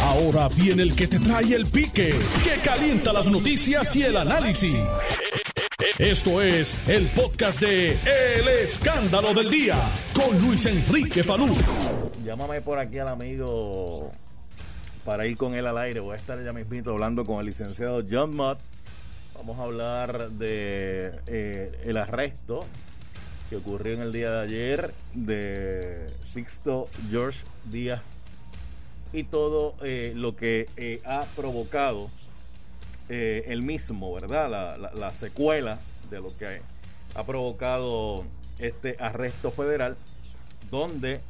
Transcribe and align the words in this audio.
Ahora 0.00 0.48
viene 0.48 0.82
el 0.82 0.94
que 0.94 1.06
te 1.06 1.18
trae 1.18 1.54
el 1.54 1.66
pique, 1.66 2.14
que 2.44 2.60
calienta 2.62 3.12
las 3.12 3.26
noticias 3.28 3.94
y 3.96 4.02
el 4.02 4.16
análisis. 4.16 4.76
Esto 5.98 6.40
es 6.40 6.88
el 6.88 7.06
podcast 7.08 7.60
de 7.60 7.92
El 7.92 8.48
Escándalo 8.48 9.34
del 9.34 9.50
Día 9.50 9.76
con 10.14 10.38
Luis 10.40 10.66
Enrique 10.66 11.22
Falú. 11.22 11.54
Llámame 12.24 12.60
por 12.60 12.78
aquí 12.78 12.98
al 12.98 13.08
amigo 13.08 14.12
para 15.04 15.26
ir 15.26 15.36
con 15.36 15.54
él 15.54 15.66
al 15.66 15.78
aire. 15.78 16.00
Voy 16.00 16.14
a 16.14 16.16
estar 16.16 16.42
ya 16.42 16.52
mismito 16.52 16.90
hablando 16.90 17.24
con 17.24 17.40
el 17.40 17.46
licenciado 17.46 18.02
John 18.08 18.34
Mott. 18.36 18.58
Vamos 19.34 19.58
a 19.58 19.62
hablar 19.64 20.30
de 20.30 21.12
eh, 21.26 21.82
el 21.84 21.96
arresto 21.96 22.66
que 23.50 23.56
ocurrió 23.56 23.94
en 23.94 24.02
el 24.02 24.12
día 24.12 24.30
de 24.30 24.40
ayer 24.42 24.94
de 25.14 26.06
Sixto 26.32 26.88
George 27.10 27.40
Díaz 27.64 28.11
y 29.12 29.24
todo 29.24 29.74
eh, 29.82 30.12
lo 30.16 30.36
que 30.36 30.66
eh, 30.76 31.00
ha 31.04 31.24
provocado 31.36 32.10
eh, 33.08 33.44
el 33.48 33.62
mismo, 33.62 34.14
¿verdad? 34.14 34.50
La, 34.50 34.92
la, 34.94 35.10
secuela 35.12 35.80
de 36.08 36.20
lo 36.20 36.36
que 36.36 36.62
ha 37.14 37.24
provocado 37.24 38.24
este 38.58 38.96
arresto 38.98 39.50
federal, 39.50 39.96
donde 40.70 41.20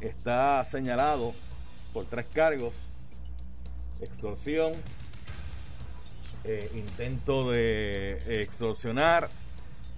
está 0.00 0.62
señalado 0.62 1.34
por 1.92 2.04
tres 2.04 2.26
cargos, 2.32 2.72
extorsión, 4.00 4.74
intento 6.74 7.50
de 7.50 8.42
extorsionar 8.42 9.28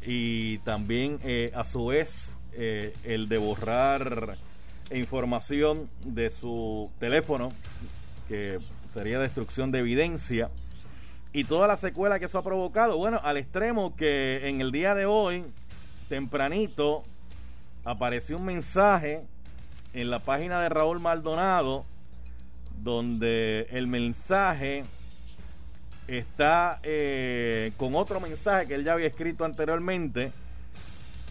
y 0.00 0.58
también 0.58 1.20
a 1.54 1.64
su 1.64 1.86
vez 1.86 2.38
el 2.54 3.28
de 3.28 3.36
borrar 3.36 4.38
información 4.92 5.88
de 6.04 6.30
su 6.30 6.90
teléfono, 6.98 7.52
que 8.28 8.58
sería 8.92 9.18
destrucción 9.18 9.70
de 9.70 9.80
evidencia, 9.80 10.50
y 11.32 11.44
toda 11.44 11.66
la 11.66 11.76
secuela 11.76 12.18
que 12.18 12.24
eso 12.24 12.38
ha 12.38 12.42
provocado. 12.42 12.96
Bueno, 12.96 13.20
al 13.22 13.36
extremo 13.36 13.94
que 13.94 14.48
en 14.48 14.60
el 14.60 14.72
día 14.72 14.94
de 14.94 15.06
hoy, 15.06 15.44
tempranito, 16.08 17.04
apareció 17.84 18.38
un 18.38 18.44
mensaje 18.46 19.22
en 19.92 20.10
la 20.10 20.20
página 20.20 20.60
de 20.62 20.68
Raúl 20.68 21.00
Maldonado, 21.00 21.84
donde 22.82 23.66
el 23.70 23.86
mensaje 23.86 24.84
está 26.08 26.80
eh, 26.82 27.72
con 27.76 27.94
otro 27.94 28.20
mensaje 28.20 28.66
que 28.66 28.74
él 28.74 28.84
ya 28.84 28.92
había 28.92 29.08
escrito 29.08 29.44
anteriormente 29.44 30.32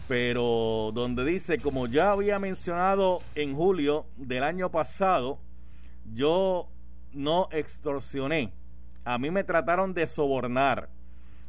pero 0.08 0.92
donde 0.94 1.24
dice, 1.24 1.58
como 1.58 1.86
ya 1.86 2.12
había 2.12 2.38
mencionado 2.38 3.20
en 3.34 3.54
julio 3.54 4.06
del 4.16 4.44
año 4.44 4.70
pasado, 4.70 5.38
yo 6.12 6.68
no 7.12 7.48
extorsioné. 7.50 8.52
A 9.04 9.18
mí 9.18 9.30
me 9.30 9.44
trataron 9.44 9.94
de 9.94 10.06
sobornar. 10.06 10.90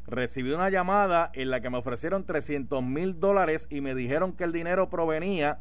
Recibí 0.08 0.52
una 0.52 0.70
llamada 0.70 1.30
en 1.34 1.52
la 1.52 1.62
que 1.62 1.70
me 1.70 1.78
ofrecieron 1.78 2.26
300 2.26 2.82
mil 2.82 3.20
dólares 3.20 3.68
y 3.70 3.82
me 3.82 3.94
dijeron 3.94 4.34
que 4.34 4.46
el 4.46 4.54
dinero 4.54 4.90
provenía 4.90 5.60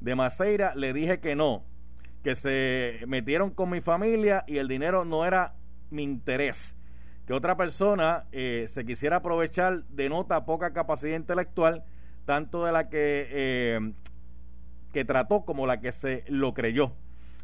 de 0.00 0.14
Maceira. 0.14 0.74
Le 0.74 0.92
dije 0.92 1.20
que 1.20 1.36
no, 1.36 1.64
que 2.22 2.34
se 2.34 3.00
metieron 3.06 3.50
con 3.50 3.70
mi 3.70 3.80
familia 3.80 4.44
y 4.46 4.58
el 4.58 4.68
dinero 4.68 5.04
no 5.04 5.24
era 5.24 5.54
mi 5.90 6.02
interés. 6.02 6.76
Que 7.26 7.32
otra 7.32 7.56
persona 7.56 8.24
eh, 8.32 8.64
se 8.66 8.84
quisiera 8.84 9.16
aprovechar 9.16 9.84
de 9.84 10.08
nota 10.08 10.44
poca 10.44 10.72
capacidad 10.72 11.16
intelectual 11.16 11.84
tanto 12.24 12.64
de 12.64 12.72
la 12.72 12.88
que, 12.88 13.28
eh, 13.30 13.92
que 14.92 15.04
trató 15.04 15.44
como 15.44 15.66
la 15.66 15.80
que 15.80 15.92
se 15.92 16.24
lo 16.28 16.54
creyó. 16.54 16.92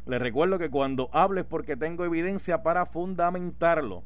Les 0.05 0.19
recuerdo 0.19 0.57
que 0.57 0.69
cuando 0.69 1.09
hables 1.13 1.45
porque 1.45 1.77
tengo 1.77 2.05
evidencia 2.05 2.63
para 2.63 2.85
fundamentarlo. 2.85 4.03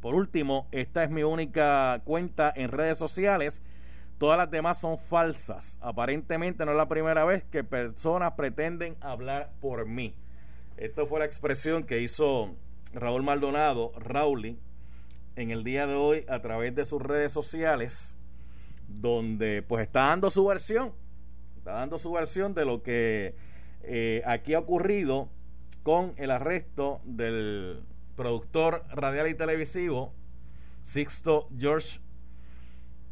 Por 0.00 0.14
último, 0.14 0.66
esta 0.72 1.04
es 1.04 1.10
mi 1.10 1.22
única 1.22 2.00
cuenta 2.04 2.52
en 2.54 2.70
redes 2.70 2.98
sociales. 2.98 3.62
Todas 4.18 4.38
las 4.38 4.50
demás 4.50 4.80
son 4.80 4.98
falsas. 4.98 5.78
Aparentemente 5.80 6.64
no 6.64 6.72
es 6.72 6.76
la 6.76 6.88
primera 6.88 7.24
vez 7.24 7.44
que 7.44 7.62
personas 7.62 8.32
pretenden 8.32 8.96
hablar 9.00 9.52
por 9.60 9.86
mí. 9.86 10.14
Esto 10.76 11.06
fue 11.06 11.20
la 11.20 11.26
expresión 11.26 11.84
que 11.84 12.00
hizo 12.00 12.56
Raúl 12.92 13.22
Maldonado, 13.22 13.92
Rauli, 13.98 14.58
en 15.36 15.50
el 15.50 15.62
día 15.62 15.86
de 15.86 15.94
hoy 15.94 16.24
a 16.28 16.40
través 16.40 16.74
de 16.74 16.84
sus 16.84 17.00
redes 17.00 17.32
sociales 17.32 18.16
donde 18.90 19.62
pues 19.62 19.82
está 19.84 20.08
dando 20.08 20.30
su 20.30 20.44
versión, 20.46 20.92
está 21.56 21.72
dando 21.72 21.98
su 21.98 22.12
versión 22.12 22.54
de 22.54 22.64
lo 22.64 22.82
que 22.82 23.34
eh, 23.82 24.22
aquí 24.26 24.54
ha 24.54 24.58
ocurrido 24.58 25.28
con 25.82 26.12
el 26.16 26.30
arresto 26.30 27.00
del 27.04 27.82
productor 28.16 28.84
radial 28.90 29.28
y 29.28 29.34
televisivo 29.34 30.12
Sixto 30.82 31.48
George 31.58 32.00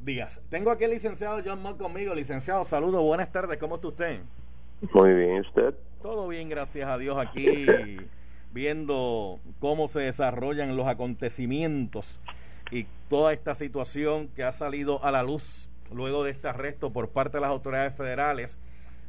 Díaz. 0.00 0.40
Tengo 0.48 0.70
aquí 0.70 0.84
al 0.84 0.90
licenciado 0.90 1.40
John 1.44 1.62
Mott 1.62 1.78
conmigo. 1.78 2.14
Licenciado, 2.14 2.64
saludos, 2.64 3.02
buenas 3.02 3.32
tardes, 3.32 3.58
¿cómo 3.58 3.76
está 3.76 3.88
usted? 3.88 4.20
Muy 4.94 5.14
bien, 5.14 5.40
¿usted? 5.40 5.74
Todo 6.02 6.28
bien, 6.28 6.48
gracias 6.48 6.88
a 6.88 6.98
Dios, 6.98 7.16
aquí 7.18 7.66
viendo 8.52 9.40
cómo 9.58 9.88
se 9.88 10.00
desarrollan 10.00 10.76
los 10.76 10.86
acontecimientos 10.86 12.20
y 12.70 12.86
toda 13.08 13.32
esta 13.32 13.54
situación 13.54 14.28
que 14.28 14.44
ha 14.44 14.52
salido 14.52 15.02
a 15.04 15.10
la 15.10 15.22
luz 15.22 15.67
luego 15.92 16.24
de 16.24 16.30
este 16.30 16.48
arresto 16.48 16.92
por 16.92 17.10
parte 17.10 17.38
de 17.38 17.42
las 17.42 17.50
autoridades 17.50 17.94
federales, 17.94 18.58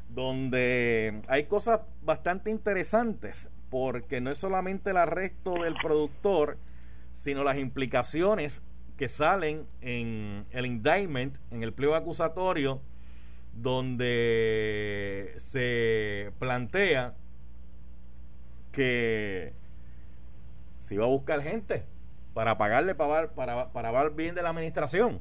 donde 0.09 1.21
hay 1.27 1.45
cosas 1.45 1.81
bastante 2.01 2.49
interesantes, 2.49 3.49
porque 3.69 4.21
no 4.21 4.31
es 4.31 4.37
solamente 4.37 4.91
el 4.91 4.97
arresto 4.97 5.63
del 5.63 5.75
productor, 5.75 6.57
sino 7.11 7.43
las 7.43 7.57
implicaciones 7.57 8.63
que 8.97 9.07
salen 9.07 9.65
en 9.81 10.45
el 10.51 10.65
indictment, 10.65 11.37
en 11.51 11.63
el 11.63 11.73
pliego 11.73 11.95
acusatorio, 11.95 12.81
donde 13.53 15.33
se 15.37 16.31
plantea 16.39 17.13
que 18.71 19.53
se 20.77 20.95
iba 20.95 21.05
a 21.05 21.09
buscar 21.09 21.41
gente 21.41 21.83
para 22.33 22.57
pagarle 22.57 22.95
para, 22.95 23.29
para, 23.29 23.71
para 23.71 24.09
bien 24.09 24.35
de 24.35 24.41
la 24.41 24.49
administración 24.49 25.19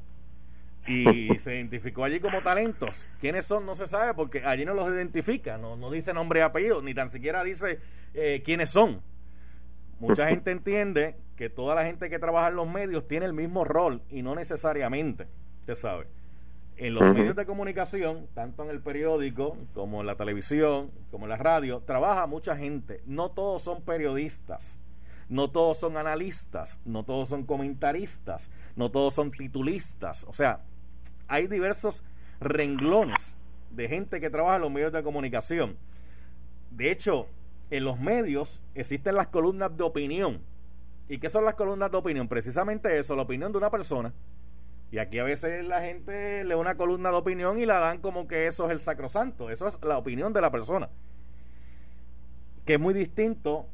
y 0.89 1.37
se 1.37 1.55
identificó 1.55 2.03
allí 2.03 2.19
como 2.19 2.41
talentos. 2.41 3.05
¿Quiénes 3.21 3.45
son? 3.45 3.65
No 3.65 3.75
se 3.75 3.87
sabe 3.87 4.13
porque 4.13 4.43
allí 4.43 4.65
no 4.65 4.73
los 4.73 4.89
identifica, 4.89 5.57
no, 5.57 5.75
no 5.75 5.91
dice 5.91 6.13
nombre 6.13 6.39
y 6.39 6.43
apellido, 6.43 6.81
ni 6.81 6.93
tan 6.93 7.11
siquiera 7.11 7.43
dice 7.43 7.79
eh, 8.13 8.41
quiénes 8.43 8.71
son. 8.71 9.01
Mucha 9.99 10.27
gente 10.29 10.51
entiende 10.51 11.15
que 11.35 11.49
toda 11.49 11.75
la 11.75 11.85
gente 11.85 12.09
que 12.09 12.19
trabaja 12.19 12.49
en 12.49 12.55
los 12.55 12.67
medios 12.67 13.07
tiene 13.07 13.25
el 13.25 13.33
mismo 13.33 13.63
rol 13.63 14.01
y 14.09 14.23
no 14.23 14.35
necesariamente, 14.35 15.27
usted 15.61 15.75
sabe. 15.75 16.07
En 16.75 16.93
los 16.93 17.13
medios 17.13 17.35
de 17.35 17.45
comunicación, 17.45 18.27
tanto 18.33 18.63
en 18.63 18.69
el 18.69 18.79
periódico 18.79 19.57
como 19.73 19.99
en 19.99 20.07
la 20.07 20.15
televisión, 20.15 20.91
como 21.11 21.25
en 21.25 21.29
la 21.31 21.35
radio, 21.35 21.81
trabaja 21.81 22.25
mucha 22.25 22.55
gente. 22.55 23.01
No 23.05 23.31
todos 23.31 23.63
son 23.63 23.81
periodistas, 23.81 24.79
no 25.27 25.51
todos 25.51 25.77
son 25.77 25.97
analistas, 25.97 26.79
no 26.85 27.03
todos 27.03 27.27
son 27.27 27.45
comentaristas, 27.45 28.49
no 28.77 28.91
todos 28.91 29.13
son 29.13 29.31
titulistas. 29.31 30.25
O 30.29 30.33
sea, 30.33 30.61
hay 31.29 31.47
diversos 31.47 32.03
renglones 32.41 33.37
de 33.71 33.87
gente 33.87 34.19
que 34.19 34.29
trabaja 34.29 34.57
en 34.57 34.63
los 34.63 34.71
medios 34.71 34.91
de 34.91 35.03
comunicación. 35.03 35.77
De 36.71 36.91
hecho, 36.91 37.27
en 37.69 37.83
los 37.83 37.99
medios 37.99 38.61
existen 38.75 39.15
las 39.15 39.27
columnas 39.27 39.75
de 39.77 39.83
opinión. 39.83 40.41
¿Y 41.07 41.19
qué 41.19 41.29
son 41.29 41.45
las 41.45 41.55
columnas 41.55 41.91
de 41.91 41.97
opinión? 41.97 42.27
Precisamente 42.27 42.97
eso, 42.99 43.15
la 43.15 43.21
opinión 43.21 43.51
de 43.51 43.57
una 43.57 43.69
persona. 43.69 44.13
Y 44.91 44.97
aquí 44.97 45.19
a 45.19 45.23
veces 45.23 45.65
la 45.65 45.81
gente 45.81 46.43
lee 46.43 46.55
una 46.55 46.75
columna 46.75 47.11
de 47.11 47.17
opinión 47.17 47.59
y 47.59 47.65
la 47.65 47.79
dan 47.79 47.99
como 47.99 48.27
que 48.27 48.47
eso 48.47 48.65
es 48.65 48.71
el 48.71 48.79
sacrosanto. 48.79 49.49
Eso 49.49 49.67
es 49.67 49.79
la 49.83 49.97
opinión 49.97 50.33
de 50.33 50.41
la 50.41 50.51
persona. 50.51 50.89
Que 52.65 52.73
es 52.73 52.79
muy 52.79 52.93
distinto 52.93 53.67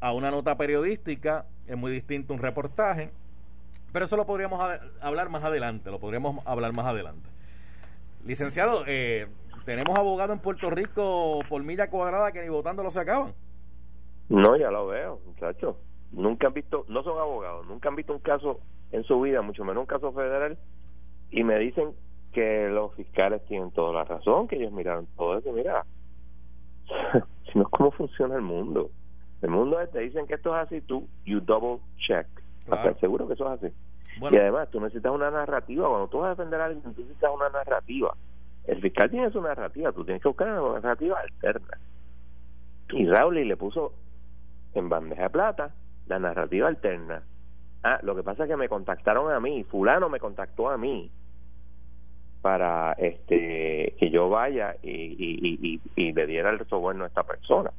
a 0.00 0.12
una 0.12 0.30
nota 0.30 0.56
periodística, 0.56 1.46
es 1.66 1.76
muy 1.76 1.90
distinto 1.90 2.32
a 2.32 2.36
un 2.36 2.42
reportaje, 2.42 3.10
pero 3.94 4.06
eso 4.06 4.16
lo 4.16 4.26
podríamos 4.26 4.60
hablar 5.00 5.28
más 5.28 5.44
adelante, 5.44 5.88
lo 5.88 6.00
podríamos 6.00 6.44
hablar 6.46 6.72
más 6.72 6.84
adelante. 6.84 7.30
Licenciado, 8.26 8.82
eh, 8.88 9.28
tenemos 9.64 9.96
abogado 9.96 10.32
en 10.32 10.40
Puerto 10.40 10.68
Rico 10.68 11.38
por 11.48 11.62
milla 11.62 11.88
cuadrada 11.88 12.32
que 12.32 12.42
ni 12.42 12.48
votándolo 12.48 12.90
se 12.90 12.98
acaban. 12.98 13.34
No, 14.28 14.56
ya 14.56 14.72
lo 14.72 14.88
veo, 14.88 15.20
muchachos. 15.24 15.76
Nunca 16.10 16.48
han 16.48 16.54
visto, 16.54 16.84
no 16.88 17.04
son 17.04 17.20
abogados, 17.20 17.68
nunca 17.68 17.88
han 17.88 17.94
visto 17.94 18.12
un 18.12 18.18
caso 18.18 18.58
en 18.90 19.04
su 19.04 19.20
vida, 19.20 19.42
mucho 19.42 19.64
menos 19.64 19.82
un 19.82 19.86
caso 19.86 20.12
federal, 20.12 20.58
y 21.30 21.44
me 21.44 21.56
dicen 21.60 21.92
que 22.32 22.68
los 22.70 22.92
fiscales 22.96 23.44
tienen 23.44 23.70
toda 23.70 23.92
la 23.92 24.02
razón, 24.02 24.48
que 24.48 24.56
ellos 24.56 24.72
miraron 24.72 25.06
todo 25.16 25.38
eso. 25.38 25.52
Mira, 25.52 25.86
si 27.44 27.56
no 27.56 27.62
es 27.62 27.68
cómo 27.70 27.92
funciona 27.92 28.34
el 28.34 28.42
mundo. 28.42 28.90
El 29.40 29.50
mundo 29.50 29.80
es, 29.80 29.88
te 29.92 30.00
dicen 30.00 30.26
que 30.26 30.34
esto 30.34 30.52
es 30.56 30.66
así, 30.66 30.80
tú, 30.80 31.06
you 31.24 31.38
double 31.38 31.78
check 31.96 32.26
seguro 33.00 33.26
que 33.26 33.34
eso 33.34 33.52
es 33.52 33.62
así. 33.62 33.74
Y 34.20 34.36
además, 34.36 34.70
tú 34.70 34.80
necesitas 34.80 35.12
una 35.12 35.30
narrativa. 35.30 35.88
Cuando 35.88 36.08
tú 36.08 36.18
vas 36.18 36.28
a 36.28 36.30
defender 36.30 36.60
a 36.60 36.64
alguien, 36.66 36.82
tú 36.82 36.90
necesitas 36.90 37.30
una 37.34 37.48
narrativa. 37.48 38.14
El 38.64 38.80
fiscal 38.80 39.10
tiene 39.10 39.30
su 39.30 39.40
narrativa, 39.40 39.92
tú 39.92 40.04
tienes 40.04 40.22
que 40.22 40.28
buscar 40.28 40.60
una 40.60 40.80
narrativa 40.80 41.18
alterna. 41.20 41.78
Y 42.90 43.06
Raúl 43.06 43.34
le 43.34 43.56
puso 43.56 43.92
en 44.74 44.88
bandeja 44.88 45.24
de 45.24 45.30
plata 45.30 45.74
la 46.06 46.18
narrativa 46.18 46.68
alterna. 46.68 47.22
Ah, 47.82 47.98
lo 48.02 48.14
que 48.14 48.22
pasa 48.22 48.44
es 48.44 48.48
que 48.48 48.56
me 48.56 48.68
contactaron 48.68 49.30
a 49.32 49.40
mí, 49.40 49.64
fulano 49.64 50.08
me 50.08 50.18
contactó 50.18 50.70
a 50.70 50.78
mí 50.78 51.10
para 52.40 52.92
este 52.92 53.94
que 53.98 54.10
yo 54.10 54.28
vaya 54.28 54.76
y, 54.82 54.90
y, 54.90 55.80
y, 55.96 56.12
le 56.12 56.26
diera 56.26 56.50
el 56.50 56.66
soborno 56.66 57.04
a 57.04 57.08
esta 57.08 57.22
persona. 57.22 57.70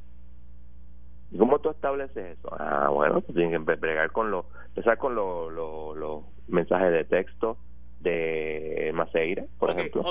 ¿Y 1.30 1.38
cómo 1.38 1.58
tú 1.58 1.70
estableces 1.70 2.38
eso? 2.38 2.48
Ah, 2.58 2.88
bueno, 2.90 3.20
pues 3.20 3.34
tienes 3.34 3.50
que 3.50 3.56
empezar 3.56 4.12
con 4.12 4.30
los, 4.30 4.46
empezar 4.68 4.98
con 4.98 5.14
los 5.14 6.24
mensajes 6.48 6.92
de 6.92 7.04
texto 7.04 7.58
de 8.00 8.92
Maceira, 8.94 9.44
por 9.58 9.70
ejemplo. 9.70 10.02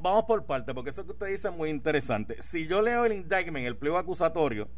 vamos 0.00 0.24
por 0.24 0.46
parte, 0.46 0.72
porque 0.74 0.90
eso 0.90 1.04
que 1.04 1.12
usted 1.12 1.26
dice 1.26 1.48
es 1.48 1.56
muy 1.56 1.68
interesante. 1.68 2.40
Si 2.40 2.66
yo 2.66 2.80
leo 2.80 3.04
el 3.04 3.12
indictment, 3.12 3.66
el 3.66 3.76
pliego 3.76 3.98
acusatorio, 3.98 4.68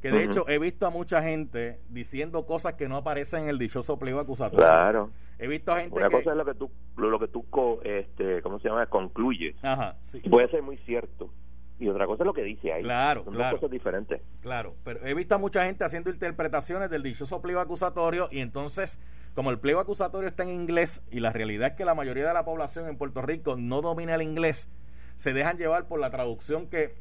que 0.00 0.10
de 0.10 0.24
hecho 0.24 0.48
he 0.48 0.58
visto 0.58 0.86
a 0.86 0.90
mucha 0.90 1.22
gente 1.22 1.80
diciendo 1.88 2.46
cosas 2.46 2.74
que 2.74 2.88
no 2.88 2.96
aparecen 2.96 3.44
en 3.44 3.48
el 3.50 3.58
dichoso 3.58 3.98
pliego 3.98 4.20
acusatorio. 4.20 4.64
Claro. 4.64 5.10
He 5.38 5.46
visto 5.46 5.72
a 5.72 5.80
gente 5.80 5.96
Una 5.96 6.10
cosa 6.10 6.30
es 6.30 6.36
lo 6.36 6.44
que 6.44 6.54
tú, 6.54 6.70
lo, 6.96 7.18
que 7.18 7.28
tú 7.28 7.44
este, 7.84 8.42
¿cómo 8.42 8.58
se 8.58 8.68
llama? 8.68 8.86
Concluyes. 8.86 9.56
Ajá, 9.62 9.96
sí. 10.02 10.20
Puede 10.20 10.48
ser 10.48 10.62
muy 10.62 10.78
cierto. 10.78 11.30
Y 11.80 11.88
otra 11.88 12.06
cosa 12.06 12.24
es 12.24 12.26
lo 12.26 12.32
que 12.34 12.42
dice 12.42 12.72
ahí. 12.72 12.82
Claro, 12.82 13.24
Son 13.24 13.34
claro. 13.34 13.52
dos 13.52 13.60
cosas 13.60 13.72
diferentes. 13.72 14.20
Claro, 14.40 14.74
pero 14.84 15.04
he 15.06 15.14
visto 15.14 15.34
a 15.34 15.38
mucha 15.38 15.64
gente 15.64 15.84
haciendo 15.84 16.10
interpretaciones 16.10 16.90
del 16.90 17.02
dichoso 17.02 17.40
pliego 17.40 17.60
acusatorio 17.60 18.28
y 18.32 18.40
entonces, 18.40 18.98
como 19.34 19.50
el 19.50 19.58
pliego 19.58 19.80
acusatorio 19.80 20.28
está 20.28 20.42
en 20.42 20.50
inglés 20.50 21.02
y 21.10 21.20
la 21.20 21.32
realidad 21.32 21.68
es 21.68 21.74
que 21.74 21.84
la 21.84 21.94
mayoría 21.94 22.26
de 22.26 22.34
la 22.34 22.44
población 22.44 22.88
en 22.88 22.96
Puerto 22.96 23.22
Rico 23.22 23.56
no 23.56 23.80
domina 23.80 24.16
el 24.16 24.22
inglés, 24.22 24.68
se 25.14 25.32
dejan 25.32 25.56
llevar 25.56 25.86
por 25.86 26.00
la 26.00 26.10
traducción 26.10 26.68
que 26.68 26.94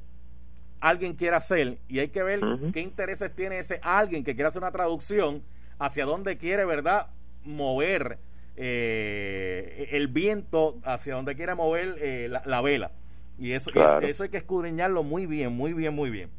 alguien 0.79 1.15
quiera 1.15 1.37
hacer 1.37 1.79
y 1.87 1.99
hay 1.99 2.09
que 2.09 2.23
ver 2.23 2.41
qué 2.73 2.81
intereses 2.81 3.35
tiene 3.35 3.59
ese 3.59 3.79
alguien 3.81 4.23
que 4.23 4.35
quiere 4.35 4.47
hacer 4.47 4.61
una 4.61 4.71
traducción, 4.71 5.43
hacia 5.79 6.05
dónde 6.05 6.37
quiere, 6.37 6.65
¿verdad?, 6.65 7.07
mover 7.43 8.19
eh, 8.55 9.89
el 9.91 10.07
viento, 10.07 10.79
hacia 10.83 11.15
dónde 11.15 11.35
quiere 11.35 11.55
mover 11.55 11.95
eh, 11.99 12.29
la, 12.29 12.61
vela. 12.61 12.91
Y 13.37 13.51
eso, 13.51 13.71
eso, 14.01 14.23
hay 14.23 14.29
que 14.29 14.37
escudriñarlo 14.37 15.03
muy 15.03 15.25
bien, 15.25 15.53
muy 15.53 15.73
bien, 15.73 15.93
muy 15.93 16.09
bien. 16.09 16.31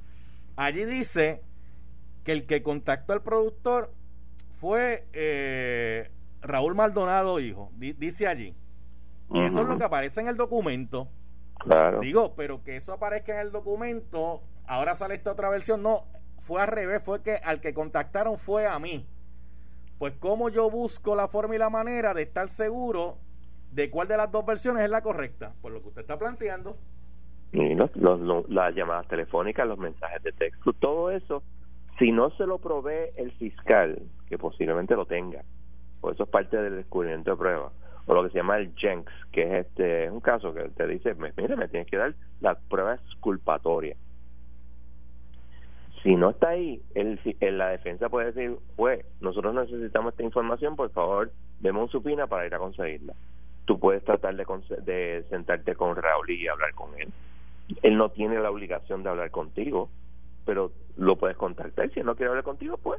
Allí 0.56 0.84
dice 0.84 1.42
que 2.24 2.32
el 2.32 2.46
que 2.46 2.62
contactó 2.62 3.12
al 3.12 3.22
productor 3.22 3.92
fue 4.60 5.06
eh, 5.12 6.10
Raúl 6.42 6.74
Maldonado, 6.74 7.38
hijo. 7.38 7.70
dice 7.76 8.26
allí. 8.26 8.56
y 9.32 9.40
Eso 9.40 9.62
es 9.62 9.68
lo 9.68 9.78
que 9.78 9.84
aparece 9.84 10.20
en 10.20 10.28
el 10.28 10.36
documento. 10.36 11.08
Digo, 12.00 12.34
pero 12.34 12.62
que 12.62 12.76
eso 12.76 12.92
aparezca 12.92 13.34
en 13.34 13.40
el 13.40 13.52
documento, 13.52 14.42
ahora 14.66 14.94
sale 14.94 15.14
esta 15.14 15.32
otra 15.32 15.48
versión. 15.48 15.82
No, 15.82 16.06
fue 16.38 16.62
al 16.62 16.68
revés, 16.68 17.02
fue 17.02 17.22
que 17.22 17.36
al 17.36 17.60
que 17.60 17.74
contactaron 17.74 18.38
fue 18.38 18.66
a 18.66 18.78
mí. 18.78 19.06
Pues 19.98 20.14
cómo 20.18 20.48
yo 20.48 20.70
busco 20.70 21.16
la 21.16 21.28
forma 21.28 21.54
y 21.56 21.58
la 21.58 21.70
manera 21.70 22.14
de 22.14 22.22
estar 22.22 22.48
seguro 22.48 23.18
de 23.72 23.90
cuál 23.90 24.08
de 24.08 24.16
las 24.16 24.30
dos 24.30 24.44
versiones 24.44 24.84
es 24.84 24.90
la 24.90 25.02
correcta, 25.02 25.52
por 25.62 25.72
lo 25.72 25.80
que 25.82 25.88
usted 25.88 26.02
está 26.02 26.18
planteando. 26.18 26.76
Y 27.52 27.74
las 27.74 28.74
llamadas 28.74 29.08
telefónicas, 29.08 29.66
los 29.66 29.78
mensajes 29.78 30.22
de 30.22 30.32
texto, 30.32 30.72
todo 30.74 31.10
eso, 31.10 31.42
si 31.98 32.12
no 32.12 32.30
se 32.30 32.46
lo 32.46 32.58
provee 32.58 33.10
el 33.16 33.32
fiscal, 33.32 34.02
que 34.28 34.38
posiblemente 34.38 34.94
lo 34.94 35.06
tenga, 35.06 35.42
pues 36.00 36.14
eso 36.14 36.24
es 36.24 36.28
parte 36.30 36.56
del 36.56 36.76
descubrimiento 36.76 37.30
de 37.30 37.36
prueba 37.36 37.72
o 38.08 38.14
lo 38.14 38.24
que 38.24 38.30
se 38.30 38.38
llama 38.38 38.56
el 38.56 38.74
Jenks, 38.74 39.12
que 39.30 39.42
es 39.42 39.66
este 39.66 40.10
un 40.10 40.20
caso 40.20 40.54
que 40.54 40.62
te 40.70 40.86
dice, 40.86 41.14
mire, 41.14 41.56
me 41.56 41.68
tienes 41.68 41.86
que 41.88 41.98
dar 41.98 42.14
la 42.40 42.54
prueba 42.54 42.94
exculpatoria. 42.94 43.96
Si 46.02 46.16
no 46.16 46.30
está 46.30 46.50
ahí, 46.50 46.80
el, 46.94 47.20
la 47.58 47.68
defensa 47.68 48.08
puede 48.08 48.32
decir, 48.32 48.56
pues, 48.76 49.04
nosotros 49.20 49.54
necesitamos 49.54 50.12
esta 50.12 50.22
información, 50.22 50.74
por 50.74 50.90
favor, 50.90 51.30
demos 51.60 51.82
un 51.82 51.88
supina 51.90 52.26
para 52.26 52.46
ir 52.46 52.54
a 52.54 52.58
conseguirla. 52.58 53.14
Tú 53.68 53.78
puedes 53.78 54.02
tratar 54.02 54.34
de, 54.34 54.46
de 54.80 55.26
sentarte 55.28 55.74
con 55.74 55.94
Raúl 55.94 56.30
y 56.30 56.48
hablar 56.48 56.72
con 56.72 56.98
él. 56.98 57.12
Él 57.82 57.98
no 57.98 58.08
tiene 58.08 58.40
la 58.40 58.50
obligación 58.50 59.02
de 59.02 59.10
hablar 59.10 59.30
contigo, 59.30 59.90
pero 60.46 60.72
lo 60.96 61.16
puedes 61.16 61.36
contactar. 61.36 61.90
Si 61.90 62.00
él 62.00 62.06
no 62.06 62.16
quiere 62.16 62.30
hablar 62.30 62.44
contigo, 62.44 62.78
pues, 62.78 62.98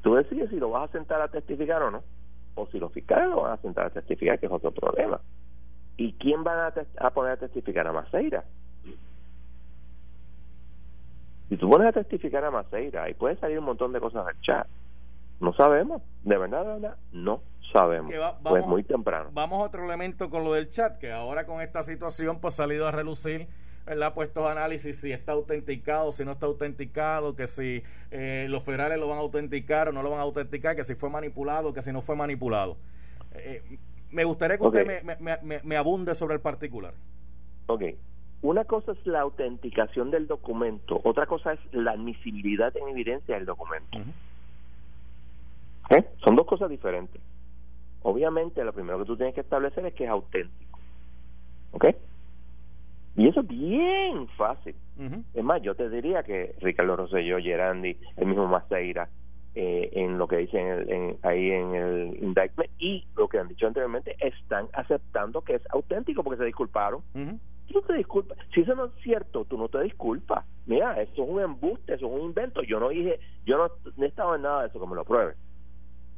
tú 0.00 0.14
decides 0.14 0.48
si 0.48 0.56
lo 0.56 0.70
vas 0.70 0.88
a 0.88 0.92
sentar 0.92 1.20
a 1.20 1.28
testificar 1.28 1.82
o 1.82 1.90
no 1.90 2.02
o 2.54 2.66
si 2.68 2.78
los 2.78 2.92
fiscales 2.92 3.28
lo 3.28 3.42
van 3.42 3.52
a 3.52 3.56
sentar 3.58 3.84
a 3.84 3.90
testificar, 3.90 4.38
que 4.38 4.46
es 4.46 4.52
otro 4.52 4.70
problema. 4.70 5.20
¿Y 5.98 6.14
quién 6.14 6.44
van 6.44 6.60
a, 6.60 6.72
a 7.06 7.10
poner 7.10 7.32
a 7.32 7.36
testificar 7.36 7.86
a 7.86 7.92
Maceira? 7.92 8.42
Si 11.50 11.58
tú 11.58 11.68
pones 11.68 11.88
a 11.88 11.92
testificar 11.92 12.42
a 12.42 12.50
Maceira, 12.50 13.10
y 13.10 13.12
puede 13.12 13.36
salir 13.36 13.58
un 13.58 13.66
montón 13.66 13.92
de 13.92 14.00
cosas 14.00 14.26
al 14.26 14.40
chat. 14.40 14.66
No 15.40 15.52
sabemos, 15.52 16.00
de 16.22 16.38
verdad, 16.38 16.64
de 16.64 16.72
verdad, 16.72 16.96
no 17.12 17.42
sabemos. 17.74 18.14
pues 18.42 18.66
muy 18.66 18.84
temprano. 18.84 19.30
Vamos 19.32 19.60
a 19.60 19.64
otro 19.64 19.84
elemento 19.84 20.30
con 20.30 20.44
lo 20.44 20.54
del 20.54 20.70
chat, 20.70 20.98
que 20.98 21.12
ahora 21.12 21.44
con 21.44 21.60
esta 21.60 21.82
situación 21.82 22.40
pues 22.40 22.54
ha 22.54 22.64
salido 22.64 22.86
a 22.86 22.92
relucir 22.92 23.48
ha 23.86 24.14
puesto 24.14 24.48
análisis 24.48 24.98
si 24.98 25.12
está 25.12 25.32
autenticado, 25.32 26.12
si 26.12 26.24
no 26.24 26.32
está 26.32 26.46
autenticado, 26.46 27.36
que 27.36 27.46
si 27.46 27.82
eh, 28.10 28.46
los 28.48 28.62
federales 28.62 28.98
lo 28.98 29.08
van 29.08 29.18
a 29.18 29.20
autenticar 29.20 29.88
o 29.88 29.92
no 29.92 30.02
lo 30.02 30.10
van 30.10 30.20
a 30.20 30.22
autenticar, 30.22 30.74
que 30.74 30.84
si 30.84 30.94
fue 30.94 31.10
manipulado, 31.10 31.72
que 31.74 31.82
si 31.82 31.92
no 31.92 32.00
fue 32.00 32.16
manipulado. 32.16 32.76
Eh, 33.34 33.78
me 34.10 34.24
gustaría 34.24 34.56
que 34.56 34.62
usted 34.62 35.02
me, 35.02 35.38
me, 35.42 35.60
me, 35.62 35.76
abunde 35.76 36.14
sobre 36.14 36.34
el 36.34 36.40
particular. 36.40 36.94
Ok. 37.66 37.82
Una 38.42 38.64
cosa 38.64 38.92
es 38.92 39.06
la 39.06 39.20
autenticación 39.20 40.10
del 40.10 40.26
documento, 40.26 41.00
otra 41.04 41.26
cosa 41.26 41.54
es 41.54 41.60
la 41.72 41.92
admisibilidad 41.92 42.76
en 42.76 42.88
evidencia 42.88 43.34
del 43.34 43.46
documento. 43.46 43.98
¿Eh? 45.90 46.04
Son 46.22 46.36
dos 46.36 46.46
cosas 46.46 46.70
diferentes. 46.70 47.20
Obviamente, 48.04 48.62
lo 48.62 48.72
primero 48.72 48.98
que 48.98 49.06
tú 49.06 49.16
tienes 49.16 49.34
que 49.34 49.40
establecer 49.40 49.84
es 49.86 49.94
que 49.94 50.04
es 50.04 50.10
auténtico. 50.10 50.78
¿Ok? 51.72 51.86
Y 53.16 53.28
eso 53.28 53.40
es 53.40 53.48
bien 53.48 54.28
fácil. 54.36 54.74
Es 55.32 55.42
más, 55.42 55.62
yo 55.62 55.74
te 55.74 55.88
diría 55.88 56.22
que 56.22 56.54
Ricardo 56.60 56.96
Rosselló, 56.96 57.38
Gerandi, 57.38 57.96
el 58.16 58.26
mismo 58.26 58.46
Maceira, 58.46 59.08
eh, 59.54 59.88
en 59.92 60.18
lo 60.18 60.28
que 60.28 60.36
dicen 60.36 61.16
ahí 61.22 61.50
en 61.50 61.74
el 61.74 62.18
indictment 62.22 62.70
y 62.78 63.06
lo 63.16 63.26
que 63.28 63.38
han 63.38 63.48
dicho 63.48 63.66
anteriormente, 63.66 64.16
están 64.20 64.68
aceptando 64.74 65.40
que 65.40 65.54
es 65.54 65.62
auténtico 65.70 66.22
porque 66.22 66.38
se 66.38 66.44
disculparon. 66.44 67.00
Tú 67.12 67.74
no 67.74 67.82
te 67.82 67.94
disculpas. 67.94 68.36
Si 68.52 68.60
eso 68.60 68.74
no 68.74 68.86
es 68.86 68.92
cierto, 69.02 69.46
tú 69.46 69.56
no 69.56 69.68
te 69.68 69.80
disculpas. 69.80 70.44
Mira, 70.66 71.00
eso 71.00 71.22
es 71.22 71.28
un 71.30 71.40
embuste, 71.40 71.94
eso 71.94 72.06
es 72.06 72.12
un 72.12 72.26
invento. 72.26 72.62
Yo 72.62 72.78
no 72.78 72.90
dije, 72.90 73.18
yo 73.46 73.56
no, 73.56 74.04
he 74.04 74.06
estado 74.06 74.34
en 74.34 74.42
nada 74.42 74.62
de 74.62 74.68
eso, 74.68 74.78
que 74.78 74.86
me 74.86 74.94
lo 74.94 75.04
prueben. 75.04 75.36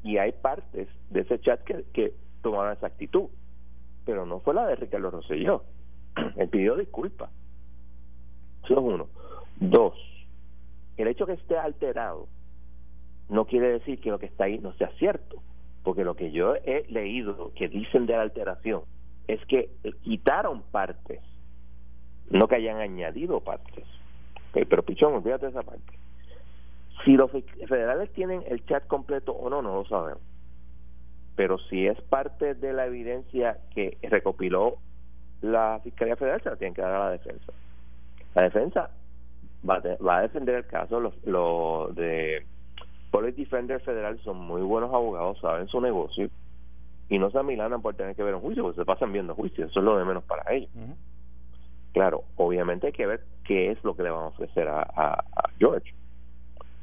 Y 0.02 0.18
hay 0.18 0.32
partes 0.32 0.88
de 1.16 1.22
ese 1.22 1.40
chat 1.40 1.62
que, 1.64 1.84
que 1.92 2.14
tomaron 2.42 2.72
esa 2.72 2.86
actitud. 2.86 3.28
Pero 4.04 4.24
no 4.24 4.40
fue 4.40 4.54
la 4.54 4.66
de 4.66 4.76
Ricardo 4.76 5.10
Rosselló 5.10 5.64
él 6.36 6.48
pidió 6.48 6.76
disculpas. 6.76 7.30
Eso 8.64 8.74
es 8.74 8.78
uno. 8.78 9.08
Dos, 9.60 9.94
el 10.96 11.08
hecho 11.08 11.26
que 11.26 11.32
esté 11.32 11.56
alterado 11.56 12.26
no 13.28 13.46
quiere 13.46 13.68
decir 13.68 14.00
que 14.00 14.10
lo 14.10 14.18
que 14.18 14.26
está 14.26 14.44
ahí 14.44 14.58
no 14.58 14.72
sea 14.74 14.90
cierto, 14.98 15.42
porque 15.82 16.04
lo 16.04 16.14
que 16.14 16.30
yo 16.30 16.54
he 16.56 16.84
leído 16.88 17.52
que 17.54 17.68
dicen 17.68 18.06
de 18.06 18.14
la 18.14 18.22
alteración 18.22 18.82
es 19.28 19.44
que 19.46 19.70
quitaron 20.02 20.62
partes, 20.70 21.20
no 22.30 22.48
que 22.48 22.56
hayan 22.56 22.78
añadido 22.78 23.40
partes. 23.40 23.84
pero 24.52 24.82
Pichón, 24.82 25.14
olvídate 25.14 25.46
de 25.46 25.50
esa 25.52 25.62
parte. 25.62 25.98
Si 27.04 27.12
los 27.12 27.30
federales 27.30 28.10
tienen 28.12 28.42
el 28.48 28.64
chat 28.66 28.86
completo 28.86 29.32
o 29.32 29.50
no, 29.50 29.62
no 29.62 29.74
lo 29.74 29.84
sabemos. 29.84 30.22
Pero 31.36 31.58
si 31.58 31.86
es 31.86 32.00
parte 32.02 32.54
de 32.54 32.72
la 32.72 32.86
evidencia 32.86 33.58
que 33.74 33.98
recopiló 34.02 34.78
la 35.42 35.80
Fiscalía 35.84 36.16
Federal 36.16 36.42
se 36.42 36.50
la 36.50 36.56
tiene 36.56 36.74
que 36.74 36.82
dar 36.82 36.94
a 36.94 37.04
la 37.06 37.10
defensa. 37.10 37.52
La 38.34 38.42
defensa 38.42 38.90
va, 39.68 39.76
a 40.16 40.22
defender 40.22 40.56
el 40.56 40.66
caso, 40.66 41.00
los, 41.00 41.14
los 41.24 41.94
de 41.94 42.44
Police 43.10 43.36
Defender 43.36 43.80
Federal 43.80 44.18
son 44.20 44.38
muy 44.38 44.62
buenos 44.62 44.92
abogados, 44.92 45.38
saben 45.40 45.68
su 45.68 45.80
negocio 45.80 46.28
y 47.08 47.18
no 47.18 47.30
se 47.30 47.38
amilanan 47.38 47.82
por 47.82 47.94
tener 47.94 48.16
que 48.16 48.22
ver 48.22 48.34
un 48.34 48.40
juicio, 48.40 48.62
porque 48.62 48.80
se 48.80 48.84
pasan 48.84 49.12
viendo 49.12 49.34
juicios, 49.34 49.70
eso 49.70 49.80
es 49.80 49.84
lo 49.84 49.96
de 49.96 50.04
menos 50.04 50.24
para 50.24 50.52
ellos. 50.52 50.70
Claro, 51.92 52.24
obviamente 52.36 52.88
hay 52.88 52.92
que 52.92 53.06
ver 53.06 53.22
qué 53.44 53.70
es 53.70 53.82
lo 53.84 53.96
que 53.96 54.02
le 54.02 54.10
van 54.10 54.24
a 54.24 54.28
ofrecer 54.28 54.68
a, 54.68 54.82
a, 54.82 55.24
George, 55.58 55.94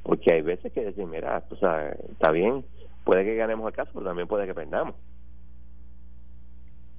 porque 0.01 0.33
hay 0.33 0.41
veces 0.41 0.71
que 0.71 0.85
decir, 0.85 1.05
mira, 1.05 1.43
sea, 1.59 1.89
está 1.89 2.31
bien, 2.31 2.65
puede 3.03 3.23
que 3.25 3.35
ganemos 3.35 3.67
el 3.67 3.73
caso, 3.73 3.91
pero 3.93 4.05
también 4.05 4.27
puede 4.27 4.45
que 4.45 4.53
perdamos. 4.53 4.95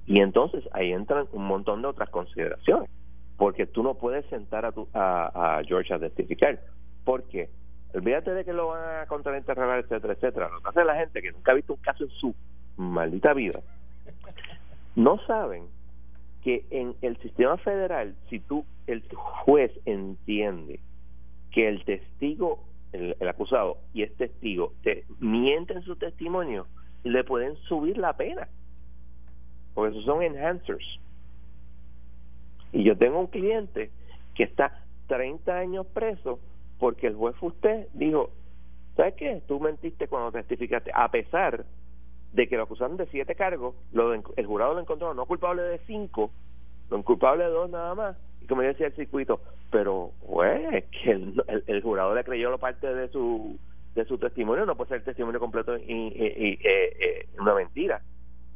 Y 0.05 0.21
entonces 0.21 0.63
ahí 0.71 0.91
entran 0.91 1.27
un 1.31 1.45
montón 1.45 1.81
de 1.81 1.87
otras 1.87 2.09
consideraciones, 2.09 2.89
porque 3.37 3.65
tú 3.65 3.81
no 3.81 3.95
puedes 3.95 4.25
sentar 4.27 4.65
a, 4.65 4.71
tu, 4.71 4.87
a, 4.93 5.61
George 5.65 5.93
a 5.93 5.99
testificar, 5.99 6.59
porque 7.03 7.49
olvídate 7.93 8.31
de 8.31 8.45
que 8.45 8.53
lo 8.53 8.67
van 8.67 9.01
a 9.01 9.05
contrainterrogar, 9.07 9.79
etcétera, 9.79 10.13
etcétera. 10.13 10.49
Lo 10.49 10.61
que 10.61 10.69
hace 10.69 10.83
la 10.83 10.95
gente 10.95 11.21
que 11.21 11.31
nunca 11.31 11.51
ha 11.51 11.55
visto 11.55 11.73
un 11.73 11.81
caso 11.81 12.03
en 12.03 12.09
su 12.11 12.35
maldita 12.77 13.33
vida, 13.33 13.59
no 14.95 15.17
saben 15.25 15.67
que 16.43 16.65
en 16.69 16.95
el 17.01 17.17
sistema 17.17 17.57
federal, 17.57 18.15
si 18.29 18.39
tú, 18.39 18.65
el 18.85 19.03
juez 19.15 19.71
entiende 19.85 20.79
que 21.51 21.67
el 21.67 21.83
testigo, 21.83 22.63
el, 22.95 23.27
acusado 23.29 23.77
y 23.93 24.03
el 24.03 24.11
testigo 24.13 24.73
te 24.83 25.05
mienten 25.19 25.81
su 25.83 25.95
testimonio, 25.95 26.67
le 27.03 27.23
pueden 27.23 27.55
subir 27.67 27.97
la 27.97 28.13
pena. 28.13 28.47
Porque 29.73 29.91
esos 29.91 30.05
son 30.05 30.23
enhancers. 30.23 30.85
Y 32.71 32.83
yo 32.83 32.97
tengo 32.97 33.19
un 33.19 33.27
cliente 33.27 33.91
que 34.33 34.43
está 34.43 34.83
30 35.07 35.55
años 35.55 35.85
preso 35.87 36.39
porque 36.79 37.07
el 37.07 37.15
juez 37.15 37.35
usted 37.41 37.87
dijo, 37.93 38.31
¿sabes 38.95 39.15
qué? 39.15 39.41
Tú 39.47 39.59
mentiste 39.59 40.07
cuando 40.07 40.31
testificaste, 40.31 40.91
a 40.93 41.09
pesar 41.09 41.65
de 42.33 42.47
que 42.47 42.57
lo 42.57 42.63
acusaron 42.63 42.97
de 42.97 43.07
siete 43.07 43.35
cargos, 43.35 43.75
lo, 43.93 44.13
el 44.13 44.45
jurado 44.45 44.73
lo 44.73 44.81
encontró 44.81 45.13
no 45.13 45.25
culpable 45.25 45.61
de 45.61 45.79
cinco, 45.87 46.31
lo 46.89 47.01
culpable 47.03 47.45
de 47.45 47.49
dos 47.49 47.69
nada 47.69 47.95
más, 47.95 48.17
y 48.45 48.47
como 48.47 48.61
decía 48.61 48.85
el 48.87 48.95
circuito, 48.95 49.41
pero 49.71 50.11
pues 50.23 50.85
que 50.91 51.11
el, 51.11 51.81
jurado 51.81 52.13
le 52.13 52.23
creyó 52.23 52.51
la 52.51 52.57
parte 52.57 52.93
de 52.93 53.07
su 53.09 53.57
de 53.95 54.05
su 54.05 54.19
testimonio, 54.19 54.67
no 54.67 54.75
puede 54.75 54.89
ser 54.89 54.97
el 54.99 55.03
testimonio 55.03 55.39
completo 55.39 55.75
y, 55.77 55.81
y, 55.81 56.59
eh, 56.63 57.27
una 57.39 57.55
mentira. 57.55 58.01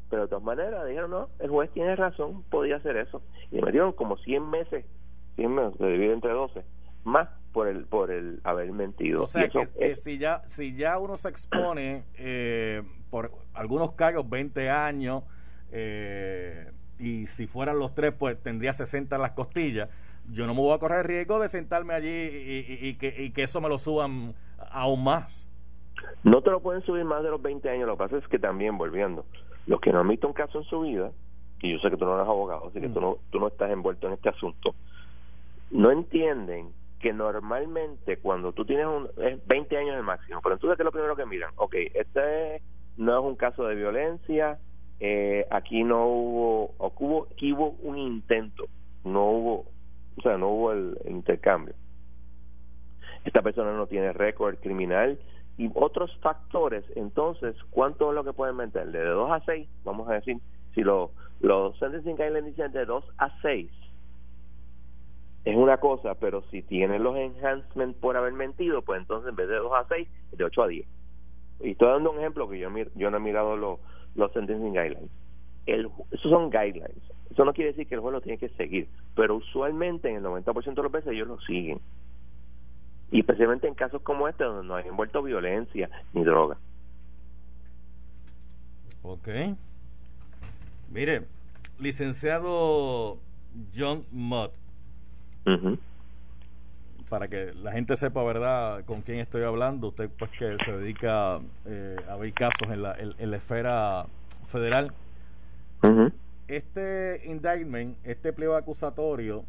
Pero 0.10 0.24
de 0.24 0.28
todas 0.28 0.44
maneras 0.44 0.86
dijeron, 0.86 1.10
no, 1.10 1.30
el 1.40 1.50
juez 1.50 1.72
tiene 1.72 1.96
razón, 1.96 2.44
podía 2.52 2.76
hacer 2.76 2.98
eso. 2.98 3.24
Y 3.52 3.62
me 3.62 3.72
dieron 3.72 3.94
como 3.94 4.18
100 4.18 4.50
meses, 4.50 4.86
100 5.38 5.56
meses, 5.56 5.78
se 5.78 5.88
divide 5.88 6.14
entre 6.14 6.32
12, 6.34 6.62
más 7.06 7.30
por 7.52 7.68
el 7.68 7.86
por 7.86 8.12
el 8.12 8.42
haber 8.44 8.72
mentido. 8.72 9.24
O 9.24 9.28
sea 9.28 9.50
que 9.50 9.96
si 9.96 10.20
ya 10.20 10.44
si 10.46 10.76
ya 10.76 11.00
uno 11.00 11.16
se 11.16 11.30
expone 11.30 12.04
eh, 12.16 12.84
por 13.10 13.32
algunos 13.56 13.94
cargos 13.94 14.30
20 14.30 14.70
años 14.70 15.24
eh, 15.72 16.72
y 17.00 17.28
si 17.28 17.48
fueran 17.48 17.80
los 17.80 17.96
tres 17.96 18.14
pues 18.14 18.42
tendría 18.42 18.74
60 18.74 19.16
en 19.16 19.22
las 19.22 19.32
costillas. 19.32 19.90
Yo 20.32 20.46
no 20.46 20.54
me 20.54 20.62
voy 20.62 20.76
a 20.76 20.78
correr 20.78 21.08
riesgo 21.08 21.40
de 21.40 21.48
sentarme 21.48 21.94
allí 21.94 22.10
y, 22.10 22.96
que, 22.96 23.16
y 23.18 23.32
que 23.32 23.44
eso 23.44 23.62
me 23.62 23.70
lo 23.70 23.80
suban 23.80 24.36
aún 24.72 25.04
más. 25.04 25.48
No 26.24 26.42
te 26.42 26.52
lo 26.52 26.60
pueden 26.60 26.82
subir 26.84 27.04
más 27.06 27.24
de 27.24 27.30
los 27.30 27.42
20 27.42 27.68
años. 27.70 27.88
Lo 27.88 27.94
que 27.94 28.04
pasa 28.04 28.18
es 28.18 28.28
que 28.28 28.38
también, 28.38 28.78
volviendo, 28.78 29.26
los 29.66 29.80
que 29.80 29.92
no 29.92 30.00
han 30.00 30.08
visto 30.08 30.28
un 30.28 30.34
caso 30.34 30.60
en 30.60 30.66
su 30.66 30.82
vida, 30.82 31.12
y 31.62 31.74
yo 31.74 31.80
sé 31.80 31.90
que 31.90 31.98
tú 31.98 32.06
no 32.06 32.16
eres 32.16 32.28
abogado, 32.28 32.68
así 32.68 32.80
que 32.80 32.90
tú, 32.90 33.00
mm. 33.00 33.04
no, 33.04 33.18
tú 33.32 33.40
no 33.40 33.48
estás 33.48 33.72
envuelto 33.72 34.08
en 34.08 34.14
este 34.14 34.30
asunto, 34.30 34.76
no 35.72 35.92
entienden 35.92 36.72
que 37.00 37.14
normalmente 37.14 38.18
cuando 38.18 38.52
tú 38.52 38.66
tienes 38.66 38.86
un, 38.86 39.10
es 39.24 39.46
20 39.48 39.78
años 39.78 39.96
el 39.96 40.04
máximo, 40.04 40.42
pero 40.42 40.56
entonces 40.56 40.78
¿qué 40.78 40.84
es 40.84 40.86
lo 40.86 40.92
primero 40.92 41.16
que 41.16 41.26
miran? 41.26 41.52
Ok, 41.56 41.76
este 41.94 42.62
no 42.98 43.18
es 43.18 43.26
un 43.26 43.36
caso 43.36 43.64
de 43.66 43.76
violencia, 43.76 44.60
eh, 45.00 45.46
aquí 45.50 45.84
no 45.84 46.06
hubo, 46.08 46.74
hubo, 46.78 47.28
aquí 47.32 47.54
hubo 47.54 47.76
un 47.82 47.98
intento, 47.98 48.66
no 49.04 49.26
hubo, 49.30 49.66
o 50.18 50.22
sea, 50.22 50.38
no 50.38 50.50
hubo 50.50 50.72
el, 50.72 50.98
intercambio. 51.06 51.74
Esta 53.26 53.42
persona 53.42 53.74
no 53.74 53.88
tiene 53.88 54.14
récord 54.14 54.58
criminal 54.60 55.20
y 55.58 55.70
otros 55.76 56.16
factores, 56.22 56.86
entonces, 56.96 57.56
¿cuánto 57.70 58.10
es 58.10 58.16
lo 58.16 58.24
que 58.24 58.34
pueden 58.34 58.56
meter? 58.56 58.92
De 58.92 59.04
2 59.04 59.32
a 59.32 59.40
6, 59.46 59.68
vamos 59.84 60.10
a 60.10 60.14
decir, 60.14 60.38
si 60.74 60.82
los 60.82 61.12
los 61.42 61.78
sentencing 61.80 62.18
guidelines 62.18 62.56
dicen 62.56 62.72
de 62.74 62.86
2 62.86 63.04
a 63.18 63.42
6, 63.42 63.72
es 65.46 65.56
una 65.56 65.78
cosa, 65.78 66.16
pero 66.16 66.44
si 66.52 66.62
tienen 66.62 67.04
los 67.04 67.16
enhancements 67.16 67.98
por 67.98 68.18
haber 68.18 68.34
mentido, 68.34 68.82
pues 68.82 69.00
entonces 69.00 69.30
en 69.30 69.36
vez 69.36 69.48
de 69.48 69.56
2 69.56 69.72
a 69.74 69.88
6, 69.88 70.08
de 70.34 70.44
8 70.44 70.64
a 70.64 70.68
10. 70.68 70.88
Y 71.62 71.72
estoy 71.72 71.88
dando 71.88 72.12
un 72.12 72.20
ejemplo 72.20 72.50
que 72.50 72.60
yo, 72.60 72.70
yo 72.96 73.10
no 73.10 73.18
he 73.18 73.22
mirado 73.22 73.56
los, 73.56 73.80
los 74.20 74.32
sentencing 74.34 74.74
guidelines. 74.74 75.10
El, 75.66 75.90
esos 76.12 76.32
son 76.32 76.50
guidelines. 76.50 77.04
Eso 77.32 77.46
no 77.46 77.54
quiere 77.54 77.72
decir 77.72 77.88
que 77.88 77.96
el 77.96 78.02
juez 78.02 78.14
lo 78.14 78.22
tiene 78.22 78.38
que 78.38 78.50
seguir, 78.50 78.88
pero 79.16 79.36
usualmente 79.36 80.10
en 80.10 80.18
el 80.18 80.24
90% 80.24 80.74
de 80.74 80.84
los 80.84 80.92
veces 80.92 81.14
ellos 81.14 81.28
lo 81.28 81.40
siguen. 81.42 81.80
Y 83.12 83.20
especialmente 83.20 83.68
en 83.68 83.76
casos 83.76 84.02
como 84.02 84.28
este, 84.28 84.44
donde 84.44 84.68
no 84.68 84.76
hay 84.76 84.88
envuelto 84.88 85.24
violencia 85.24 85.90
ni 86.14 86.24
droga. 86.24 86.58
Ok. 89.04 89.28
Mire, 90.92 91.24
licenciado 91.80 93.18
John 93.76 94.06
Mott, 94.12 94.52
para 97.10 97.28
que 97.28 97.54
la 97.54 97.72
gente 97.72 97.96
sepa, 97.96 98.24
¿verdad?, 98.24 98.86
con 98.86 99.02
quién 99.02 99.20
estoy 99.20 99.44
hablando. 99.44 99.88
Usted, 99.88 100.10
pues, 100.18 100.32
que 100.32 100.58
se 100.64 100.72
dedica 100.72 101.40
eh, 101.66 101.98
a 102.08 102.16
ver 102.16 102.34
casos 102.34 102.70
en 102.70 102.84
la, 102.84 102.96
en, 102.98 103.32
la 103.32 103.38
esfera 103.38 104.06
federal. 104.48 104.94
Este 106.48 107.22
indictment, 107.26 107.98
este 108.04 108.32
pliego 108.34 108.56
acusatorio, 108.56 109.44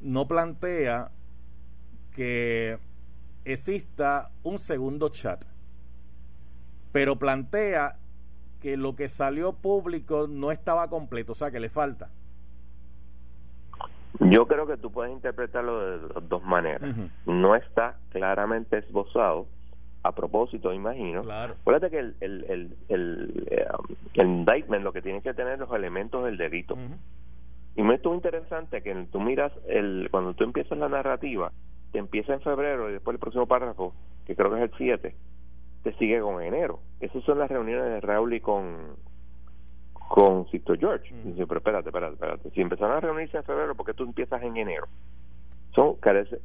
no 0.00 0.26
plantea 0.26 1.10
que 2.14 2.78
exista 3.44 4.30
un 4.42 4.58
segundo 4.58 5.08
chat, 5.08 5.44
pero 6.92 7.18
plantea 7.18 7.96
que 8.60 8.76
lo 8.76 8.94
que 8.94 9.08
salió 9.08 9.52
público 9.52 10.26
no 10.28 10.50
estaba 10.52 10.88
completo, 10.88 11.32
o 11.32 11.34
sea, 11.34 11.50
que 11.50 11.60
le 11.60 11.68
falta. 11.68 12.10
Yo 14.18 14.46
creo 14.46 14.66
que 14.66 14.76
tú 14.76 14.90
puedes 14.90 15.12
interpretarlo 15.12 15.80
de 15.80 16.20
dos 16.28 16.42
maneras. 16.42 16.94
No 17.26 17.54
está 17.54 17.96
claramente 18.10 18.78
esbozado, 18.78 19.46
a 20.02 20.12
propósito, 20.12 20.72
imagino. 20.72 21.22
Claro. 21.22 21.54
Acuérdate 21.60 21.90
que 21.90 21.98
el, 21.98 22.16
el, 22.20 22.44
el, 22.48 22.76
el, 22.88 23.48
eh, 23.50 23.66
indictment 24.14 24.82
lo 24.82 24.92
que 24.92 25.02
tiene 25.02 25.20
que 25.20 25.34
tener 25.34 25.58
los 25.58 25.72
elementos 25.72 26.24
del 26.24 26.36
delito. 26.36 26.76
Y 27.76 27.82
me 27.82 27.94
estuvo 27.94 28.14
interesante 28.14 28.82
que 28.82 28.94
tú 29.12 29.20
miras, 29.20 29.52
el 29.68 30.08
cuando 30.10 30.34
tú 30.34 30.44
empiezas 30.44 30.78
la 30.78 30.88
narrativa, 30.88 31.52
te 31.92 31.98
empieza 31.98 32.32
en 32.32 32.40
febrero 32.40 32.88
y 32.88 32.94
después 32.94 33.14
el 33.14 33.20
próximo 33.20 33.46
párrafo, 33.46 33.94
que 34.26 34.34
creo 34.34 34.50
que 34.50 34.56
es 34.56 34.70
el 34.70 34.76
7, 34.76 35.14
te 35.82 35.92
sigue 35.94 36.20
con 36.20 36.42
enero. 36.42 36.80
Esas 37.00 37.22
son 37.24 37.38
las 37.38 37.50
reuniones 37.50 37.84
de 37.84 38.00
Raúl 38.00 38.34
y 38.34 38.40
con, 38.40 38.96
con 40.10 40.44
Sisto 40.50 40.74
George. 40.76 41.14
Mm. 41.14 41.28
Dice, 41.28 41.46
pero 41.46 41.58
espérate, 41.58 41.88
espérate, 41.88 42.14
espérate. 42.14 42.50
Si 42.50 42.60
empezaron 42.60 42.96
a 42.96 43.00
reunirse 43.00 43.36
en 43.36 43.44
febrero, 43.44 43.76
¿por 43.76 43.86
qué 43.86 43.94
tú 43.94 44.02
empiezas 44.02 44.42
en 44.42 44.56
enero? 44.56 44.88
Son, 45.72 45.94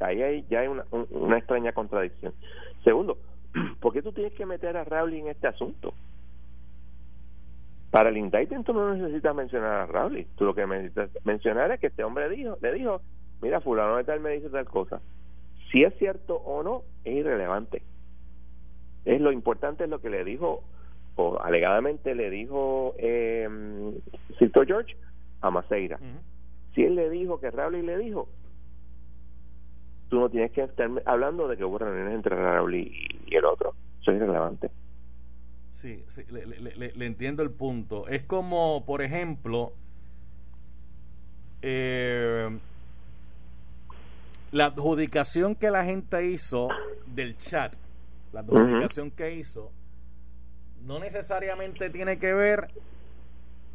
ahí 0.01 0.21
hay, 0.21 0.45
ya 0.51 0.59
hay 0.59 0.67
una, 0.67 0.85
una 0.91 1.39
extraña 1.39 1.73
contradicción. 1.73 2.31
Segundo, 2.83 3.17
¿por 3.81 3.91
qué 3.91 4.03
tú 4.03 4.11
tienes 4.11 4.33
que 4.33 4.45
meter 4.45 4.77
a 4.77 4.83
Raúl 4.83 5.15
en 5.15 5.29
este 5.29 5.47
asunto? 5.47 5.95
Para 7.89 8.09
el 8.09 8.17
indictment 8.17 8.67
tú 8.67 8.73
no 8.73 8.93
necesitas 8.93 9.33
mencionar 9.33 9.71
a 9.71 9.85
Raúl. 9.87 10.27
Tú 10.35 10.45
lo 10.45 10.53
que 10.53 10.67
necesitas 10.67 11.09
mencionar 11.25 11.71
es 11.71 11.79
que 11.79 11.87
este 11.87 12.03
hombre 12.03 12.29
dijo, 12.29 12.59
le 12.61 12.71
dijo, 12.71 13.01
mira, 13.41 13.61
fulano 13.61 13.97
de 13.97 14.03
tal 14.03 14.19
me 14.19 14.29
dice 14.29 14.51
tal 14.51 14.65
cosa. 14.65 15.01
Si 15.71 15.83
es 15.83 15.97
cierto 15.97 16.35
o 16.35 16.61
no, 16.61 16.83
es 17.03 17.15
irrelevante. 17.15 17.81
Es 19.05 19.19
lo 19.19 19.31
importante 19.31 19.85
es 19.85 19.89
lo 19.89 20.01
que 20.01 20.11
le 20.11 20.23
dijo 20.23 20.63
o 21.15 21.39
alegadamente 21.41 22.13
le 22.13 22.29
dijo 22.29 22.93
eh, 22.97 23.47
George 24.39 24.95
a 25.41 25.49
Maceira. 25.49 25.99
Si 26.73 26.83
él 26.83 26.95
le 26.95 27.09
dijo 27.09 27.39
que 27.39 27.51
Raúl 27.51 27.85
le 27.85 27.97
dijo, 27.97 28.27
tú 30.09 30.19
no 30.19 30.29
tienes 30.29 30.51
que 30.51 30.63
estar 30.63 30.89
hablando 31.05 31.47
de 31.47 31.57
que 31.57 31.63
hubo 31.63 31.77
reuniones 31.77 32.15
entre 32.15 32.35
Raúl 32.35 32.75
y, 32.75 33.07
el 33.31 33.45
otro. 33.45 33.73
Eso 34.01 34.11
es 34.11 34.17
irrelevante. 34.17 34.69
Sí, 35.71 36.03
sí 36.07 36.23
le, 36.29 36.45
le, 36.45 37.05
entiendo 37.05 37.43
el 37.43 37.51
punto. 37.51 38.07
Es 38.07 38.23
como, 38.23 38.85
por 38.85 39.01
ejemplo, 39.01 39.73
eh, 41.61 42.49
la 44.51 44.65
adjudicación 44.65 45.55
que 45.55 45.69
la 45.69 45.83
gente 45.85 46.25
hizo 46.25 46.69
del 47.05 47.37
chat, 47.37 47.75
la 48.31 48.41
adjudicación 48.41 49.11
que 49.11 49.35
hizo 49.35 49.71
no 50.85 50.99
necesariamente 50.99 51.89
tiene 51.89 52.19
que 52.19 52.33
ver 52.33 52.69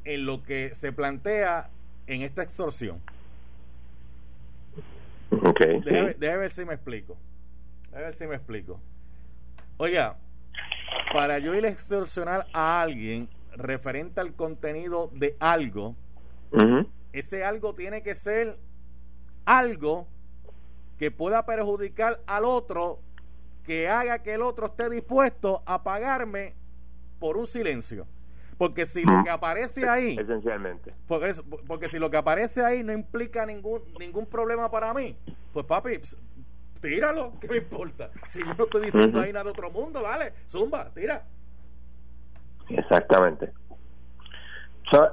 en 0.05 0.27
lo 0.27 0.43
que 0.43 0.75
se 0.75 0.93
plantea 0.93 1.69
en 2.07 2.23
esta 2.23 2.43
extorsión. 2.43 3.01
Okay, 5.31 5.81
déjame, 5.81 6.15
ver 6.37 6.51
si 6.51 6.65
me 6.65 6.75
explico. 6.75 7.17
Déjame 7.85 8.05
ver 8.05 8.13
si 8.13 8.27
me 8.27 8.37
explico. 8.37 8.81
Oiga, 9.77 10.17
para 11.13 11.39
yo 11.39 11.55
ir 11.55 11.65
a 11.65 11.69
extorsionar 11.69 12.47
a 12.53 12.81
alguien 12.81 13.29
referente 13.57 14.21
al 14.21 14.35
contenido 14.35 15.11
de 15.13 15.37
algo, 15.41 15.95
ese 17.13 17.45
algo 17.45 17.75
tiene 17.75 18.03
que 18.03 18.15
ser 18.15 18.57
algo 19.45 20.07
que 20.99 21.11
pueda 21.11 21.47
perjudicar 21.47 22.21
al 22.27 22.45
otro, 22.45 23.01
que 23.65 23.89
haga 23.89 24.21
que 24.21 24.35
el 24.35 24.43
otro 24.43 24.67
esté 24.67 24.91
dispuesto 24.91 25.63
a 25.65 25.83
pagarme 25.83 26.55
por 27.21 27.37
un 27.37 27.47
silencio. 27.47 28.07
Porque 28.59 28.85
si 28.85 29.05
lo 29.05 29.23
que 29.25 29.31
aparece 29.31 29.89
ahí. 29.89 30.19
Esencialmente. 30.19 30.91
Porque, 31.07 31.33
porque 31.67 31.89
si 31.89 31.99
lo 31.99 32.11
que 32.11 32.17
aparece 32.17 32.63
ahí 32.63 32.83
no 32.83 32.93
implica 32.93 33.47
ningún, 33.47 33.83
ningún 33.99 34.27
problema 34.27 34.71
para 34.71 34.93
mí, 34.93 35.17
pues 35.53 35.65
papi, 35.65 36.01
tíralo, 36.83 37.33
¿qué 37.41 37.49
me 37.49 37.57
importa? 37.59 38.11
Si 38.27 38.41
yo 38.41 38.53
no 38.55 38.65
estoy 38.65 38.87
diciendo 38.87 39.21
ahí 39.21 39.33
nada 39.33 39.45
de 39.45 39.51
otro 39.51 39.71
mundo, 39.71 40.03
dale, 40.03 40.35
zumba, 40.47 40.91
tira. 40.93 41.25
Exactamente. 42.69 43.51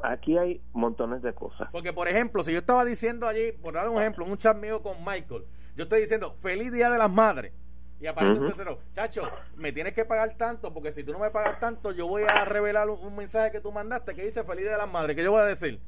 aquí 0.03 0.37
hay 0.37 0.61
montones 0.73 1.21
de 1.21 1.33
cosas. 1.33 1.69
Porque, 1.71 1.93
por 1.93 2.09
ejemplo, 2.09 2.43
si 2.43 2.51
yo 2.51 2.59
estaba 2.59 2.83
diciendo 2.83 3.27
allí, 3.27 3.53
por 3.53 3.75
dar 3.75 3.87
un 3.87 3.97
ejemplo, 3.97 4.25
un 4.25 4.37
chat 4.37 4.57
mío 4.57 4.81
con 4.81 4.97
Michael, 5.05 5.45
yo 5.77 5.83
estoy 5.83 6.01
diciendo 6.01 6.35
feliz 6.41 6.71
día 6.73 6.89
de 6.89 6.97
las 6.97 7.09
madres 7.09 7.53
y 7.99 8.05
aparece 8.05 8.39
un 8.39 8.47
tercero, 8.47 8.79
chacho, 8.93 9.23
me 9.55 9.71
tienes 9.71 9.93
que 9.93 10.05
pagar 10.05 10.35
tanto 10.35 10.73
porque 10.73 10.91
si 10.91 11.03
tú 11.03 11.13
no 11.13 11.19
me 11.19 11.31
pagas 11.31 11.59
tanto 11.59 11.91
yo 11.91 12.07
voy 12.07 12.23
a 12.23 12.45
revelar 12.45 12.89
un, 12.89 13.15
mensaje 13.15 13.51
que 13.51 13.59
tú 13.59 13.71
mandaste 13.71 14.13
que 14.13 14.23
dice 14.23 14.43
feliz 14.43 14.63
día 14.63 14.73
de 14.73 14.77
las 14.77 14.89
madres, 14.89 15.15
que 15.15 15.23
yo 15.23 15.31
voy 15.31 15.41
a 15.41 15.45
decir? 15.45 15.79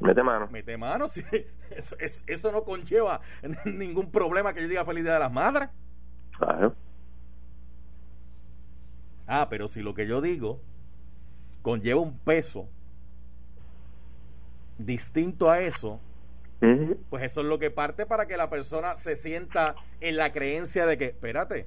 Mete 0.00 0.22
mano. 0.22 0.48
Mete 0.50 0.76
mano, 0.76 1.06
sí. 1.08 1.22
Eso, 1.70 1.96
eso, 2.26 2.52
no 2.52 2.64
conlleva 2.64 3.20
ningún 3.64 4.10
problema 4.10 4.52
que 4.52 4.62
yo 4.62 4.68
diga 4.68 4.84
feliz 4.84 5.04
día 5.04 5.14
de 5.14 5.20
las 5.20 5.32
madres. 5.32 5.68
Claro. 6.36 6.74
Ah, 9.26 9.46
pero 9.48 9.68
si 9.68 9.82
lo 9.82 9.94
que 9.94 10.06
yo 10.06 10.20
digo 10.20 10.60
conlleva 11.62 12.00
un 12.00 12.18
peso 12.18 12.68
distinto 14.78 15.50
a 15.50 15.60
eso, 15.60 16.00
pues 17.10 17.22
eso 17.22 17.40
es 17.42 17.46
lo 17.46 17.58
que 17.58 17.70
parte 17.70 18.06
para 18.06 18.26
que 18.26 18.36
la 18.36 18.48
persona 18.48 18.96
se 18.96 19.16
sienta 19.16 19.74
en 20.00 20.16
la 20.16 20.32
creencia 20.32 20.86
de 20.86 20.96
que, 20.96 21.06
espérate, 21.06 21.66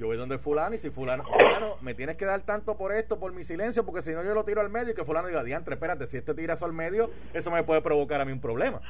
yo 0.00 0.06
voy 0.06 0.16
donde 0.16 0.38
fulano 0.38 0.74
y 0.74 0.78
si 0.78 0.88
fulano, 0.88 1.24
fulano, 1.24 1.74
me 1.82 1.92
tienes 1.94 2.16
que 2.16 2.24
dar 2.24 2.40
tanto 2.40 2.78
por 2.78 2.90
esto, 2.90 3.18
por 3.18 3.32
mi 3.32 3.42
silencio, 3.42 3.84
porque 3.84 4.00
si 4.00 4.12
no 4.12 4.24
yo 4.24 4.32
lo 4.32 4.44
tiro 4.44 4.62
al 4.62 4.70
medio 4.70 4.92
y 4.92 4.94
que 4.94 5.04
fulano 5.04 5.28
diga, 5.28 5.44
diantre, 5.44 5.74
espérate, 5.74 6.06
si 6.06 6.16
este 6.16 6.32
tira 6.32 6.54
eso 6.54 6.64
al 6.64 6.72
medio, 6.72 7.10
eso 7.34 7.50
me 7.50 7.62
puede 7.64 7.82
provocar 7.82 8.18
a 8.20 8.24
mí 8.24 8.32
un 8.32 8.40
problema. 8.40 8.80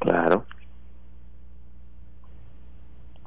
Claro. 0.00 0.44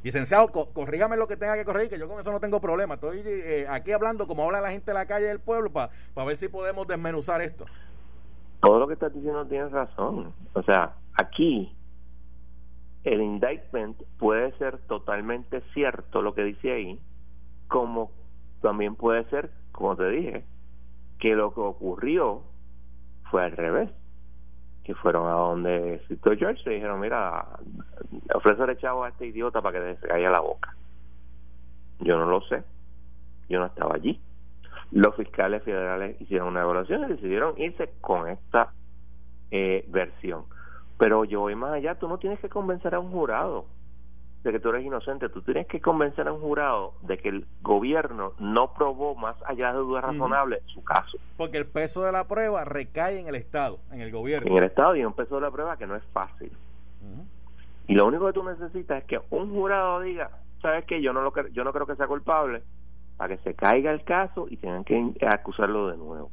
Licenciado, 0.04 0.52
corrígame 0.52 1.16
lo 1.16 1.28
que 1.28 1.38
tenga 1.38 1.56
que 1.56 1.64
corregir, 1.66 1.90
que 1.90 1.98
yo 1.98 2.08
con 2.10 2.20
eso 2.20 2.32
no 2.32 2.42
tengo 2.42 2.60
problema. 2.60 2.96
Estoy 2.96 3.24
eh, 3.26 3.66
aquí 3.70 3.92
hablando 3.92 4.28
como 4.28 4.44
habla 4.44 4.60
la 4.60 4.70
gente 4.70 4.92
de 4.92 4.96
la 4.96 5.06
calle 5.06 5.28
del 5.28 5.40
pueblo 5.40 5.72
para 5.72 5.90
ver 6.28 6.36
si 6.36 6.50
podemos 6.50 6.86
desmenuzar 6.86 7.42
esto. 7.42 7.66
Todo 8.60 8.80
lo 8.80 8.88
que 8.88 8.94
estás 8.94 9.14
diciendo 9.14 9.46
tienes 9.48 9.72
razón. 9.72 10.34
O 10.54 10.62
sea, 10.62 10.94
aquí 11.16 11.76
el 13.04 13.22
indictment 13.22 14.02
puede 14.18 14.52
ser 14.58 14.78
totalmente 14.88 15.62
cierto 15.74 16.22
lo 16.22 16.34
que 16.34 16.44
dice 16.44 16.72
ahí, 16.72 17.00
como 17.68 18.12
también 18.62 18.96
puede 18.96 19.26
ser, 19.26 19.52
como 19.72 19.96
te 19.96 20.10
dije, 20.10 20.46
que 21.20 21.36
lo 21.36 21.54
que 21.54 21.60
ocurrió 21.60 22.44
fue 23.30 23.44
al 23.44 23.52
revés 23.52 23.90
que 24.84 24.94
fueron 24.96 25.28
a 25.28 25.32
donde 25.32 26.02
Cito 26.08 26.32
George 26.36 26.62
le 26.66 26.76
dijeron, 26.76 27.00
mira, 27.00 27.46
ofrecerle 28.34 28.78
chavo 28.78 29.04
a 29.04 29.10
este 29.10 29.28
idiota 29.28 29.62
para 29.62 29.80
que 29.80 29.96
se 29.96 30.08
caiga 30.08 30.30
la 30.30 30.42
boca. 30.42 30.76
Yo 32.00 32.18
no 32.18 32.26
lo 32.26 32.42
sé, 32.42 32.64
yo 33.48 33.60
no 33.60 33.68
estaba 33.68 33.96
allí. 33.96 34.20
Los 34.92 35.16
fiscales 35.16 35.64
federales 35.64 36.20
hicieron 36.20 36.50
una 36.50 36.62
evaluación 36.62 37.04
y 37.04 37.14
decidieron 37.14 37.58
irse 37.58 37.92
con 38.02 38.28
esta 38.28 38.74
eh, 39.52 39.86
versión. 39.88 40.46
Pero 41.04 41.26
yo 41.26 41.42
voy 41.42 41.54
más 41.54 41.74
allá, 41.74 41.96
tú 41.96 42.08
no 42.08 42.18
tienes 42.18 42.40
que 42.40 42.48
convencer 42.48 42.96
a 42.96 43.00
un 43.02 43.12
jurado 43.12 43.66
de 44.42 44.54
que 44.54 44.60
tú 44.62 44.70
eres 44.70 44.86
inocente. 44.86 45.28
Tú 45.28 45.42
tienes 45.42 45.68
que 45.68 45.82
convencer 45.82 46.30
a 46.30 46.32
un 46.32 46.40
jurado 46.40 46.94
de 47.02 47.18
que 47.18 47.28
el 47.28 47.46
gobierno 47.62 48.32
no 48.40 48.74
probó 48.74 49.14
más 49.14 49.36
allá 49.46 49.74
de 49.74 49.80
duda 49.80 50.00
razonable 50.00 50.62
su 50.68 50.82
caso. 50.82 51.18
Porque 51.36 51.58
el 51.58 51.66
peso 51.66 52.04
de 52.04 52.14
la 52.14 52.26
prueba 52.26 52.64
recae 52.64 53.20
en 53.20 53.28
el 53.28 53.36
Estado, 53.36 53.80
en 53.92 54.00
el 54.00 54.14
gobierno. 54.14 54.50
En 54.50 54.58
el 54.58 54.64
Estado 54.64 54.96
y 54.96 55.04
un 55.04 55.12
peso 55.12 55.36
de 55.36 55.42
la 55.42 55.52
prueba 55.52 55.76
que 55.76 55.88
no 55.88 55.98
es 55.98 56.04
fácil. 56.14 56.54
Y 57.90 57.96
lo 57.96 58.08
único 58.08 58.26
que 58.28 58.32
tú 58.32 58.44
necesitas 58.46 59.00
es 59.00 59.04
que 59.04 59.20
un 59.30 59.52
jurado 59.52 60.00
diga, 60.00 60.30
sabes 60.62 60.86
que 60.86 61.02
yo 61.02 61.12
no 61.12 61.22
lo 61.22 61.34
yo 61.50 61.66
no 61.66 61.74
creo 61.74 61.86
que 61.86 61.98
sea 61.98 62.08
culpable, 62.08 62.64
para 63.18 63.36
que 63.36 63.44
se 63.44 63.56
caiga 63.56 63.92
el 63.92 64.06
caso 64.06 64.48
y 64.50 64.56
tengan 64.56 64.86
que 64.86 65.18
acusarlo 65.28 65.90
de 65.90 65.98
nuevo. 65.98 66.32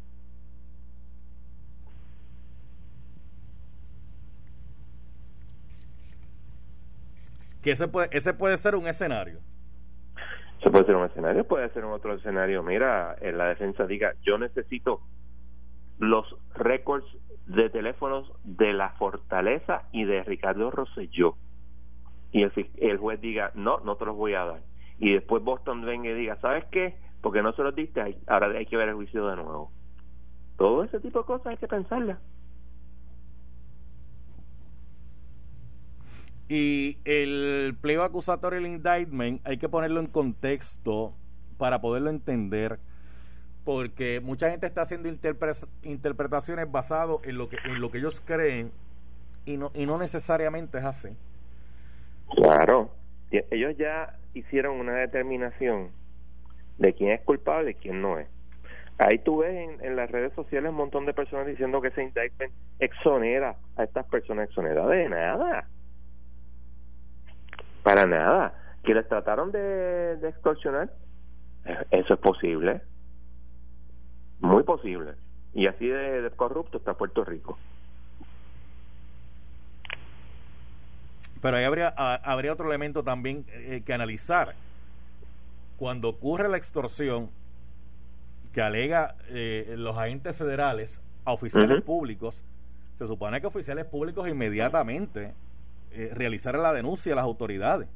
Que 7.62 7.72
ese 7.72 7.88
puede, 7.88 8.08
ese 8.12 8.34
puede 8.34 8.56
ser 8.56 8.74
un 8.74 8.86
escenario. 8.86 9.40
Ese 10.60 10.70
puede 10.70 10.84
ser 10.84 10.96
un 10.96 11.06
escenario, 11.06 11.46
puede 11.46 11.68
ser 11.70 11.84
un 11.84 11.92
otro 11.92 12.14
escenario. 12.14 12.62
Mira, 12.62 13.16
en 13.20 13.38
la 13.38 13.46
defensa 13.46 13.86
diga, 13.86 14.14
yo 14.22 14.38
necesito 14.38 15.00
los 15.98 16.36
récords 16.54 17.06
de 17.46 17.70
teléfonos 17.70 18.30
de 18.44 18.72
la 18.72 18.90
Fortaleza 18.90 19.82
y 19.92 20.04
de 20.04 20.22
Ricardo 20.22 20.70
Rosselló. 20.70 21.36
Y 22.32 22.42
el, 22.42 22.52
el 22.78 22.98
juez 22.98 23.20
diga, 23.20 23.52
no, 23.54 23.80
no 23.80 23.96
te 23.96 24.04
los 24.04 24.16
voy 24.16 24.34
a 24.34 24.44
dar. 24.44 24.60
Y 24.98 25.14
después 25.14 25.42
Boston 25.42 25.82
venga 25.84 26.10
y 26.10 26.14
diga, 26.14 26.36
¿sabes 26.40 26.64
qué? 26.66 26.94
Porque 27.22 27.42
no 27.42 27.52
se 27.52 27.62
los 27.62 27.74
diste, 27.74 28.18
ahora 28.26 28.48
hay 28.48 28.66
que 28.66 28.76
ver 28.76 28.90
el 28.90 28.94
juicio 28.94 29.26
de 29.26 29.36
nuevo. 29.36 29.72
Todo 30.56 30.84
ese 30.84 31.00
tipo 31.00 31.20
de 31.20 31.24
cosas 31.24 31.46
hay 31.48 31.56
que 31.56 31.68
pensarlas. 31.68 32.18
Y 36.50 36.98
el 37.04 37.76
pliego 37.80 38.02
acusatorio, 38.02 38.58
el 38.58 38.66
indictment, 38.66 39.40
hay 39.46 39.56
que 39.56 39.68
ponerlo 39.68 40.00
en 40.00 40.08
contexto 40.08 41.14
para 41.58 41.80
poderlo 41.80 42.10
entender, 42.10 42.80
porque 43.64 44.18
mucha 44.18 44.50
gente 44.50 44.66
está 44.66 44.82
haciendo 44.82 45.08
interpretaciones 45.08 46.72
basadas 46.72 47.18
en 47.22 47.38
lo 47.38 47.48
que 47.48 47.56
en 47.64 47.80
lo 47.80 47.92
que 47.92 47.98
ellos 47.98 48.20
creen 48.20 48.72
y 49.44 49.58
no 49.58 49.70
y 49.74 49.86
no 49.86 49.96
necesariamente 49.96 50.78
es 50.78 50.84
así. 50.84 51.10
Claro, 52.34 52.90
ellos 53.30 53.76
ya 53.78 54.18
hicieron 54.34 54.80
una 54.80 54.94
determinación 54.94 55.90
de 56.78 56.94
quién 56.94 57.12
es 57.12 57.20
culpable 57.20 57.70
y 57.70 57.74
quién 57.74 58.02
no 58.02 58.18
es. 58.18 58.26
Ahí 58.98 59.20
tú 59.20 59.38
ves 59.38 59.70
en, 59.80 59.94
las 59.94 60.10
redes 60.10 60.32
sociales 60.32 60.70
un 60.70 60.76
montón 60.78 61.06
de 61.06 61.14
personas 61.14 61.46
diciendo 61.46 61.80
que 61.80 61.88
ese 61.88 62.02
indictment 62.02 62.52
exonera 62.80 63.54
a 63.76 63.84
estas 63.84 64.04
personas. 64.06 64.48
Exonera 64.48 64.84
de 64.88 65.08
nada. 65.08 65.68
Para 67.82 68.06
nada. 68.06 68.54
¿Que 68.82 68.94
les 68.94 69.06
trataron 69.08 69.52
de, 69.52 70.18
extorsionar? 70.22 70.90
Eh, 71.64 71.76
eso 71.90 72.14
es 72.14 72.20
posible. 72.20 72.82
Muy 74.40 74.62
posible. 74.62 75.14
Y 75.52 75.66
así 75.66 75.86
de, 75.86 76.30
corrupto 76.34 76.78
está 76.78 76.94
Puerto 76.94 77.24
Rico. 77.24 77.58
Pero 81.42 81.56
ahí 81.56 81.64
habría, 81.64 81.88
habría 81.88 82.52
otro 82.52 82.66
elemento 82.66 83.02
también 83.02 83.44
eh, 83.48 83.82
que 83.84 83.92
analizar. 83.92 84.54
Cuando 85.76 86.10
ocurre 86.10 86.48
la 86.48 86.58
extorsión 86.58 87.30
que 88.52 88.60
alega 88.60 89.14
eh, 89.28 89.74
los 89.78 89.96
agentes 89.96 90.36
federales 90.36 91.00
a 91.24 91.32
oficiales 91.32 91.82
públicos, 91.82 92.44
se 92.96 93.06
supone 93.06 93.40
que 93.40 93.46
oficiales 93.46 93.86
públicos 93.86 94.28
inmediatamente 94.28 95.32
eh, 95.92 96.10
realizar 96.14 96.56
la 96.56 96.72
denuncia 96.72 97.12
a 97.12 97.16
las 97.16 97.24
autoridades. 97.24 97.88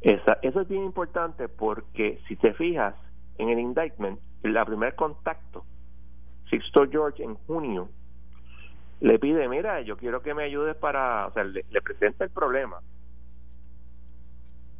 Esa, 0.00 0.38
eso 0.42 0.60
es 0.60 0.68
bien 0.68 0.84
importante 0.84 1.48
porque 1.48 2.20
si 2.28 2.36
te 2.36 2.52
fijas 2.54 2.94
en 3.38 3.48
el 3.48 3.58
indictment, 3.58 4.20
el 4.42 4.56
primer 4.64 4.94
contacto, 4.94 5.64
Sixto 6.48 6.86
George 6.88 7.22
en 7.22 7.34
junio 7.34 7.88
le 9.00 9.18
pide, 9.18 9.48
mira, 9.48 9.80
yo 9.82 9.96
quiero 9.96 10.22
que 10.22 10.34
me 10.34 10.44
ayudes 10.44 10.76
para, 10.76 11.26
o 11.26 11.32
sea, 11.32 11.44
le, 11.44 11.64
presenta 11.82 12.24
el 12.24 12.30
problema, 12.30 12.80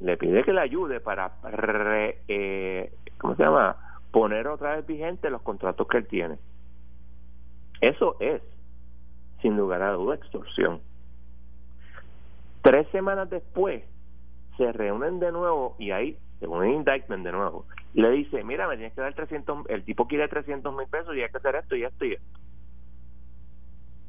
le 0.01 0.17
pide 0.17 0.43
que 0.43 0.53
le 0.53 0.61
ayude 0.61 1.01
para, 1.01 1.33
eh, 2.29 2.93
¿cómo 3.19 3.35
se 3.35 3.43
llama? 3.43 3.77
Poner 4.11 4.49
otra 4.49 4.77
vez 4.77 4.87
vigente 4.87 5.29
los 5.29 5.43
contratos 5.43 5.87
que 5.89 5.99
él 5.99 6.07
tiene. 6.07 6.39
Eso 7.81 8.17
es, 8.21 8.41
sin 9.43 9.57
lugar 9.57 9.83
a 9.83 9.93
duda, 9.93 10.15
extorsión. 10.15 10.81
Tres 12.67 12.89
semanas 12.91 13.31
después 13.31 13.85
se 14.57 14.73
reúnen 14.73 15.21
de 15.21 15.31
nuevo 15.31 15.77
y 15.79 15.93
ahí, 15.93 16.19
según 16.41 16.65
un 16.65 16.71
indictment 16.71 17.25
de 17.25 17.31
nuevo, 17.31 17.65
le 17.95 18.11
dice, 18.11 18.43
mira, 18.43 18.67
me 18.67 18.75
tienes 18.75 18.93
que 18.93 19.03
dar 19.03 19.15
300, 19.15 19.67
el 19.69 19.85
tipo 19.85 20.09
quiere 20.09 20.27
300 20.27 20.75
mil 20.75 20.89
pesos 20.89 21.15
y 21.15 21.23
hay 21.23 21.31
que 21.31 21.37
hacer 21.37 21.55
esto 21.55 21.77
y 21.77 21.85
esto 21.85 22.05
y 22.05 22.15
esto. 22.15 22.41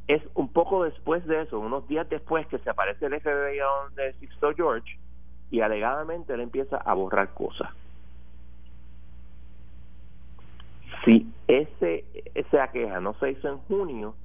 Es 0.08 0.24
un 0.34 0.52
poco 0.52 0.86
después 0.86 1.24
de 1.28 1.44
eso, 1.44 1.60
unos 1.60 1.88
días 1.88 2.10
después 2.10 2.48
que 2.48 2.58
se 2.58 2.72
aparece 2.72 3.06
el 3.06 3.22
FBI 3.22 3.60
de 3.96 4.14
Sixto 4.14 4.52
George 4.56 4.98
y 5.52 5.62
alegadamente 5.62 6.34
él 6.34 6.42
empieza 6.42 6.78
a 6.78 6.96
borrar 6.96 7.36
cosas. 7.36 7.70
Si 11.06 11.32
ese, 11.48 12.06
esa 12.34 12.72
queja 12.72 13.00
no 13.02 13.14
se 13.20 13.34
hizo 13.34 13.50
en 13.50 13.60
junio, 13.60 14.16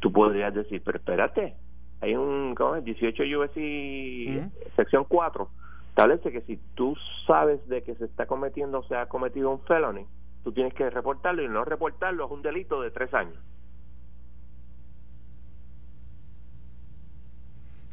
tú 0.00 0.10
podrías 0.10 0.54
decir, 0.54 0.80
pero 0.82 0.96
espérate, 0.96 1.56
hay 2.02 2.16
un 2.16 2.54
¿cómo 2.56 2.76
es? 2.76 2.84
18 2.84 3.22
USC 3.38 4.74
sección 4.76 5.04
4 5.08 5.48
establece 5.90 6.32
que 6.32 6.40
si 6.42 6.58
tú 6.74 6.96
sabes 7.26 7.66
de 7.68 7.82
que 7.82 7.94
se 7.94 8.04
está 8.04 8.26
cometiendo 8.26 8.80
o 8.80 8.82
se 8.84 8.96
ha 8.96 9.06
cometido 9.06 9.50
un 9.50 9.60
felony 9.60 10.04
tú 10.42 10.52
tienes 10.52 10.74
que 10.74 10.90
reportarlo 10.90 11.42
y 11.42 11.48
no 11.48 11.64
reportarlo 11.64 12.26
es 12.26 12.30
un 12.32 12.42
delito 12.42 12.82
de 12.82 12.90
tres 12.90 13.14
años. 13.14 13.38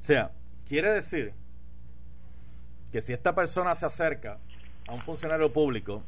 O 0.01 0.05
sea 0.05 0.31
quiere 0.67 0.89
decir 0.91 1.33
que 2.91 3.01
si 3.01 3.13
esta 3.13 3.35
persona 3.35 3.75
se 3.75 3.85
acerca 3.85 4.39
a 4.87 4.93
un 4.93 5.01
funcionario 5.01 5.53
público 5.53 6.01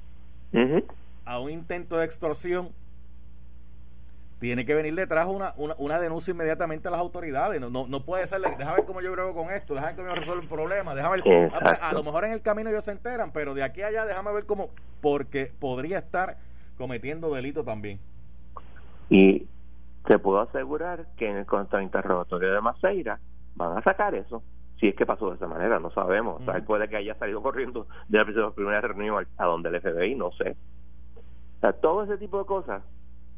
a 1.24 1.40
un 1.40 1.52
intento 1.52 1.98
de 1.98 2.06
extorsión 2.06 2.72
tiene 4.42 4.66
que 4.66 4.74
venir 4.74 4.96
detrás 4.96 5.28
una, 5.28 5.54
una, 5.56 5.76
una, 5.78 6.00
denuncia 6.00 6.32
inmediatamente 6.32 6.88
a 6.88 6.92
las 6.92 7.00
autoridades. 7.00 7.62
No, 7.62 7.70
no, 7.70 7.86
no 7.86 8.04
puede 8.04 8.26
ser, 8.26 8.42
déjame 8.42 8.78
ver 8.78 8.86
cómo 8.86 9.00
yo 9.00 9.12
brego 9.12 9.36
con 9.36 9.54
esto, 9.54 9.76
déjame 9.76 9.94
ver 9.94 9.98
cómo 9.98 10.10
yo 10.10 10.16
resuelvo 10.16 10.42
el 10.42 10.50
problema, 10.50 10.96
déjame 10.96 11.22
ver. 11.22 11.52
A, 11.54 11.90
a, 11.90 11.94
lo 11.94 12.04
mejor 12.04 12.26
en 12.26 12.32
el 12.32 12.42
camino 12.42 12.72
ellos 12.72 12.84
se 12.84 12.92
enteran, 12.92 13.32
pero 13.32 13.54
de 13.54 13.62
aquí 13.62 13.84
a 13.84 13.88
allá 13.88 14.04
déjame 14.04 14.34
ver 14.34 14.48
cómo, 14.48 14.72
porque 15.00 15.52
podría 15.60 16.00
estar 16.00 16.38
cometiendo 16.76 17.32
delito 17.32 17.64
también. 17.64 18.00
Y 19.12 19.46
te 20.08 20.18
puedo 20.18 20.40
asegurar 20.40 21.06
que 21.18 21.30
en 21.30 21.38
el 21.38 21.46
contrainterrogatorio 21.46 22.52
de 22.52 22.62
Maceira 22.62 23.20
van 23.56 23.78
a 23.78 23.84
sacar 23.84 24.16
eso. 24.16 24.42
Si 24.80 24.88
es 24.88 24.96
que 24.96 25.06
pasó 25.06 25.30
de 25.30 25.36
esa 25.36 25.46
manera, 25.46 25.78
no 25.78 25.92
sabemos. 25.92 26.42
O 26.42 26.46
sea, 26.46 26.60
puede 26.66 26.90
que 26.90 26.96
haya 26.96 27.14
salido 27.14 27.44
corriendo 27.44 27.86
de 28.08 28.18
la 28.18 28.52
primera 28.56 28.82
reunión 28.82 29.28
a 29.38 29.46
donde 29.46 29.70
el 29.70 29.80
FBI, 29.80 30.16
no 30.16 30.32
sé. 30.32 30.58
O 31.58 31.60
sea, 31.62 31.74
todo 31.74 32.06
ese 32.06 32.18
tipo 32.18 32.40
de 32.40 32.46
cosas. 32.46 32.82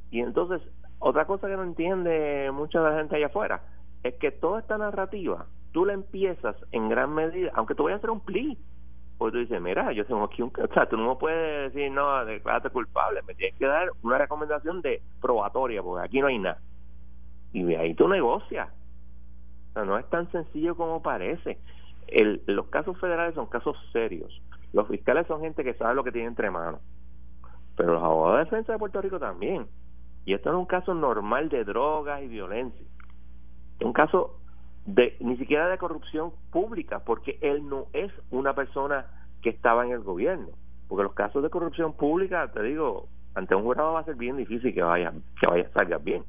Y 0.10 0.22
entonces 0.22 0.62
otra 1.06 1.26
cosa 1.26 1.48
que 1.48 1.58
no 1.58 1.64
entiende 1.64 2.50
mucha 2.54 2.82
de 2.82 2.90
la 2.90 2.98
gente 2.98 3.18
allá 3.18 3.26
afuera 3.26 3.62
es 4.04 4.16
que 4.16 4.32
toda 4.32 4.62
esta 4.62 4.78
narrativa 4.78 5.48
tú 5.74 5.86
la 5.86 5.94
empiezas 5.94 6.56
en 6.72 6.88
gran 6.88 7.14
medida, 7.14 7.52
aunque 7.56 7.76
tú 7.76 7.84
vayas 7.84 7.98
a 7.98 8.00
hacer 8.00 8.10
un 8.12 8.22
plea, 8.22 8.56
porque 9.18 9.34
tú 9.34 9.40
dices, 9.40 9.62
mira, 9.62 9.92
yo 9.92 10.06
tengo 10.06 10.24
aquí 10.24 10.42
un... 10.42 10.52
O 10.58 10.74
sea, 10.74 10.88
tú 10.88 10.96
no 10.96 11.18
puedes 11.18 11.74
decir, 11.74 11.92
no, 11.92 12.24
declárate 12.24 12.70
culpable, 12.70 13.22
me 13.28 13.36
tienes 13.36 13.58
que 13.60 13.66
dar 13.66 13.90
una 14.02 14.18
recomendación 14.18 14.82
de 14.82 15.02
probatoria, 15.22 15.84
porque 15.84 16.06
aquí 16.06 16.22
no 16.22 16.28
hay 16.28 16.40
nada. 16.40 16.60
Y 17.52 17.64
de 17.64 17.78
ahí 17.78 17.94
tú 17.96 18.08
negocias. 18.08 18.70
O 19.72 19.74
sea, 19.74 19.84
no 19.84 19.98
es 19.98 20.10
tan 20.10 20.32
sencillo 20.32 20.76
como 20.76 21.02
parece. 21.02 21.58
El, 22.08 22.42
los 22.48 22.68
casos 22.68 22.98
federales 23.00 23.36
son 23.36 23.48
casos 23.48 23.76
serios. 23.92 24.42
Los 24.72 24.88
fiscales 24.88 25.28
son 25.28 25.42
gente 25.42 25.64
que 25.64 25.74
sabe 25.74 25.96
lo 25.96 26.04
que 26.04 26.12
tiene 26.12 26.28
entre 26.28 26.50
manos. 26.50 26.82
Pero 27.76 27.94
los 27.94 28.04
abogados 28.04 28.38
de 28.38 28.44
defensa 28.46 28.74
de 28.74 28.80
Puerto 28.80 29.02
Rico 29.02 29.20
también. 29.20 29.68
Y 30.26 30.34
esto 30.34 30.52
no 30.52 30.58
es 30.58 30.62
un 30.62 30.68
caso 30.68 30.94
normal 30.94 31.50
de 31.50 31.64
drogas 31.64 32.22
y 32.24 32.28
violencia. 32.28 32.86
Es 33.80 33.86
un 33.86 33.94
caso 33.94 34.40
de 34.86 35.18
ni 35.20 35.38
siquiera 35.38 35.68
de 35.68 35.78
corrupción 35.78 36.32
pública, 36.52 37.04
porque 37.04 37.38
él 37.42 37.68
no 37.68 37.88
es 37.94 38.12
una 38.32 38.54
persona 38.54 39.06
que 39.42 39.50
estaba 39.50 39.86
en 39.86 39.92
el 39.92 40.00
gobierno. 40.00 40.50
Porque 40.88 41.04
los 41.04 41.14
casos 41.14 41.44
de 41.44 41.50
corrupción 41.50 41.94
pública, 41.94 42.52
te 42.52 42.64
digo, 42.64 43.08
ante 43.36 43.56
un 43.56 43.64
jurado 43.64 43.94
va 43.94 44.02
a 44.02 44.06
ser 44.06 44.16
bien 44.16 44.38
difícil 44.38 44.74
que 44.74 44.84
vaya 44.84 45.12
que 45.12 45.48
vaya 45.50 45.70
salga 45.72 45.98
bien. 45.98 46.24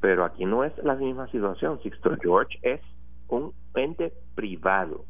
Pero 0.00 0.24
aquí 0.24 0.44
no 0.46 0.64
es 0.64 0.76
la 0.78 0.94
misma 0.94 1.28
situación. 1.28 1.80
Sixto 1.82 2.16
George 2.20 2.58
es 2.62 2.80
un 3.28 3.52
ente 3.74 4.12
privado. 4.34 5.04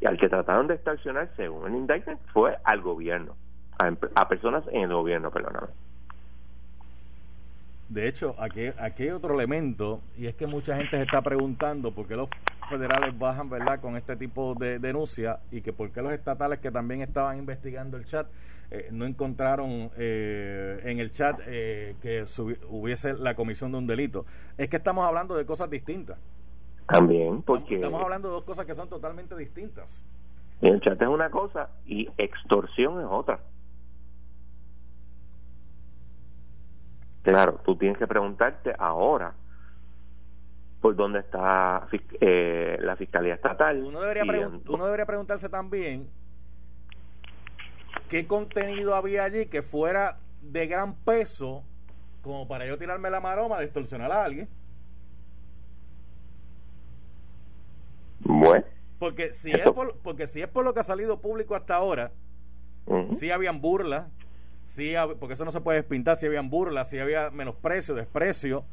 Y 0.00 0.06
al 0.06 0.18
que 0.18 0.28
trataron 0.28 0.66
de 0.66 0.74
extorsionar, 0.74 1.32
según 1.36 1.66
el 1.66 1.76
indictment, 1.76 2.20
fue 2.32 2.56
al 2.64 2.80
gobierno 2.82 3.34
a, 3.78 4.28
personas 4.28 4.64
en 4.72 4.82
el 4.82 4.92
gobierno, 4.92 5.30
perdóname. 5.30 5.68
De 7.88 8.06
hecho, 8.06 8.34
aquí, 8.38 8.66
aquí 8.78 9.04
hay 9.04 9.10
otro 9.10 9.34
elemento, 9.34 10.00
y 10.16 10.26
es 10.26 10.34
que 10.34 10.46
mucha 10.46 10.76
gente 10.76 10.96
se 10.96 11.02
está 11.04 11.22
preguntando 11.22 11.92
por 11.92 12.06
qué 12.06 12.16
los 12.16 12.28
federales 12.68 13.18
bajan 13.18 13.48
verdad 13.48 13.80
con 13.80 13.96
este 13.96 14.14
tipo 14.16 14.54
de 14.54 14.78
denuncia 14.78 15.40
y 15.50 15.62
que 15.62 15.72
por 15.72 15.90
qué 15.90 16.02
los 16.02 16.12
estatales 16.12 16.58
que 16.58 16.70
también 16.70 17.00
estaban 17.00 17.38
investigando 17.38 17.96
el 17.96 18.04
chat 18.04 18.26
eh, 18.70 18.88
no 18.92 19.06
encontraron 19.06 19.90
eh, 19.96 20.80
en 20.84 20.98
el 20.98 21.10
chat 21.10 21.40
eh, 21.46 21.96
que 22.02 22.26
hubiese 22.68 23.14
la 23.14 23.34
comisión 23.34 23.72
de 23.72 23.78
un 23.78 23.86
delito. 23.86 24.26
Es 24.58 24.68
que 24.68 24.76
estamos 24.76 25.06
hablando 25.06 25.34
de 25.34 25.46
cosas 25.46 25.70
distintas. 25.70 26.18
También, 26.86 27.42
porque... 27.42 27.76
Estamos 27.76 28.02
hablando 28.02 28.28
de 28.28 28.34
dos 28.34 28.44
cosas 28.44 28.66
que 28.66 28.74
son 28.74 28.88
totalmente 28.88 29.34
distintas. 29.36 30.04
El 30.60 30.80
chat 30.80 31.00
es 31.00 31.08
una 31.08 31.30
cosa 31.30 31.70
y 31.86 32.08
extorsión 32.18 33.00
es 33.00 33.06
otra. 33.08 33.40
Claro, 37.28 37.60
tú 37.62 37.76
tienes 37.76 37.98
que 37.98 38.06
preguntarte 38.06 38.74
ahora 38.78 39.34
por 40.80 40.96
dónde 40.96 41.18
está 41.18 41.86
eh, 42.22 42.78
la 42.80 42.96
Fiscalía 42.96 43.34
Estatal. 43.34 43.82
Uno 43.82 44.00
debería, 44.00 44.48
uno 44.48 44.84
debería 44.86 45.04
preguntarse 45.04 45.50
también 45.50 46.08
qué 48.08 48.26
contenido 48.26 48.94
había 48.94 49.24
allí 49.24 49.44
que 49.44 49.60
fuera 49.60 50.20
de 50.40 50.66
gran 50.68 50.94
peso 50.94 51.64
como 52.22 52.48
para 52.48 52.66
yo 52.66 52.78
tirarme 52.78 53.10
la 53.10 53.20
maroma 53.20 53.58
de 53.58 53.64
extorsionar 53.64 54.10
a 54.10 54.24
alguien. 54.24 54.48
Bueno. 58.20 58.64
Porque 58.98 59.32
si, 59.32 59.50
es 59.50 59.70
por, 59.70 59.98
porque 59.98 60.26
si 60.26 60.40
es 60.40 60.48
por 60.48 60.64
lo 60.64 60.72
que 60.72 60.80
ha 60.80 60.84
salido 60.84 61.20
público 61.20 61.54
hasta 61.54 61.74
ahora, 61.74 62.10
si 63.12 63.30
habían 63.30 63.60
burlas, 63.60 64.06
sí, 64.68 64.94
porque 65.18 65.32
eso 65.32 65.44
no 65.44 65.50
se 65.50 65.60
puede 65.60 65.78
despintar, 65.78 66.16
si 66.16 66.26
habían 66.26 66.50
burlas, 66.50 66.90
si 66.90 66.98
había 66.98 67.30
menosprecio, 67.30 67.94
desprecio, 67.94 68.64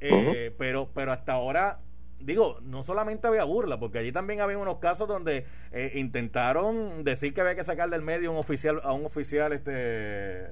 eh, 0.00 0.54
pero, 0.58 0.90
pero 0.94 1.12
hasta 1.12 1.32
ahora 1.32 1.80
digo, 2.18 2.58
no 2.62 2.82
solamente 2.82 3.26
había 3.26 3.44
burla, 3.44 3.80
porque 3.80 3.98
allí 3.98 4.12
también 4.12 4.42
había 4.42 4.58
unos 4.58 4.78
casos 4.78 5.08
donde 5.08 5.46
eh, 5.72 5.92
intentaron 5.94 7.02
decir 7.02 7.32
que 7.32 7.40
había 7.40 7.54
que 7.54 7.64
sacar 7.64 7.88
del 7.88 8.02
medio 8.02 8.30
un 8.30 8.36
oficial, 8.36 8.80
a 8.84 8.92
un 8.92 9.06
oficial 9.06 9.54
este 9.54 10.44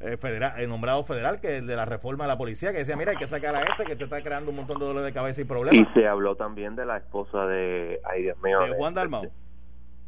eh, 0.00 0.16
federal, 0.18 0.68
nombrado 0.68 1.04
federal, 1.04 1.40
que 1.40 1.58
es 1.58 1.66
de 1.66 1.76
la 1.76 1.84
reforma 1.84 2.24
de 2.24 2.28
la 2.28 2.38
policía, 2.38 2.72
que 2.72 2.78
decía, 2.78 2.96
mira, 2.96 3.12
hay 3.12 3.18
que 3.18 3.28
sacar 3.28 3.54
a 3.54 3.62
este 3.62 3.84
que 3.84 3.94
te 3.94 4.02
está 4.02 4.20
creando 4.22 4.50
un 4.50 4.56
montón 4.56 4.80
de 4.80 4.84
dolores 4.84 5.06
de 5.06 5.12
cabeza 5.12 5.40
y 5.40 5.44
problemas. 5.44 5.88
Y 5.88 6.00
se 6.00 6.08
habló 6.08 6.34
también 6.34 6.74
de 6.74 6.84
la 6.84 6.96
esposa 6.96 7.46
de, 7.46 8.00
ay 8.04 8.22
Dios 8.22 8.36
mío, 8.42 8.60
de 8.60 8.74
Juan 8.74 8.94
Dalmau 8.94 9.22
de 9.22 9.30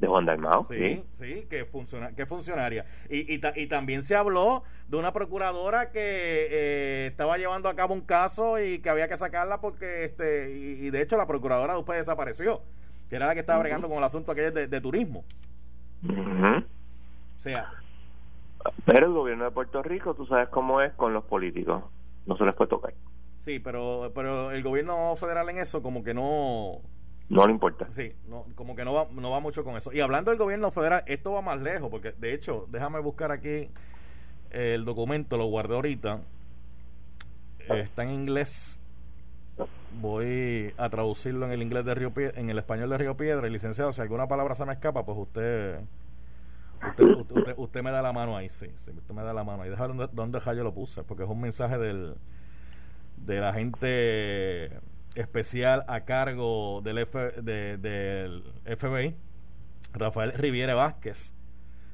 Juan 0.07 0.26
Dalmau. 0.26 0.66
Sí, 0.70 1.04
sí, 1.14 1.46
que, 1.48 1.64
funciona, 1.64 2.14
que 2.14 2.26
funcionaria. 2.26 2.85
Y, 3.09 3.35
y, 3.35 3.40
y, 3.57 3.66
también 3.66 4.02
se 4.02 4.16
habló 4.16 4.64
de 4.88 4.96
una 4.96 5.12
procuradora 5.12 5.90
que 5.90 6.00
eh, 6.00 7.07
estaba 7.07 7.38
llevando 7.38 7.68
a 7.68 7.74
cabo 7.74 7.94
un 7.94 8.02
caso 8.02 8.59
y 8.61 8.80
que 8.80 8.90
había 8.90 9.09
que 9.09 9.16
sacarla 9.16 9.61
porque, 9.61 10.04
este 10.04 10.50
y, 10.52 10.90
de 10.90 11.00
hecho, 11.00 11.16
la 11.16 11.26
procuradora 11.26 11.74
después 11.74 11.98
desapareció, 11.98 12.62
que 13.09 13.16
era 13.16 13.26
la 13.26 13.35
que 13.35 13.40
estaba 13.40 13.61
bregando 13.61 13.88
con 13.88 13.98
el 13.98 14.04
asunto 14.04 14.33
aquel 14.33 14.52
de, 14.52 14.80
turismo. 14.80 15.24
O 16.07 17.42
sea. 17.42 17.70
Pero 18.87 19.07
el 19.07 19.12
gobierno 19.12 19.44
de 19.44 19.50
Puerto 19.50 19.83
Rico, 19.83 20.14
tú 20.14 20.26
sabes 20.26 20.48
cómo 20.48 20.80
es 20.80 20.92
con 20.94 21.12
los 21.12 21.24
políticos. 21.24 21.85
No 22.26 22.37
se 22.37 22.44
les 22.44 22.54
puede 22.54 22.70
tocar. 22.70 22.94
Sí, 23.37 23.59
pero, 23.59 24.11
pero 24.14 24.52
el 24.52 24.62
gobierno 24.62 25.14
federal 25.16 25.50
en 25.50 25.59
eso 25.59 25.83
como 25.83 26.02
que 26.02 26.14
no 26.14 26.80
no 27.28 27.46
le 27.46 27.52
importa. 27.52 27.87
Sí, 27.90 28.12
no, 28.28 28.44
como 28.54 28.76
que 28.76 28.84
no 28.84 28.92
va, 28.92 29.08
no 29.10 29.30
va 29.30 29.40
mucho 29.40 29.64
con 29.64 29.76
eso. 29.76 29.92
Y 29.92 30.00
hablando 30.00 30.30
del 30.30 30.38
gobierno 30.38 30.70
federal, 30.70 31.02
esto 31.06 31.32
va 31.32 31.42
más 31.42 31.60
lejos, 31.60 31.90
porque 31.90 32.12
de 32.12 32.34
hecho, 32.34 32.66
déjame 32.70 33.00
buscar 33.00 33.32
aquí 33.32 33.68
el 34.50 34.84
documento, 34.84 35.37
lo 35.37 35.46
guardé 35.46 35.74
ahorita. 35.74 36.20
está 37.68 38.02
en 38.04 38.10
inglés. 38.10 38.80
Voy 40.00 40.74
a 40.76 40.88
traducirlo 40.90 41.46
en 41.46 41.52
el 41.52 41.62
inglés 41.62 41.84
de 41.84 41.94
Río 41.94 42.12
Piedra, 42.12 42.40
en 42.40 42.50
el 42.50 42.58
español 42.58 42.90
de 42.90 42.98
Río 42.98 43.16
Piedra. 43.16 43.46
Y 43.46 43.50
licenciado, 43.50 43.92
si 43.92 44.00
alguna 44.00 44.26
palabra 44.26 44.54
se 44.54 44.64
me 44.66 44.72
escapa, 44.72 45.04
pues 45.04 45.16
usted 45.16 45.80
usted, 46.88 47.54
usted, 47.56 47.82
me 47.82 47.90
da 47.90 48.02
la 48.02 48.12
mano 48.12 48.37
ahí, 48.37 48.48
sí, 48.48 48.66
sí, 48.76 48.90
usted 48.90 49.14
me 49.14 49.22
da 49.22 49.32
la 49.32 49.44
mano 49.44 49.62
ahí. 49.62 49.70
Déjame 49.70 49.94
dónde, 49.94 50.08
dónde 50.12 50.40
yo 50.44 50.64
lo 50.64 50.74
puse, 50.74 51.02
porque 51.04 51.22
es 51.22 51.28
un 51.28 51.40
mensaje 51.40 51.78
del 51.78 52.16
de 53.16 53.40
la 53.40 53.52
gente 53.54 54.70
especial 55.14 55.85
a 55.88 56.00
cargo 56.00 56.81
del, 56.83 56.98
F, 56.98 57.18
del 57.42 58.42
FBI, 58.64 59.14
Rafael 59.92 60.33
Riviere 60.33 60.74
Vázquez, 60.74 61.33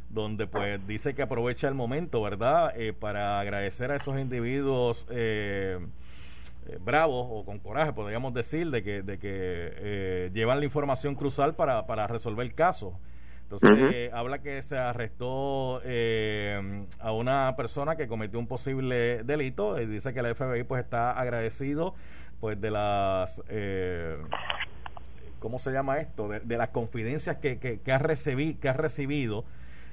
donde 0.08 0.46
pues 0.46 0.86
dice 0.86 1.14
que 1.14 1.22
aprovecha 1.22 1.68
el 1.68 1.74
momento, 1.74 2.22
¿verdad?, 2.22 2.72
eh, 2.76 2.92
para 2.92 3.40
agradecer 3.40 3.90
a 3.92 3.96
esos 3.96 4.18
individuos 4.18 5.06
eh, 5.10 5.78
eh, 6.66 6.78
bravos 6.80 7.26
o 7.30 7.44
con 7.44 7.58
coraje, 7.58 7.92
podríamos 7.92 8.34
decir, 8.34 8.70
de 8.70 8.82
que, 8.82 9.02
de 9.02 9.18
que 9.18 10.30
llevan 10.32 10.58
la 10.58 10.64
información 10.64 11.14
cruzal 11.14 11.54
para, 11.54 11.86
para 11.86 12.06
resolver 12.06 12.46
el 12.46 12.54
caso. 12.54 12.98
Entonces, 13.42 14.12
habla 14.12 14.38
que 14.38 14.62
se 14.62 14.78
arrestó 14.78 15.82
a 17.00 17.12
una 17.12 17.54
persona 17.56 17.96
que 17.96 18.06
cometió 18.06 18.38
un 18.38 18.46
posible 18.46 19.24
delito 19.24 19.80
y 19.80 19.86
dice 19.86 20.14
que 20.14 20.20
el 20.20 20.36
FBI 20.36 20.62
pues 20.62 20.84
está 20.84 21.10
agradecido 21.10 21.96
pues 22.40 22.60
de 22.60 22.70
las 22.70 23.42
eh, 23.48 24.16
¿cómo 25.38 25.58
se 25.58 25.70
llama 25.70 26.00
esto? 26.00 26.28
De, 26.28 26.56
las 26.56 26.70
confidencias 26.70 27.36
que, 27.36 27.58
que, 27.58 27.74
ha 27.92 27.98
que 28.60 28.68
ha 28.68 28.72
recibido 28.72 29.44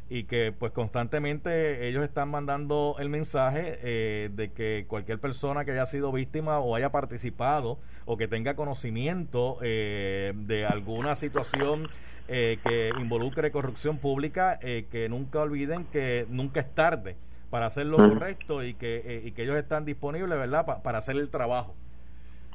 y 0.10 0.23
que 0.23 0.53
pues 0.57 0.71
constantemente 0.71 1.88
ellos 1.89 2.03
están 2.03 2.29
mandando 2.29 2.95
el 2.99 3.10
mensaje 3.10 3.79
eh, 3.81 4.29
de 4.33 4.51
que 4.53 4.86
cualquier 4.88 5.19
persona 5.19 5.65
que 5.65 5.71
haya 5.71 5.86
sido 5.86 6.13
víctima 6.13 6.60
o 6.60 6.75
haya 6.75 6.91
participado 6.91 7.77
o 8.05 8.17
que 8.17 8.29
tenga 8.29 8.55
conocimiento 8.55 9.57
eh, 9.62 10.33
de 10.36 10.65
alguna 10.65 11.15
situación 11.15 11.89
que 12.27 12.91
involucre 12.99 13.51
corrupción 13.51 13.99
pública, 13.99 14.60
que 14.60 15.07
nunca 15.10 15.39
olviden 15.39 15.86
que 15.86 16.25
nunca 16.29 16.60
es 16.60 16.75
tarde 16.75 17.15
para 17.49 17.67
hacer 17.67 17.86
lo 17.86 17.95
correcto 17.95 18.65
y 18.65 18.73
que, 18.73 19.21
y 19.23 19.31
que 19.31 19.43
ellos 19.43 19.55
están 19.55 19.86
disponibles, 19.86 20.38
¿verdad?, 20.38 20.81
para 20.83 20.97
hacer 20.97 21.15
el 21.15 21.29
trabajo. 21.29 21.73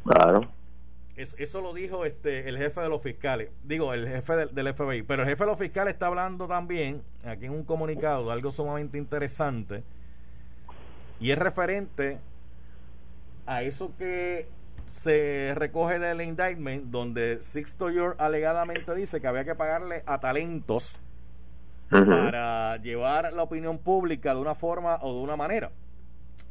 Claro. 0.04 0.48
eso 1.16 1.60
lo 1.60 1.72
dijo 1.74 2.04
este 2.04 2.48
el 2.48 2.58
jefe 2.58 2.80
de 2.80 2.88
los 2.88 3.02
fiscales, 3.02 3.50
digo, 3.62 3.92
el 3.92 4.08
jefe 4.08 4.46
del, 4.46 4.74
FBI, 4.74 5.02
pero 5.02 5.22
el 5.22 5.28
jefe 5.28 5.44
de 5.44 5.50
los 5.50 5.58
fiscales 5.58 5.94
está 5.94 6.06
hablando 6.06 6.48
también, 6.48 7.02
aquí 7.24 7.46
en 7.46 7.52
un 7.52 7.64
comunicado, 7.64 8.26
de 8.26 8.32
algo 8.32 8.50
sumamente 8.50 8.98
interesante, 8.98 9.84
Y 11.20 11.30
es 11.30 11.38
referente 11.38 12.18
a 13.46 13.62
eso 13.62 13.92
que 13.96 14.48
se 14.92 15.52
recoge 15.56 15.98
del 15.98 16.20
indictment 16.20 16.84
donde 16.84 17.42
Sixto 17.42 17.90
York 17.90 18.16
alegadamente 18.18 18.94
dice 18.94 19.20
que 19.20 19.26
había 19.26 19.44
que 19.44 19.54
pagarle 19.54 20.02
a 20.06 20.18
talentos 20.18 21.00
para 21.90 22.76
llevar 22.78 23.32
la 23.32 23.42
opinión 23.42 23.78
pública 23.78 24.34
de 24.34 24.40
una 24.40 24.54
forma 24.54 24.98
o 25.02 25.12
de 25.14 25.20
una 25.20 25.36
manera. 25.36 25.70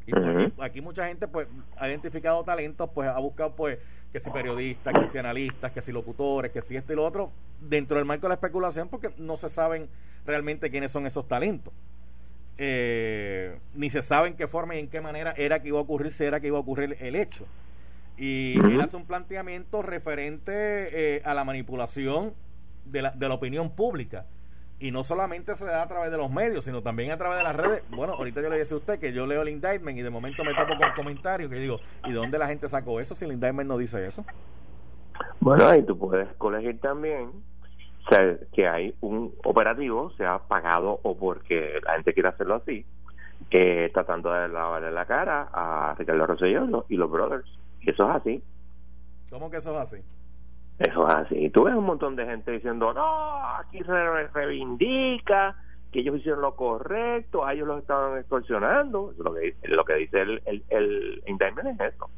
Y 0.05 0.11
pues, 0.11 0.51
aquí 0.59 0.81
mucha 0.81 1.07
gente 1.07 1.27
pues 1.27 1.47
ha 1.77 1.87
identificado 1.87 2.43
talentos, 2.43 2.89
pues 2.93 3.07
ha 3.07 3.19
buscado 3.19 3.55
pues 3.55 3.77
que 4.11 4.19
si 4.19 4.29
periodistas, 4.29 4.93
que 4.97 5.07
si 5.07 5.17
analistas, 5.17 5.71
que 5.71 5.81
si 5.81 5.91
locutores, 5.91 6.51
que 6.51 6.61
si 6.61 6.75
esto 6.75 6.93
y 6.93 6.95
lo 6.95 7.05
otro, 7.05 7.31
dentro 7.61 7.97
del 7.97 8.05
marco 8.05 8.23
de 8.23 8.29
la 8.29 8.35
especulación, 8.35 8.89
porque 8.89 9.11
no 9.17 9.37
se 9.37 9.47
saben 9.47 9.87
realmente 10.25 10.69
quiénes 10.69 10.91
son 10.91 11.05
esos 11.05 11.27
talentos. 11.27 11.73
Eh, 12.57 13.57
ni 13.73 13.89
se 13.89 14.01
sabe 14.01 14.27
en 14.27 14.35
qué 14.35 14.47
forma 14.47 14.75
y 14.75 14.79
en 14.79 14.89
qué 14.89 15.01
manera 15.01 15.33
era 15.37 15.61
que 15.61 15.69
iba 15.69 15.79
a 15.79 15.81
ocurrir, 15.81 16.11
si 16.11 16.23
era 16.23 16.39
que 16.39 16.47
iba 16.47 16.57
a 16.57 16.61
ocurrir 16.61 16.97
el 16.99 17.15
hecho. 17.15 17.45
Y 18.17 18.59
él 18.59 18.81
hace 18.81 18.97
un 18.97 19.05
planteamiento 19.05 19.81
referente 19.81 20.51
eh, 20.53 21.21
a 21.23 21.33
la 21.33 21.43
manipulación 21.43 22.33
de 22.85 23.01
la, 23.01 23.11
de 23.11 23.27
la 23.27 23.33
opinión 23.33 23.71
pública 23.71 24.25
y 24.81 24.91
no 24.91 25.03
solamente 25.03 25.53
se 25.53 25.65
da 25.65 25.83
a 25.83 25.87
través 25.87 26.09
de 26.11 26.17
los 26.17 26.31
medios, 26.31 26.65
sino 26.65 26.81
también 26.81 27.11
a 27.11 27.17
través 27.17 27.37
de 27.37 27.43
las 27.43 27.55
redes. 27.55 27.83
Bueno, 27.91 28.13
ahorita 28.13 28.41
yo 28.41 28.49
le 28.49 28.57
decía 28.57 28.75
a 28.75 28.79
usted 28.79 28.99
que 28.99 29.13
yo 29.13 29.27
leo 29.27 29.43
el 29.43 29.49
indictment 29.49 29.95
y 29.95 30.01
de 30.01 30.09
momento 30.09 30.43
me 30.43 30.55
topo 30.55 30.73
con 30.75 30.91
comentarios 30.95 31.51
que 31.51 31.57
digo, 31.57 31.79
¿y 32.05 32.11
dónde 32.11 32.39
la 32.39 32.47
gente 32.47 32.67
sacó 32.67 32.99
eso 32.99 33.13
si 33.13 33.25
el 33.25 33.33
indictment 33.33 33.69
no 33.69 33.77
dice 33.77 34.07
eso? 34.07 34.25
Bueno, 35.39 35.67
ahí 35.67 35.83
tú 35.83 35.97
puedes 35.99 36.27
colegir 36.33 36.79
también 36.79 37.31
que 38.53 38.67
hay 38.67 38.95
un 39.01 39.35
operativo, 39.45 40.11
sea 40.17 40.39
pagado 40.39 40.99
o 41.03 41.15
porque 41.15 41.79
la 41.85 41.93
gente 41.93 42.15
quiere 42.15 42.29
hacerlo 42.29 42.55
así, 42.55 42.83
que 43.51 43.91
tratando 43.93 44.33
de 44.33 44.49
lavarle 44.49 44.91
la 44.91 45.05
cara 45.05 45.47
a 45.53 45.93
Ricardo 45.95 46.25
Rosselló 46.25 46.85
y 46.89 46.95
los 46.95 47.11
brothers. 47.11 47.47
Y 47.81 47.91
eso 47.91 48.09
es 48.09 48.15
así. 48.15 48.43
¿Cómo 49.29 49.51
que 49.51 49.57
eso 49.57 49.79
es 49.79 49.93
así? 49.93 50.03
Eso 50.81 51.07
es 51.07 51.13
así. 51.13 51.49
Tú 51.51 51.65
ves 51.65 51.75
un 51.75 51.85
montón 51.85 52.15
de 52.15 52.25
gente 52.25 52.51
diciendo, 52.51 52.91
no, 52.91 53.55
aquí 53.57 53.83
se 53.83 54.27
reivindica 54.29 55.55
que 55.91 55.99
ellos 55.99 56.17
hicieron 56.17 56.41
lo 56.41 56.55
correcto, 56.55 57.45
a 57.45 57.53
ellos 57.53 57.67
los 57.67 57.81
estaban 57.81 58.17
extorsionando. 58.17 59.13
Lo 59.19 59.35
que, 59.35 59.55
lo 59.63 59.85
que 59.85 59.93
dice 59.95 60.21
el, 60.21 60.41
el, 60.45 60.63
el 60.69 61.23
indictment 61.27 61.79
es 61.79 61.93
eso. 61.93 62.09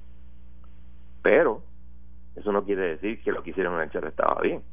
Pero 1.21 1.62
eso 2.38 2.54
no 2.54 2.63
quiere 2.63 2.95
decir 2.95 3.21
que 3.21 3.34
lo 3.34 3.43
que 3.43 3.49
hicieron 3.49 3.82
en 3.82 3.89
el 3.93 4.08
estaba 4.08 4.41
bien. 4.41 4.63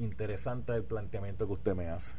Interesante 0.00 0.74
el 0.74 0.82
planteamiento 0.82 1.46
que 1.46 1.52
usted 1.52 1.76
me 1.76 1.88
hace. 1.88 2.16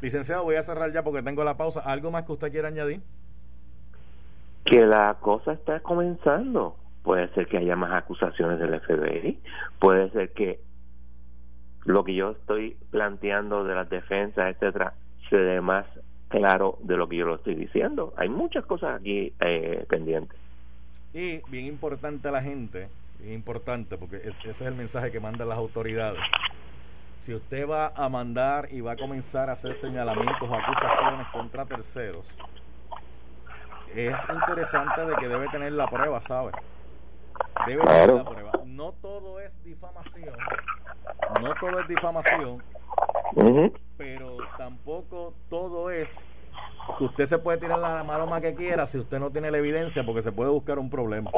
Licenciado, 0.00 0.44
voy 0.44 0.54
a 0.54 0.62
cerrar 0.62 0.90
ya 0.90 1.04
porque 1.04 1.22
tengo 1.22 1.44
la 1.44 1.58
pausa. 1.58 1.80
¿Algo 1.80 2.10
más 2.10 2.24
que 2.24 2.32
usted 2.32 2.50
quiera 2.50 2.68
añadir? 2.68 3.02
Que 4.68 4.86
la 4.86 5.16
cosa 5.20 5.52
está 5.52 5.80
comenzando. 5.80 6.76
Puede 7.02 7.28
ser 7.34 7.46
que 7.46 7.58
haya 7.58 7.74
más 7.74 7.92
acusaciones 7.92 8.58
del 8.58 8.80
FBI, 8.80 9.38
puede 9.78 10.10
ser 10.10 10.32
que 10.32 10.60
lo 11.84 12.04
que 12.04 12.14
yo 12.14 12.32
estoy 12.32 12.76
planteando 12.90 13.64
de 13.64 13.74
las 13.74 13.88
defensas, 13.88 14.54
etcétera, 14.54 14.92
se 15.30 15.36
dé 15.36 15.60
más 15.62 15.86
claro 16.28 16.76
de 16.82 16.98
lo 16.98 17.08
que 17.08 17.16
yo 17.16 17.24
lo 17.24 17.36
estoy 17.36 17.54
diciendo. 17.54 18.12
Hay 18.18 18.28
muchas 18.28 18.66
cosas 18.66 19.00
aquí 19.00 19.32
eh, 19.40 19.86
pendientes. 19.88 20.38
Y 21.14 21.40
bien 21.50 21.64
importante 21.64 22.28
a 22.28 22.32
la 22.32 22.42
gente, 22.42 22.88
bien 23.20 23.32
importante, 23.32 23.96
porque 23.96 24.16
ese 24.16 24.50
es 24.50 24.60
el 24.60 24.74
mensaje 24.74 25.10
que 25.10 25.20
mandan 25.20 25.48
las 25.48 25.56
autoridades. 25.56 26.20
Si 27.16 27.32
usted 27.32 27.66
va 27.66 27.92
a 27.96 28.08
mandar 28.10 28.68
y 28.70 28.82
va 28.82 28.92
a 28.92 28.96
comenzar 28.96 29.48
a 29.48 29.52
hacer 29.52 29.74
señalamientos 29.76 30.48
o 30.48 30.54
acusaciones 30.54 31.26
contra 31.28 31.64
terceros, 31.64 32.38
es 33.94 34.20
interesante 34.28 35.06
de 35.06 35.16
que 35.16 35.28
debe 35.28 35.48
tener 35.48 35.72
la 35.72 35.86
prueba, 35.86 36.20
¿sabes? 36.20 36.54
Debe 37.66 37.84
tener 37.84 38.14
la 38.14 38.24
prueba. 38.24 38.52
No 38.64 38.92
todo 38.92 39.40
es 39.40 39.52
difamación, 39.64 40.34
no 41.42 41.54
todo 41.60 41.80
es 41.80 41.88
difamación, 41.88 42.62
pero 43.96 44.36
tampoco 44.56 45.34
todo 45.50 45.90
es 45.90 46.24
que 46.96 47.04
usted 47.04 47.26
se 47.26 47.38
puede 47.38 47.58
tirar 47.58 47.78
la 47.78 48.02
más 48.04 48.40
que 48.40 48.54
quiera 48.54 48.86
si 48.86 48.98
usted 48.98 49.18
no 49.18 49.30
tiene 49.30 49.50
la 49.50 49.58
evidencia 49.58 50.04
porque 50.04 50.22
se 50.22 50.32
puede 50.32 50.50
buscar 50.50 50.78
un 50.78 50.90
problema. 50.90 51.30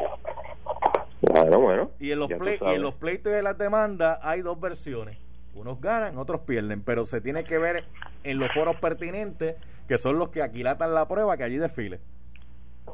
Claro, 1.24 1.60
bueno. 1.60 1.90
Y 1.98 2.12
en 2.12 2.18
los, 2.18 2.30
y 2.30 2.74
en 2.74 2.82
los 2.82 2.94
pleitos 2.94 3.32
de 3.32 3.42
las 3.42 3.58
demandas 3.58 4.18
hay 4.22 4.42
dos 4.42 4.58
versiones. 4.60 5.18
Unos 5.54 5.80
ganan, 5.80 6.16
otros 6.16 6.42
pierden, 6.42 6.82
pero 6.82 7.04
se 7.06 7.20
tiene 7.20 7.44
que 7.44 7.58
ver 7.58 7.84
en 8.22 8.38
los 8.38 8.52
foros 8.52 8.76
pertinentes, 8.76 9.56
que 9.88 9.98
son 9.98 10.18
los 10.18 10.30
que 10.30 10.42
aquilatan 10.42 10.94
la 10.94 11.08
prueba, 11.08 11.36
que 11.36 11.44
allí 11.44 11.58
desfile. 11.58 12.00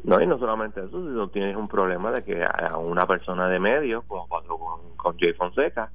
No, 0.05 0.21
y 0.21 0.27
no 0.27 0.39
solamente 0.39 0.81
eso, 0.81 0.91
sino 0.91 1.29
tienes 1.29 1.57
un 1.57 1.69
problema 1.69 2.11
de 2.13 2.25
que 2.25 2.45
a 2.45 2.77
una 2.79 3.07
persona 3.07 3.49
de 3.49 3.59
medios, 3.59 4.05
como 4.05 4.29
pasó 4.29 4.59
con, 4.59 4.97
con 4.97 5.19
Jay 5.19 5.33
Fonseca, 5.33 5.91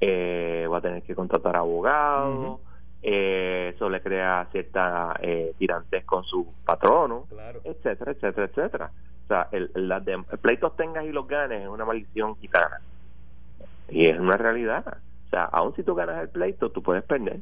eh, 0.00 0.66
va 0.70 0.78
a 0.78 0.80
tener 0.80 1.02
que 1.02 1.14
contratar 1.14 1.56
abogados, 1.56 2.60
eh, 3.02 3.72
eso 3.74 3.90
le 3.90 4.00
crea 4.00 4.46
cierta 4.52 5.14
eh, 5.20 5.54
tirantes 5.58 6.04
con 6.04 6.24
su 6.24 6.52
patrono, 6.64 7.26
etcétera, 7.64 8.12
etcétera, 8.12 8.46
etcétera. 8.46 8.90
O 9.24 9.28
sea, 9.28 9.48
el, 9.52 9.70
el, 9.74 10.38
pleitos 10.38 10.76
tengas 10.76 11.04
y 11.04 11.12
los 11.12 11.26
ganes 11.26 11.62
es 11.62 11.68
una 11.68 11.84
maldición 11.84 12.36
gitana. 12.36 12.80
Y 13.88 14.06
es 14.06 14.18
una 14.18 14.36
realidad. 14.36 14.98
O 15.26 15.30
sea, 15.30 15.44
aun 15.44 15.74
si 15.74 15.82
tú 15.82 15.94
ganas 15.94 16.20
el 16.22 16.28
pleito, 16.28 16.70
tú 16.70 16.82
puedes 16.82 17.02
perder. 17.04 17.40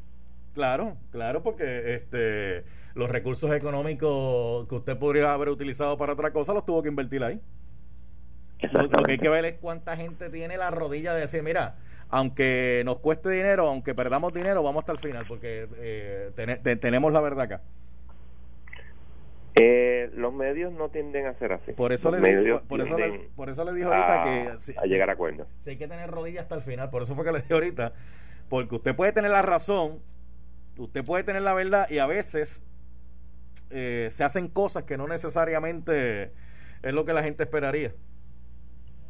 Claro, 0.54 0.96
claro, 1.12 1.42
porque 1.42 1.94
este 1.94 2.64
los 2.94 3.10
recursos 3.10 3.52
económicos 3.52 4.68
que 4.68 4.74
usted 4.74 4.98
podría 4.98 5.32
haber 5.32 5.48
utilizado 5.48 5.96
para 5.96 6.12
otra 6.12 6.32
cosa 6.32 6.52
los 6.52 6.64
tuvo 6.64 6.82
que 6.82 6.88
invertir 6.88 7.22
ahí. 7.22 7.40
Lo, 8.72 8.88
que 8.88 9.12
hay 9.12 9.18
que 9.18 9.28
ver 9.28 9.44
es 9.44 9.54
cuánta 9.58 9.96
gente 9.96 10.28
tiene 10.28 10.56
la 10.56 10.70
rodilla 10.70 11.14
de 11.14 11.20
decir, 11.20 11.42
mira, 11.42 11.76
aunque 12.10 12.82
nos 12.84 12.98
cueste 12.98 13.30
dinero, 13.30 13.66
aunque 13.68 13.94
perdamos 13.94 14.34
dinero, 14.34 14.62
vamos 14.62 14.80
hasta 14.80 14.92
el 14.92 14.98
final, 14.98 15.24
porque 15.26 15.66
eh, 15.76 16.76
tenemos 16.80 17.12
la 17.12 17.20
verdad 17.20 17.44
acá. 17.44 17.62
Eh, 19.54 20.10
los 20.14 20.32
medios 20.32 20.72
no 20.72 20.90
tienden 20.90 21.26
a 21.26 21.34
ser 21.34 21.52
así. 21.52 21.72
Por 21.72 21.92
eso, 21.92 22.10
le, 22.10 22.20
dijo, 22.20 22.60
por, 22.62 22.80
eso 22.80 22.96
le, 22.96 23.30
por 23.34 23.50
eso 23.50 23.64
le 23.64 23.72
dijo 23.72 23.92
ahorita 23.92 24.24
que... 24.24 24.58
Si, 24.58 24.74
a 24.76 24.82
llegar 24.82 25.10
a 25.10 25.14
acuerdos. 25.14 25.48
Si 25.58 25.70
hay 25.70 25.76
que 25.76 25.88
tener 25.88 26.10
rodillas 26.10 26.42
hasta 26.42 26.54
el 26.54 26.62
final, 26.62 26.90
por 26.90 27.02
eso 27.02 27.14
fue 27.14 27.24
que 27.24 27.32
le 27.32 27.40
dije 27.40 27.54
ahorita, 27.54 27.92
porque 28.48 28.76
usted 28.76 28.94
puede 28.94 29.12
tener 29.12 29.30
la 29.30 29.42
razón, 29.42 30.00
usted 30.76 31.04
puede 31.04 31.24
tener 31.24 31.42
la 31.42 31.54
verdad 31.54 31.88
y 31.90 31.98
a 31.98 32.06
veces 32.06 32.62
eh, 33.70 34.08
se 34.10 34.24
hacen 34.24 34.48
cosas 34.48 34.84
que 34.84 34.96
no 34.96 35.06
necesariamente 35.06 36.32
es 36.82 36.92
lo 36.92 37.04
que 37.04 37.12
la 37.12 37.22
gente 37.22 37.44
esperaría. 37.44 37.92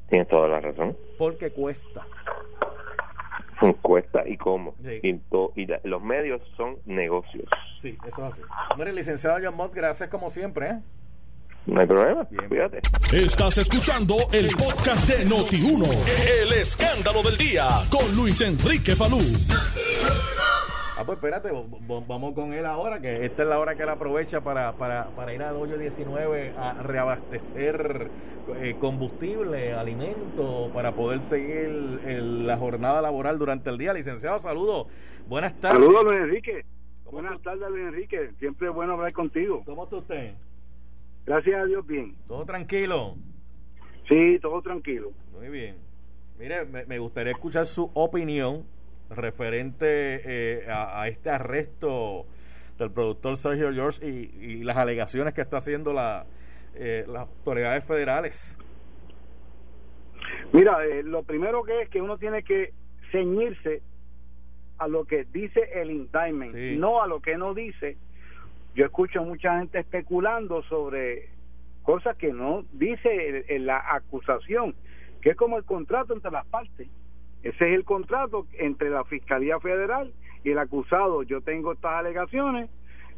Tienes 0.09 0.29
toda 0.29 0.49
la 0.49 0.61
razón. 0.61 0.96
Porque 1.18 1.51
cuesta. 1.51 2.07
Cuesta 3.83 4.27
y 4.27 4.37
cómo. 4.37 4.75
Y, 5.03 5.20
los 5.85 6.03
medios 6.03 6.40
son 6.57 6.79
negocios. 6.87 7.44
Sí, 7.81 7.96
eso 8.07 8.27
es 8.27 8.33
así. 8.33 8.42
Hombre, 8.73 8.92
licenciado 8.92 9.38
John 9.42 9.55
Mott, 9.55 9.75
gracias 9.75 10.09
como 10.09 10.31
siempre. 10.31 10.68
¿eh? 10.68 10.79
No 11.66 11.81
hay 11.81 11.87
problema. 11.87 12.27
Cuídate. 12.49 12.81
Estás 13.12 13.59
escuchando 13.59 14.16
el 14.33 14.49
podcast 14.57 15.09
de 15.09 15.27
Noti1. 15.27 15.87
El 16.42 16.53
escándalo 16.55 17.23
del 17.23 17.37
día 17.37 17.68
con 17.90 18.16
Luis 18.16 18.40
Enrique 18.40 18.96
Falú. 18.96 19.20
Ah, 21.00 21.04
pues 21.06 21.16
espérate, 21.16 21.48
vamos 21.50 22.34
con 22.34 22.52
él 22.52 22.66
ahora, 22.66 23.00
que 23.00 23.24
esta 23.24 23.42
es 23.42 23.48
la 23.48 23.58
hora 23.58 23.74
que 23.74 23.84
él 23.84 23.88
aprovecha 23.88 24.42
para, 24.42 24.72
para, 24.72 25.06
para 25.16 25.32
ir 25.32 25.42
a 25.42 25.54
hoyo 25.54 25.78
19 25.78 26.52
a 26.58 26.74
reabastecer 26.82 28.10
eh, 28.60 28.76
combustible, 28.78 29.72
alimento, 29.72 30.70
para 30.74 30.92
poder 30.92 31.22
seguir 31.22 31.70
la 32.04 32.58
jornada 32.58 33.00
laboral 33.00 33.38
durante 33.38 33.70
el 33.70 33.78
día. 33.78 33.94
Licenciado, 33.94 34.38
saludos. 34.40 34.88
Buenas 35.26 35.58
tardes. 35.58 35.80
Saludos, 35.80 36.04
Luis 36.04 36.18
Enrique. 36.18 36.66
Buenas 37.10 37.40
tardes, 37.40 37.70
Luis 37.70 37.86
Enrique. 37.86 38.32
Siempre 38.38 38.68
es 38.68 38.74
bueno 38.74 38.92
hablar 38.92 39.14
contigo. 39.14 39.62
¿Cómo 39.64 39.84
está 39.84 39.96
usted? 39.96 40.34
Gracias 41.24 41.62
a 41.62 41.64
Dios, 41.64 41.86
bien. 41.86 42.14
¿Todo 42.28 42.44
tranquilo? 42.44 43.16
Sí, 44.06 44.38
todo 44.42 44.60
tranquilo. 44.60 45.12
Muy 45.32 45.48
bien. 45.48 45.76
Mire, 46.38 46.66
me 46.66 46.98
gustaría 46.98 47.32
escuchar 47.32 47.64
su 47.64 47.90
opinión 47.94 48.66
referente 49.11 50.20
eh, 50.25 50.66
a, 50.68 51.07
este 51.09 51.31
arresto 51.31 52.27
del 52.79 52.90
productor 52.90 53.37
Sergio 53.37 53.73
George 53.73 54.07
y, 54.07 54.62
las 54.64 54.77
alegaciones 54.77 55.35
que 55.35 55.40
está 55.40 55.59
haciendo 55.59 55.92
la, 55.92 56.27
eh, 56.75 57.05
las 57.07 57.23
autoridades 57.23 57.85
federales. 57.85 58.57
Mira, 60.53 60.85
eh, 60.85 61.03
lo 61.03 61.23
primero 61.23 61.62
que 61.62 61.83
es 61.83 61.88
que 61.88 62.01
uno 62.01 62.18
tiene 62.18 62.42
que 62.42 62.73
ceñirse 63.11 63.83
a 64.79 64.88
lo 64.88 65.05
que 65.05 65.25
dice 65.25 65.61
el 65.75 65.90
indictment, 65.90 66.55
no 66.79 67.03
a 67.03 67.07
lo 67.07 67.20
que 67.20 67.37
no 67.37 67.53
dice. 67.53 67.99
Yo 68.75 68.87
escucho 68.87 69.23
mucha 69.23 69.59
gente 69.59 69.81
especulando 69.81 70.62
sobre 70.62 71.29
cosas 71.83 72.16
que 72.16 72.33
no 72.33 72.64
dice 72.73 73.44
en 73.49 73.66
la 73.66 73.83
acusación, 73.94 74.75
que 75.20 75.31
es 75.31 75.37
como 75.37 75.59
el 75.59 75.64
contrato 75.64 76.14
entre 76.14 76.31
las 76.31 76.46
partes 76.46 76.88
Ese 77.42 77.68
es 77.70 77.74
el 77.74 77.85
contrato 77.85 78.46
entre 78.59 78.90
la 78.90 79.05
Fiscalía 79.05 79.59
Federal 79.61 80.12
y 80.44 80.50
el 80.50 80.59
acusado. 80.59 81.22
Yo 81.22 81.40
tengo 81.40 81.72
estas 81.72 81.92
alegaciones 81.92 82.70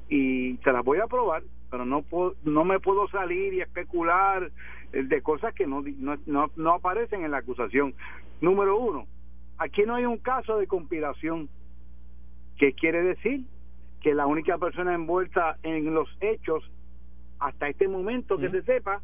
y 0.08 0.58
se 0.58 0.72
las 0.72 0.84
voy 0.84 0.98
a 0.98 1.06
probar, 1.06 1.42
pero 1.70 1.84
no 1.84 2.02
puedo, 2.02 2.34
no 2.44 2.64
me 2.64 2.78
puedo 2.78 3.08
salir 3.08 3.54
y 3.54 3.60
especular 3.60 4.50
de 4.92 5.22
cosas 5.22 5.54
que 5.54 5.66
no, 5.66 5.82
no, 6.26 6.50
no, 6.54 6.74
aparecen 6.74 7.24
en 7.24 7.30
la 7.30 7.38
acusación. 7.38 7.94
Número 8.40 8.78
uno, 8.78 9.06
aquí 9.58 9.82
no 9.86 9.94
hay 9.94 10.04
un 10.04 10.18
caso 10.18 10.58
de 10.58 10.66
conspiración. 10.66 11.48
¿Qué 12.58 12.74
quiere 12.74 13.02
decir? 13.02 13.44
Que 14.00 14.14
la 14.14 14.26
única 14.26 14.58
persona 14.58 14.94
envuelta 14.94 15.56
en 15.62 15.94
los 15.94 16.08
hechos 16.20 16.70
hasta 17.38 17.68
este 17.68 17.88
momento 17.88 18.38
que 18.38 18.50
se 18.50 18.62
sepa 18.62 19.00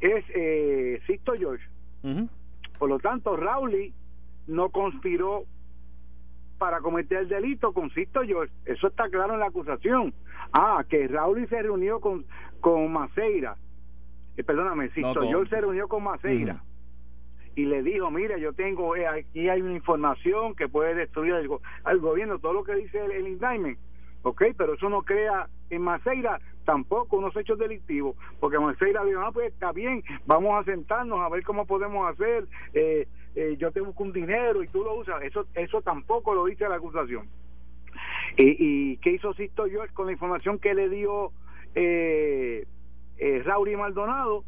es 0.00 0.24
eh, 0.34 1.00
Sisto 1.06 1.34
George. 1.34 1.64
Por 2.78 2.88
lo 2.88 2.98
tanto, 2.98 3.36
Rowley 3.36 3.92
no 4.46 4.70
conspiró 4.70 5.44
para 6.58 6.80
cometer 6.80 7.18
el 7.18 7.28
delito 7.28 7.72
con 7.72 7.90
Sisto 7.90 8.22
George. 8.22 8.52
Eso 8.64 8.86
está 8.86 9.08
claro 9.08 9.34
en 9.34 9.40
la 9.40 9.46
acusación. 9.46 10.14
Ah, 10.52 10.84
que 10.88 11.08
Rowley 11.08 11.46
se 11.48 11.60
reunió 11.60 12.00
con, 12.00 12.24
con 12.60 12.92
Maceira. 12.92 13.56
Eh, 14.36 14.44
perdóname, 14.44 14.90
Sisto 14.90 15.22
George 15.22 15.54
se 15.54 15.60
reunió 15.60 15.88
con 15.88 16.04
Maceira. 16.04 16.62
Y 17.54 17.66
le 17.66 17.82
dijo, 17.82 18.10
mira, 18.10 18.38
yo 18.38 18.52
tengo, 18.54 18.96
eh, 18.96 19.06
aquí 19.06 19.48
hay 19.48 19.60
una 19.60 19.74
información 19.74 20.54
que 20.54 20.68
puede 20.68 20.94
destruir 20.94 21.34
al, 21.84 21.98
gobierno, 21.98 22.38
todo 22.38 22.54
lo 22.54 22.64
que 22.64 22.76
dice 22.76 23.04
el, 23.04 23.10
el 23.10 23.28
indictment. 23.28 23.78
Ok, 24.22 24.44
pero 24.56 24.74
eso 24.74 24.88
no 24.88 25.02
crea 25.02 25.48
en 25.68 25.82
Maceira 25.82 26.38
tampoco 26.64 27.16
unos 27.16 27.36
hechos 27.36 27.58
delictivos, 27.58 28.16
porque 28.40 28.58
Maceira 28.58 29.04
dijo, 29.04 29.20
ah, 29.20 29.32
pues 29.32 29.52
está 29.52 29.72
bien, 29.72 30.02
vamos 30.26 30.60
a 30.60 30.64
sentarnos 30.64 31.20
a 31.20 31.28
ver 31.28 31.42
cómo 31.42 31.66
podemos 31.66 32.08
hacer, 32.10 32.46
eh, 32.72 33.08
eh, 33.34 33.56
yo 33.58 33.70
tengo 33.72 33.94
un 33.96 34.12
dinero 34.12 34.62
y 34.62 34.68
tú 34.68 34.82
lo 34.82 34.94
usas, 34.94 35.22
eso 35.22 35.46
eso 35.54 35.80
tampoco 35.82 36.34
lo 36.34 36.46
dice 36.46 36.68
la 36.68 36.76
acusación. 36.76 37.26
¿Y, 38.36 38.56
y 38.58 38.96
qué 38.98 39.10
hizo 39.10 39.34
Sisto 39.34 39.66
George 39.66 39.92
con 39.92 40.06
la 40.06 40.12
información 40.12 40.58
que 40.58 40.74
le 40.74 40.88
dio 40.88 41.32
eh, 41.74 42.66
eh, 43.18 43.42
Raúl 43.44 43.76
Maldonado? 43.76 44.44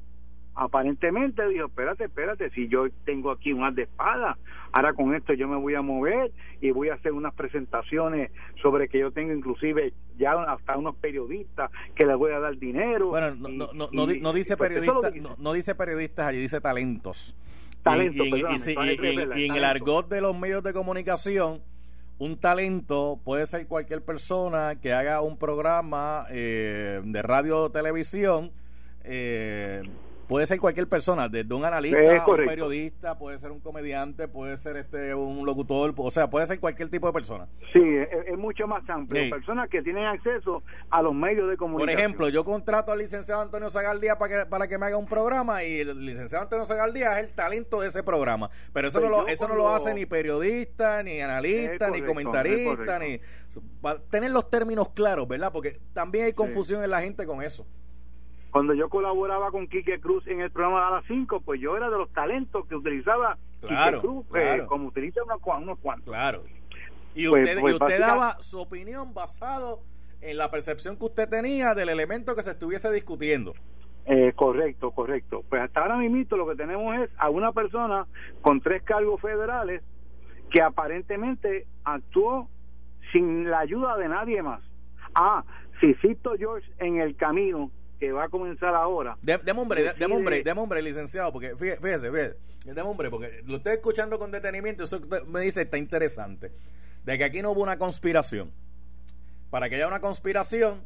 aparentemente 0.57 1.47
dijo, 1.49 1.67
espérate, 1.67 2.05
espérate, 2.05 2.51
si 2.51 2.69
yo 2.69 2.87
tengo 3.05 3.31
aquí 3.31 3.53
un 3.53 3.65
as 3.65 3.75
de 3.75 3.83
espada, 3.83 4.39
ahora 4.73 4.93
con 4.93 5.15
esto 5.15 5.33
yo 5.35 5.49
me 5.49 5.57
voy 5.57 5.75
a 5.75 5.83
mover 5.83 6.31
y 6.61 6.71
voy 6.71 6.91
a 6.91 6.95
hacer 6.95 7.13
unas 7.13 7.35
presentaciones 7.35 8.31
sobre 8.63 8.89
que 8.89 9.01
yo 9.01 9.11
tengo 9.11 9.33
inclusive 9.33 9.93
ya 10.17 10.33
hasta 10.33 10.77
unos 10.77 10.95
periodistas 10.97 11.71
que 11.97 12.07
les 12.07 12.17
voy 12.17 12.33
a 12.33 12.39
dar 12.39 12.57
dinero. 12.57 13.09
Bueno, 13.09 13.35
no, 13.35 13.49
no, 13.49 13.89
no, 13.93 14.07
no, 14.07 14.33
dice 14.33 14.57
pues, 14.57 14.69
periodistas, 14.69 15.39
no, 15.39 15.53
dice 15.53 15.75
periodistas, 15.75 16.27
allí 16.29 16.39
dice 16.39 16.61
talentos. 16.61 17.37
Talentos, 17.85 18.27
y, 18.27 19.45
en 19.45 19.57
el 19.57 19.65
argot 19.65 20.09
de 20.09 20.23
los 20.23 20.37
medios 20.37 20.63
de 20.63 20.73
comunicación, 20.73 21.63
un 22.19 22.41
talento 22.41 23.21
puede 23.23 23.47
ser 23.47 23.67
cualquier 23.67 24.03
persona 24.03 24.81
que 24.81 24.95
haga 24.95 25.21
un 25.21 25.37
programa 25.37 26.27
eh, 26.31 27.03
de 27.05 27.23
radio 27.23 27.65
o 27.65 27.71
televisión 27.71 28.53
eh, 29.05 29.83
puede 30.27 30.47
ser 30.47 30.61
cualquier 30.61 30.89
persona, 30.89 31.29
desde 31.29 31.55
un 31.55 31.65
analista, 31.65 32.25
un 32.27 32.37
periodista, 32.45 33.19
puede 33.19 33.39
ser 33.39 33.51
un 33.51 33.61
comediante, 33.61 34.29
puede 34.29 34.57
ser 34.57 34.77
este 34.77 35.15
un 35.15 35.45
locutor, 35.47 35.95
o 35.97 36.11
sea, 36.11 36.29
puede 36.29 36.47
ser 36.47 36.61
cualquier 36.61 36.89
tipo 36.89 37.07
de 37.07 37.13
persona. 37.13 37.47
Sí, 37.73 37.81
es, 37.81 38.37
mucho 38.39 38.67
más 38.67 38.89
amplio. 38.91 39.31
Personas 39.31 39.69
que 39.71 39.83
tienen 39.83 40.05
acceso 40.05 40.63
a 40.91 41.03
los 41.03 41.15
medios 41.15 41.49
de 41.49 41.57
comunicación. 41.57 41.95
Por 41.95 42.01
ejemplo, 42.01 42.29
yo 42.29 42.45
contrato 42.45 42.93
al 42.93 42.99
licenciado 42.99 43.41
Antonio 43.41 43.71
Zagaldía 43.71 44.19
para 44.19 44.45
que, 44.45 44.51
para 44.51 44.69
que 44.69 44.79
me 44.79 44.87
haga 44.87 44.97
un 44.97 45.07
programa 45.07 45.65
y 45.65 45.81
el 45.81 46.05
licenciado 46.05 46.43
Antonio 46.43 46.67
Zagaldía 46.67 47.19
es 47.19 47.27
el 47.27 47.33
talento 47.33 47.81
de 47.81 47.89
ese 47.89 48.03
programa. 48.03 48.51
Pero 48.73 48.89
eso, 48.89 49.01
no, 49.01 49.09
lo, 49.09 49.29
eso 49.29 49.49
no 49.49 49.55
lo 49.55 49.75
hace 49.75 49.95
ni 49.95 50.07
periodista, 50.07 51.03
ni 51.03 51.21
analista, 51.21 51.91
ni 51.91 52.03
comentarista, 52.03 52.99
ni... 52.99 53.21
tener 54.11 54.31
los 54.31 54.51
términos 54.51 54.91
claros, 54.91 55.27
¿verdad? 55.29 55.53
Porque 55.53 55.81
también 55.93 56.27
hay 56.27 56.33
confusión 56.33 56.85
en 56.85 56.91
la 56.91 57.01
gente 57.01 57.27
con 57.27 57.43
eso. 57.43 57.67
Cuando 58.55 58.73
yo 58.73 58.89
colaboraba 58.89 59.51
con 59.51 59.67
Quique 59.67 59.99
Cruz 59.99 60.25
en 60.29 60.41
el 60.41 60.53
programa 60.53 60.87
a 60.87 60.91
las 60.93 61.05
5, 61.07 61.41
pues 61.41 61.61
yo 61.61 61.77
era 61.77 61.91
de 61.91 61.99
los 61.99 62.09
talentos 62.13 62.65
que 62.69 62.77
utilizaba 62.77 63.37
claro, 63.61 64.01
Cruz, 64.01 64.27
eh, 64.37 64.63
como 64.69 64.87
utiliza 64.87 65.25
unos, 65.25 65.41
unos 65.61 65.77
cuantos. 65.81 66.15
Claro. 66.15 66.45
Y 67.17 67.27
pues, 67.27 67.43
usted, 67.43 67.61
pues, 67.61 67.75
usted 67.75 67.99
daba 67.99 68.41
su 68.41 68.61
opinión 68.61 69.13
basado 69.13 69.81
en 70.21 70.37
la 70.37 70.53
percepción 70.53 70.97
que 70.97 71.05
usted 71.05 71.29
tenía 71.29 71.75
del 71.75 71.89
elemento 71.89 72.37
que 72.37 72.45
se 72.45 72.53
estuviese 72.53 72.93
discutiendo. 72.93 73.55
Eh, 74.07 74.33
correcto, 74.37 74.93
correcto. 74.93 75.43
Pues 75.49 75.61
hasta 75.61 75.81
ahora 75.81 75.97
mismo 75.97 76.37
lo 76.37 76.47
que 76.47 76.55
tenemos 76.55 76.97
es 77.01 77.11
a 77.19 77.31
una 77.31 77.51
persona 77.51 78.07
con 78.41 78.61
tres 78.61 78.85
cargos 78.85 79.21
federales 79.21 79.83
que 80.53 80.63
aparentemente 80.63 81.67
actuó 81.83 82.49
sin 83.11 83.51
la 83.51 83.59
ayuda 83.59 83.97
de 83.97 84.09
nadie 84.09 84.43
más. 84.43 84.63
Ah, 85.13 85.43
si 85.81 85.93
cito 85.95 86.35
George 86.39 86.71
en 86.79 87.01
el 87.01 87.17
camino 87.17 87.73
que 87.99 88.13
va 88.13 88.25
a 88.25 88.29
comenzar 88.29 88.75
ahora. 88.75 89.17
De, 89.23 89.35
hombre, 89.53 89.95
de, 89.95 90.53
hombre, 90.53 90.83
licenciado, 90.83 91.33
porque 91.33 91.57
fíjese, 91.57 92.11
fíjese, 92.11 92.37
de 92.65 92.81
hombre, 92.83 93.11
porque 93.11 93.43
lo 93.47 93.57
estoy 93.57 93.75
escuchando 93.75 94.19
con 94.19 94.31
detenimiento, 94.31 94.85
eso 94.85 95.01
me 95.27 95.41
dice 95.41 95.63
está 95.63 95.79
interesante, 95.79 96.53
de 97.05 97.19
que 97.19 97.25
aquí 97.25 97.43
no 97.43 97.53
hubo 97.53 97.63
una 97.63 97.79
conspiración. 97.79 98.53
Para 99.51 99.69
que 99.69 99.77
haya 99.77 99.87
una 99.87 100.01
conspiración, 100.01 100.83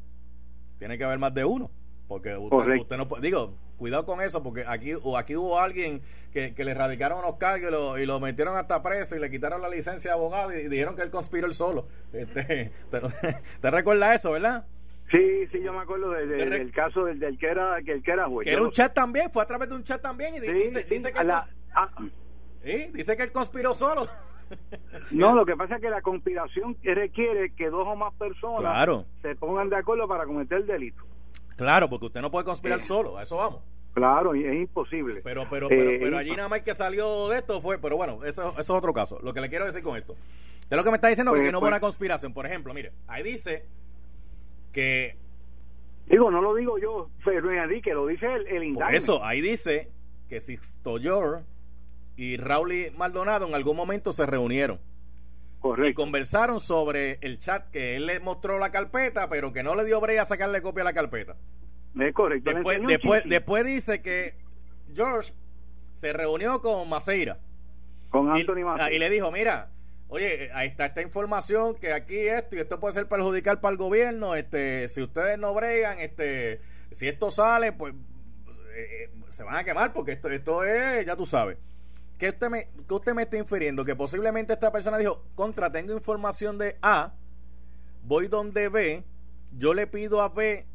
tiene 0.78 0.98
que 0.98 1.04
haber 1.04 1.18
más 1.18 1.32
de 1.32 1.44
uno. 1.44 1.70
Porque 2.06 2.34
usted, 2.36 2.96
no 2.96 3.06
puede, 3.06 3.22
digo, 3.22 3.54
cuidado 3.76 4.06
con 4.06 4.22
eso, 4.22 4.42
porque 4.42 4.64
aquí, 4.66 4.94
o 4.94 5.18
aquí 5.18 5.36
hubo 5.36 5.58
alguien 5.58 6.00
que, 6.32 6.54
le 6.56 6.72
radicaron 6.72 7.18
unos 7.18 7.36
cargos 7.36 7.68
y 7.68 7.72
lo, 7.72 7.98
y 7.98 8.06
lo, 8.06 8.18
metieron 8.18 8.56
hasta 8.56 8.82
preso 8.82 9.14
y 9.14 9.18
le 9.18 9.30
quitaron 9.30 9.60
la 9.60 9.68
licencia 9.68 10.10
de 10.10 10.14
abogado 10.14 10.52
y, 10.52 10.68
dijeron 10.68 10.96
que 10.96 11.02
él 11.02 11.10
conspiró 11.10 11.46
el 11.46 11.52
solo. 11.52 11.86
Este, 12.14 12.72
¿te, 12.90 13.00
te 13.60 13.70
recuerda 13.70 14.14
eso, 14.14 14.32
verdad? 14.32 14.66
Sí, 15.10 15.46
sí, 15.50 15.62
yo 15.62 15.72
me 15.72 15.80
acuerdo 15.80 16.10
del 16.10 16.70
caso 16.72 17.04
del, 17.04 17.18
del, 17.18 17.38
que 17.38 17.46
era 17.46 17.80
que 17.82 17.92
el 17.92 18.02
que 18.02 18.10
era 18.10 18.28
juez. 18.28 18.44
Que 18.44 18.52
era 18.52 18.62
un 18.62 18.70
chat 18.70 18.92
también, 18.92 19.30
fue 19.32 19.42
a 19.42 19.46
través 19.46 19.68
de 19.68 19.76
un 19.76 19.82
chat 19.82 20.02
también 20.02 20.34
y 20.34 20.40
dice, 20.40 20.84
dice, 20.84 21.12
que 21.12 21.18
ah. 21.18 21.88
dice 22.92 23.16
que 23.16 23.22
él 23.22 23.32
conspiró 23.32 23.72
solo. 23.74 24.06
No, 25.10 25.34
lo 25.36 25.46
que 25.46 25.56
pasa 25.56 25.76
es 25.76 25.80
que 25.80 25.88
la 25.88 26.02
conspiración 26.02 26.76
requiere 26.82 27.54
que 27.54 27.70
dos 27.70 27.86
o 27.86 27.96
más 27.96 28.12
personas 28.14 29.06
se 29.22 29.34
pongan 29.36 29.70
de 29.70 29.76
acuerdo 29.76 30.06
para 30.06 30.26
cometer 30.26 30.58
el 30.58 30.66
delito. 30.66 31.02
Claro, 31.56 31.88
porque 31.88 32.06
usted 32.06 32.20
no 32.20 32.30
puede 32.30 32.44
conspirar 32.44 32.82
solo, 32.82 33.16
a 33.16 33.22
eso 33.22 33.36
vamos. 33.36 33.62
Claro, 33.94 34.34
es 34.34 34.54
imposible. 34.54 35.22
Pero 35.24 35.46
pero 35.48 35.68
pero, 35.68 35.90
eh, 35.90 35.98
pero 36.00 36.18
allí 36.18 36.30
nada 36.30 36.48
más 36.48 36.62
que 36.62 36.74
salió 36.74 37.28
de 37.28 37.38
esto 37.38 37.60
fue, 37.62 37.78
pero 37.78 37.96
bueno, 37.96 38.22
eso, 38.24 38.50
eso 38.50 38.60
es 38.60 38.70
otro 38.70 38.92
caso. 38.92 39.18
Lo 39.22 39.32
que 39.32 39.40
le 39.40 39.48
quiero 39.48 39.64
decir 39.64 39.82
con 39.82 39.96
esto. 39.96 40.14
De 40.68 40.76
lo 40.76 40.84
que 40.84 40.90
me 40.90 40.96
está 40.96 41.08
diciendo 41.08 41.32
que, 41.32 41.40
pues, 41.40 41.50
no 41.50 41.58
hubo 41.58 41.62
pues 41.62 41.72
una 41.72 41.80
conspiración. 41.80 42.34
Por 42.34 42.44
ejemplo, 42.44 42.74
mire, 42.74 42.92
ahí 43.08 43.22
dice 43.22 43.66
que 44.72 45.16
digo 46.06 46.30
no 46.30 46.40
lo 46.40 46.54
digo 46.54 46.78
yo 46.78 47.10
pero 47.24 47.48
que 47.82 47.94
lo 47.94 48.06
dice 48.06 48.26
el, 48.32 48.46
el 48.46 48.74
por 48.74 48.94
eso 48.94 49.24
ahí 49.24 49.40
dice 49.40 49.90
que 50.28 50.40
Sixto 50.40 50.98
George 50.98 51.44
y 52.16 52.36
Raúl 52.36 52.72
Maldonado 52.96 53.46
en 53.46 53.54
algún 53.54 53.76
momento 53.76 54.12
se 54.12 54.26
reunieron. 54.26 54.80
Correcto. 55.60 55.90
y 55.90 55.94
conversaron 55.94 56.60
sobre 56.60 57.18
el 57.20 57.40
chat 57.40 57.68
que 57.70 57.96
él 57.96 58.06
le 58.06 58.20
mostró 58.20 58.60
la 58.60 58.70
carpeta 58.70 59.28
pero 59.28 59.52
que 59.52 59.64
no 59.64 59.74
le 59.74 59.84
dio 59.84 60.00
brea 60.00 60.22
a 60.22 60.24
sacarle 60.24 60.62
copia 60.62 60.82
a 60.82 60.84
la 60.84 60.92
carpeta. 60.92 61.36
Es 61.98 62.14
correcto 62.14 62.52
después, 62.52 62.80
después, 62.86 63.24
después 63.24 63.66
dice 63.66 64.00
que 64.00 64.36
George 64.94 65.32
se 65.94 66.12
reunió 66.12 66.60
con 66.60 66.88
Maceira. 66.88 67.40
Con 68.10 68.30
Anthony 68.30 68.64
Maceira. 68.64 68.92
y 68.94 68.98
le 69.00 69.10
dijo 69.10 69.32
mira 69.32 69.70
oye, 70.08 70.50
ahí 70.54 70.68
está 70.68 70.86
esta 70.86 71.02
información 71.02 71.74
que 71.74 71.92
aquí 71.92 72.16
esto 72.16 72.56
y 72.56 72.60
esto 72.60 72.80
puede 72.80 72.94
ser 72.94 73.08
perjudicial 73.08 73.60
para 73.60 73.72
el 73.72 73.78
gobierno, 73.78 74.34
este, 74.34 74.88
si 74.88 75.02
ustedes 75.02 75.38
no 75.38 75.54
bregan, 75.54 75.98
este, 75.98 76.60
si 76.90 77.08
esto 77.08 77.30
sale, 77.30 77.72
pues 77.72 77.94
eh, 78.74 79.04
eh, 79.04 79.10
se 79.28 79.44
van 79.44 79.56
a 79.56 79.64
quemar 79.64 79.92
porque 79.92 80.12
esto, 80.12 80.28
esto 80.30 80.64
es, 80.64 81.06
ya 81.06 81.16
tú 81.16 81.26
sabes. 81.26 81.58
¿Qué 82.18 82.30
usted, 82.30 82.50
me, 82.50 82.68
¿Qué 82.88 82.94
usted 82.94 83.14
me 83.14 83.22
está 83.22 83.36
infiriendo? 83.36 83.84
Que 83.84 83.94
posiblemente 83.94 84.52
esta 84.52 84.72
persona 84.72 84.98
dijo, 84.98 85.24
contra, 85.36 85.70
tengo 85.70 85.92
información 85.92 86.58
de 86.58 86.76
A, 86.82 87.14
voy 88.02 88.26
donde 88.26 88.68
B, 88.68 89.04
yo 89.56 89.72
le 89.72 89.86
pido 89.86 90.20
a 90.20 90.30
B 90.30 90.66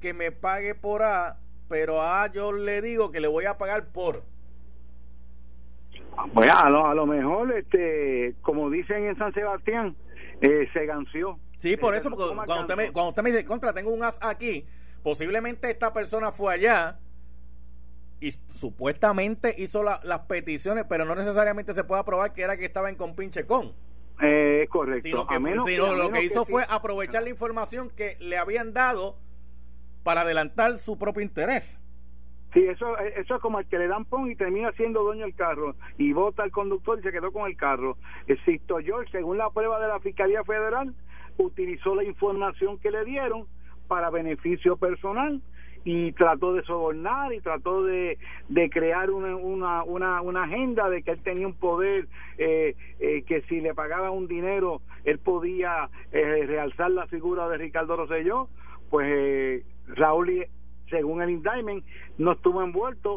que 0.00 0.14
me 0.14 0.30
pague 0.30 0.76
por 0.76 1.02
A, 1.02 1.40
pero 1.68 2.00
a 2.00 2.22
A 2.22 2.32
yo 2.32 2.52
le 2.52 2.80
digo 2.80 3.10
que 3.10 3.20
le 3.20 3.26
voy 3.26 3.46
a 3.46 3.58
pagar 3.58 3.88
por 3.88 4.24
pues 6.32 6.50
a 6.50 6.68
lo, 6.70 6.86
a 6.86 6.94
lo 6.94 7.06
mejor, 7.06 7.52
este, 7.56 8.34
como 8.42 8.70
dicen 8.70 9.04
en 9.06 9.16
San 9.16 9.32
Sebastián, 9.34 9.96
eh, 10.40 10.68
se 10.72 10.86
ganció. 10.86 11.38
Sí, 11.56 11.76
por 11.76 11.94
eso, 11.94 12.10
porque 12.10 12.34
cuando 12.34 12.60
usted, 12.60 12.76
me, 12.76 12.92
cuando 12.92 13.10
usted 13.10 13.22
me 13.22 13.30
dice, 13.30 13.44
contra, 13.44 13.72
tengo 13.72 13.92
un 13.92 14.02
as 14.02 14.18
aquí, 14.22 14.66
posiblemente 15.02 15.70
esta 15.70 15.92
persona 15.92 16.30
fue 16.30 16.54
allá 16.54 16.98
y 18.20 18.32
supuestamente 18.50 19.54
hizo 19.58 19.82
las 19.82 20.20
peticiones, 20.28 20.84
pero 20.88 21.04
no 21.04 21.14
necesariamente 21.14 21.72
se 21.72 21.84
puede 21.84 22.02
probar 22.04 22.32
que 22.32 22.42
era 22.42 22.56
que 22.56 22.64
estaba 22.64 22.88
en 22.88 22.96
compinche 22.96 23.46
con. 23.46 23.72
Eh, 24.20 24.66
correcto. 24.68 25.08
Sino 25.08 25.26
que, 25.26 25.38
lo 25.38 26.10
que 26.10 26.24
hizo 26.24 26.44
fue 26.44 26.64
aprovechar 26.68 27.22
la 27.22 27.28
información 27.28 27.90
que 27.90 28.16
le 28.18 28.36
habían 28.36 28.72
dado 28.72 29.16
para 30.02 30.22
adelantar 30.22 30.78
su 30.78 30.98
propio 30.98 31.22
interés. 31.22 31.78
Sí, 32.52 32.64
eso, 32.66 32.96
eso 32.98 33.34
es 33.34 33.40
como 33.42 33.60
el 33.60 33.66
que 33.66 33.78
le 33.78 33.88
dan 33.88 34.06
pon 34.06 34.30
y 34.30 34.36
termina 34.36 34.72
siendo 34.72 35.02
dueño 35.02 35.24
del 35.24 35.34
carro 35.34 35.74
y 35.98 36.12
vota 36.12 36.42
al 36.42 36.50
conductor 36.50 36.98
y 36.98 37.02
se 37.02 37.12
quedó 37.12 37.30
con 37.30 37.46
el 37.48 37.56
carro. 37.56 37.98
Existo 38.26 38.80
yo, 38.80 38.96
según 39.12 39.36
la 39.36 39.50
prueba 39.50 39.78
de 39.80 39.88
la 39.88 40.00
Fiscalía 40.00 40.42
Federal, 40.44 40.94
utilizó 41.36 41.94
la 41.94 42.04
información 42.04 42.78
que 42.78 42.90
le 42.90 43.04
dieron 43.04 43.46
para 43.86 44.10
beneficio 44.10 44.76
personal 44.76 45.42
y 45.84 46.12
trató 46.12 46.54
de 46.54 46.62
sobornar 46.64 47.32
y 47.32 47.40
trató 47.40 47.84
de, 47.84 48.18
de 48.48 48.70
crear 48.70 49.10
una, 49.10 49.36
una, 49.36 49.84
una, 49.84 50.20
una, 50.20 50.44
agenda 50.44 50.88
de 50.90 51.02
que 51.02 51.12
él 51.12 51.22
tenía 51.22 51.46
un 51.46 51.54
poder 51.54 52.08
eh, 52.36 52.74
eh, 52.98 53.22
que 53.22 53.42
si 53.42 53.60
le 53.60 53.74
pagaba 53.74 54.10
un 54.10 54.26
dinero 54.26 54.82
él 55.04 55.18
podía 55.18 55.88
eh, 56.12 56.44
realzar 56.46 56.90
la 56.90 57.06
figura 57.06 57.48
de 57.48 57.58
Ricardo 57.58 57.96
Rosselló 57.96 58.48
pues 58.90 59.06
eh, 59.08 59.62
Raúl 59.86 60.46
según 60.90 61.22
el 61.22 61.30
indictment, 61.30 61.84
no 62.18 62.32
estuvo 62.32 62.62
envuelto 62.62 63.16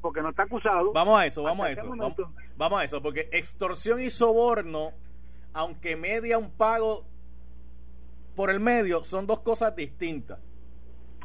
porque 0.00 0.22
no 0.22 0.30
está 0.30 0.44
acusado. 0.44 0.92
Vamos 0.92 1.20
a 1.20 1.26
eso, 1.26 1.42
vamos 1.42 1.66
a 1.66 1.70
eso. 1.70 1.86
Vamos, 2.56 2.80
a 2.80 2.84
eso, 2.84 3.02
porque 3.02 3.28
extorsión 3.32 4.00
y 4.00 4.10
soborno, 4.10 4.92
aunque 5.52 5.96
media 5.96 6.38
un 6.38 6.50
pago 6.50 7.04
por 8.36 8.50
el 8.50 8.60
medio, 8.60 9.02
son 9.02 9.26
dos 9.26 9.40
cosas 9.40 9.74
distintas. 9.74 10.38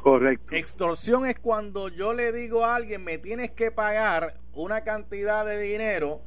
Correcto. 0.02 0.54
Extorsión 0.54 1.26
es 1.26 1.38
cuando 1.38 1.88
yo 1.88 2.12
le 2.12 2.32
digo 2.32 2.64
a 2.64 2.76
alguien, 2.76 3.04
me 3.04 3.18
tienes 3.18 3.50
que 3.50 3.70
pagar 3.70 4.38
una 4.52 4.82
cantidad 4.82 5.44
de 5.44 5.60
dinero 5.60 6.20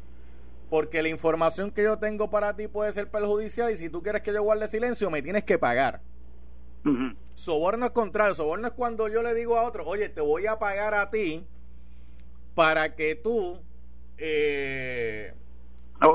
porque 0.69 1.01
la 1.01 1.09
información 1.09 1.71
que 1.71 1.83
yo 1.83 1.99
tengo 1.99 2.29
para 2.29 2.55
ti 2.55 2.67
puede 2.67 2.91
ser 2.93 3.09
perjudicial 3.09 3.71
y 3.71 3.75
si 3.75 3.89
tú 3.89 4.01
quieres 4.01 4.21
que 4.21 4.31
yo 4.31 4.41
guarde 4.41 4.69
silencio, 4.69 5.09
me 5.09 5.21
tienes 5.21 5.43
que 5.43 5.59
pagar. 5.59 6.01
Soborno 7.35 7.85
es 7.85 7.91
contrario. 7.91 8.35
Soborno 8.35 8.67
es 8.67 8.73
cuando 8.73 9.07
yo 9.07 9.21
le 9.21 9.33
digo 9.33 9.57
a 9.57 9.63
otro, 9.63 9.85
oye, 9.85 10.09
te 10.09 10.21
voy 10.21 10.47
a 10.47 10.59
pagar 10.59 10.93
a 10.93 11.09
ti 11.09 11.45
para 12.55 12.95
que 12.95 13.15
tú... 13.15 13.59
Eh, 14.17 15.33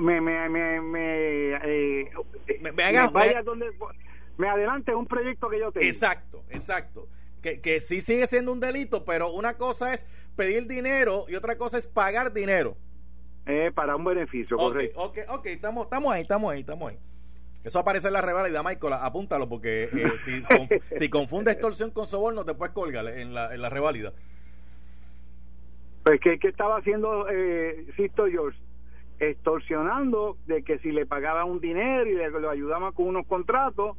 me, 0.01 0.21
me, 0.21 0.49
me, 0.49 0.81
me, 0.81 1.55
eh, 1.55 2.11
me, 2.61 2.83
hagas, 2.83 3.13
vaya 3.13 3.43
donde 3.43 3.67
me 4.37 4.49
adelante 4.49 4.95
un 4.95 5.07
proyecto 5.07 5.49
que 5.49 5.59
yo 5.59 5.73
tengo. 5.73 5.87
Exacto, 5.87 6.45
exacto. 6.51 7.09
Que, 7.41 7.61
que 7.61 7.81
sí 7.81 8.01
sigue 8.01 8.27
siendo 8.27 8.53
un 8.53 8.61
delito, 8.61 9.05
pero 9.05 9.31
una 9.31 9.57
cosa 9.57 9.93
es 9.95 10.07
pedir 10.35 10.67
dinero 10.67 11.25
y 11.29 11.37
otra 11.37 11.57
cosa 11.57 11.79
es 11.79 11.87
pagar 11.87 12.33
dinero. 12.33 12.77
Eh, 13.47 13.71
para 13.73 13.95
un 13.95 14.05
beneficio, 14.05 14.57
correcto. 14.57 15.01
Ok, 15.01 15.19
ok, 15.29 15.47
estamos, 15.47 15.85
estamos 15.85 16.13
ahí, 16.13 16.23
estamos 16.23 16.53
ahí, 16.53 16.61
estamos 16.61 16.91
ahí. 16.91 16.99
Eso 17.67 17.81
aparece 17.81 18.07
en 18.07 18.13
la 18.13 18.23
revalida, 18.23 18.63
Michael, 18.63 18.93
apúntalo, 18.93 19.49
porque 19.49 19.91
eh, 19.93 20.13
si, 20.19 20.41
si 20.95 21.11
confunde 21.11 21.51
extorsión 21.51 21.91
con 21.91 22.07
soborno, 22.07 22.45
te 22.45 22.55
puedes 22.55 22.73
colgar 22.73 23.09
en 23.09 23.35
la, 23.35 23.53
en 23.53 23.61
la 23.61 23.69
reválida. 23.69 24.13
Pues, 26.05 26.21
¿qué, 26.21 26.39
estaba 26.41 26.77
haciendo 26.77 27.29
eh, 27.29 27.89
Sisto 27.97 28.27
George? 28.29 28.57
Extorsionando 29.19 30.37
de 30.47 30.63
que 30.63 30.79
si 30.79 30.93
le 30.93 31.07
pagaba 31.07 31.45
un 31.45 31.61
dinero 31.61 32.07
y 32.07 32.15
le, 32.15 32.31
lo 32.31 32.51
ayudaba 32.51 32.93
con 32.93 33.09
unos 33.09 33.27
contratos, 33.27 33.97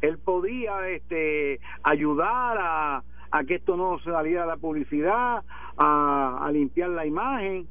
él 0.00 0.16
podía 0.16 0.88
este, 0.88 1.60
ayudar 1.82 2.56
a, 2.58 3.04
a 3.32 3.44
que 3.44 3.56
esto 3.56 3.76
no 3.76 3.98
saliera 3.98 4.44
a 4.44 4.46
la 4.46 4.56
publicidad, 4.56 5.42
a, 5.76 6.38
a 6.40 6.52
limpiar 6.52 6.88
la 6.88 7.04
imagen. 7.04 7.66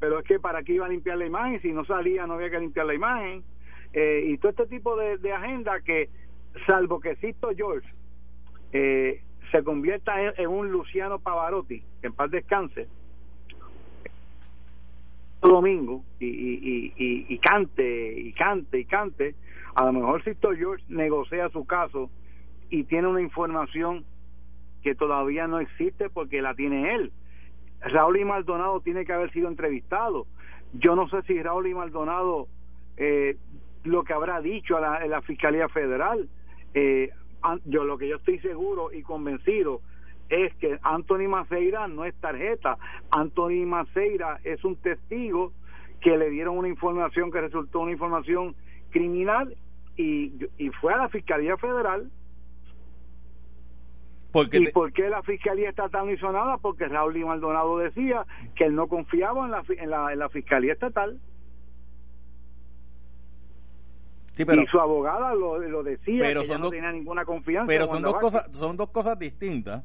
Pero 0.00 0.18
es 0.18 0.24
que 0.24 0.40
para 0.40 0.64
qué 0.64 0.72
iba 0.72 0.86
a 0.86 0.88
limpiar 0.88 1.16
la 1.16 1.26
imagen, 1.26 1.62
si 1.62 1.70
no 1.70 1.84
salía 1.84 2.26
no 2.26 2.34
había 2.34 2.50
que 2.50 2.58
limpiar 2.58 2.86
la 2.86 2.94
imagen 2.94 3.44
eh, 3.92 4.24
y 4.26 4.38
todo 4.38 4.50
este 4.50 4.66
tipo 4.66 4.96
de, 4.96 5.32
agenda 5.32 5.80
que, 5.80 6.08
salvo 6.66 7.00
que 7.00 7.16
Sisto 7.16 7.50
George 7.56 7.88
eh, 8.72 9.22
se 9.50 9.64
convierta 9.64 10.14
en, 10.22 10.48
un 10.48 10.70
Luciano 10.70 11.18
Pavarotti, 11.18 11.80
que 12.00 12.06
en 12.06 12.12
paz 12.12 12.30
descanse, 12.30 12.86
domingo 15.42 16.04
y, 16.18 16.26
y, 16.26 16.94
y, 16.96 17.26
y, 17.28 17.38
cante 17.38 18.12
y 18.20 18.32
cante 18.32 18.78
y 18.78 18.84
cante, 18.84 19.34
a 19.74 19.86
lo 19.86 19.92
mejor 19.92 20.22
Sisto 20.22 20.50
George 20.52 20.84
negocia 20.88 21.48
su 21.48 21.66
caso 21.66 22.10
y 22.68 22.84
tiene 22.84 23.08
una 23.08 23.20
información 23.20 24.04
que 24.82 24.94
todavía 24.94 25.46
no 25.46 25.60
existe 25.60 26.10
porque 26.10 26.42
la 26.42 26.54
tiene 26.54 26.94
él. 26.94 27.12
Raúl 27.80 28.18
y 28.18 28.24
Maldonado 28.24 28.80
tiene 28.80 29.04
que 29.04 29.12
haber 29.12 29.32
sido 29.32 29.48
entrevistado. 29.48 30.26
Yo 30.74 30.94
no 30.94 31.08
sé 31.08 31.22
si 31.22 31.42
Raúl 31.42 31.66
y 31.66 31.74
Maldonado 31.74 32.46
eh, 32.96 33.36
lo 33.84 34.04
que 34.04 34.12
habrá 34.12 34.40
dicho 34.40 34.76
a 34.76 34.80
la, 34.80 35.06
la 35.06 35.22
Fiscalía 35.22 35.68
Federal. 35.68 36.28
Eh, 36.74 37.10
yo 37.64 37.84
lo 37.84 37.96
que 37.98 38.08
yo 38.08 38.16
estoy 38.16 38.38
seguro 38.40 38.92
y 38.92 39.02
convencido 39.02 39.80
es 40.28 40.54
que 40.56 40.78
Anthony 40.82 41.28
Maceira 41.28 41.88
no 41.88 42.04
es 42.04 42.14
tarjeta. 42.20 42.78
Anthony 43.10 43.66
Maceira 43.66 44.38
es 44.44 44.64
un 44.64 44.76
testigo 44.76 45.52
que 46.00 46.16
le 46.16 46.30
dieron 46.30 46.56
una 46.56 46.68
información 46.68 47.30
que 47.30 47.40
resultó 47.40 47.80
una 47.80 47.92
información 47.92 48.54
criminal 48.90 49.56
y, 49.96 50.32
y 50.56 50.70
fue 50.80 50.94
a 50.94 50.98
la 50.98 51.08
Fiscalía 51.08 51.56
Federal. 51.56 52.10
Porque 54.32 54.58
¿Y 54.58 54.66
por 54.68 54.92
qué 54.92 55.08
la 55.08 55.22
Fiscalía 55.22 55.70
Estatal 55.70 56.06
no 56.06 56.12
hizo 56.12 56.30
nada? 56.30 56.58
Porque 56.58 56.86
Raúl 56.86 57.16
y 57.16 57.24
Maldonado 57.24 57.78
decía 57.78 58.24
que 58.54 58.64
él 58.64 58.76
no 58.76 58.86
confiaba 58.86 59.44
en 59.44 59.50
la, 59.50 59.64
en 59.68 59.90
la, 59.90 60.12
en 60.12 60.18
la 60.20 60.28
Fiscalía 60.28 60.72
Estatal. 60.72 61.18
Y 64.38 64.66
su 64.66 64.80
abogada 64.80 65.34
lo, 65.34 65.82
decía 65.82 66.22
pero 66.22 66.42
que 66.42 66.58
no 66.58 66.70
tenía 66.70 66.92
ninguna 66.92 67.24
confianza 67.24 67.66
pero 67.66 67.86
son 67.86 68.02
dos 68.02 68.16
cosas 68.16 68.48
son 68.52 68.76
dos 68.76 68.90
cosas 68.90 69.18
distintas. 69.18 69.84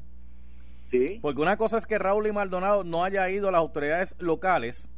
Sí. 0.90 1.18
Porque 1.20 1.42
una 1.42 1.56
cosa 1.56 1.78
es 1.78 1.86
que 1.86 1.98
Raúl 1.98 2.28
y 2.28 2.32
Maldonado 2.32 2.84
no 2.84 3.02
haya 3.02 3.28
ido 3.28 3.48
a 3.48 3.52
las 3.52 3.58
autoridades 3.58 4.16
locales 4.20 4.88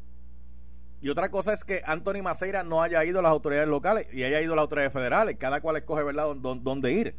y 1.00 1.08
otra 1.08 1.30
cosa 1.30 1.52
es 1.52 1.64
que 1.64 1.82
Anthony 1.84 2.22
Maceira 2.22 2.62
no 2.64 2.82
haya 2.82 3.04
ido 3.04 3.20
a 3.20 3.22
las 3.22 3.30
autoridades 3.30 3.68
locales 3.68 4.06
y 4.12 4.22
haya 4.24 4.40
ido 4.42 4.52
a 4.52 4.56
las 4.56 4.64
autoridades 4.64 4.92
federales 4.92 5.36
cada 5.38 5.60
cual 5.60 5.76
escoge 5.76 6.02
verdad 6.02 6.34
dónde 6.36 6.92
ir. 6.92 7.14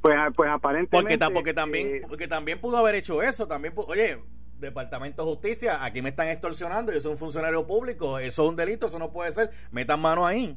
Pues 0.00 0.16
pues 0.36 0.48
aparentemente 0.48 1.18
porque, 1.18 1.34
porque 1.34 1.54
también 1.54 1.88
eh, 1.88 2.02
porque 2.08 2.28
también 2.28 2.60
pudo 2.60 2.76
haber 2.76 2.94
hecho 2.94 3.20
eso 3.20 3.48
también 3.48 3.74
oye 3.76 4.18
Departamento 4.58 5.22
de 5.22 5.30
Justicia, 5.30 5.84
aquí 5.84 6.02
me 6.02 6.10
están 6.10 6.28
extorsionando, 6.28 6.92
yo 6.92 7.00
soy 7.00 7.12
un 7.12 7.18
funcionario 7.18 7.66
público, 7.66 8.18
eso 8.18 8.42
es 8.44 8.48
un 8.48 8.56
delito, 8.56 8.86
eso 8.86 8.98
no 8.98 9.12
puede 9.12 9.32
ser, 9.32 9.50
metan 9.70 10.00
mano 10.00 10.26
ahí. 10.26 10.56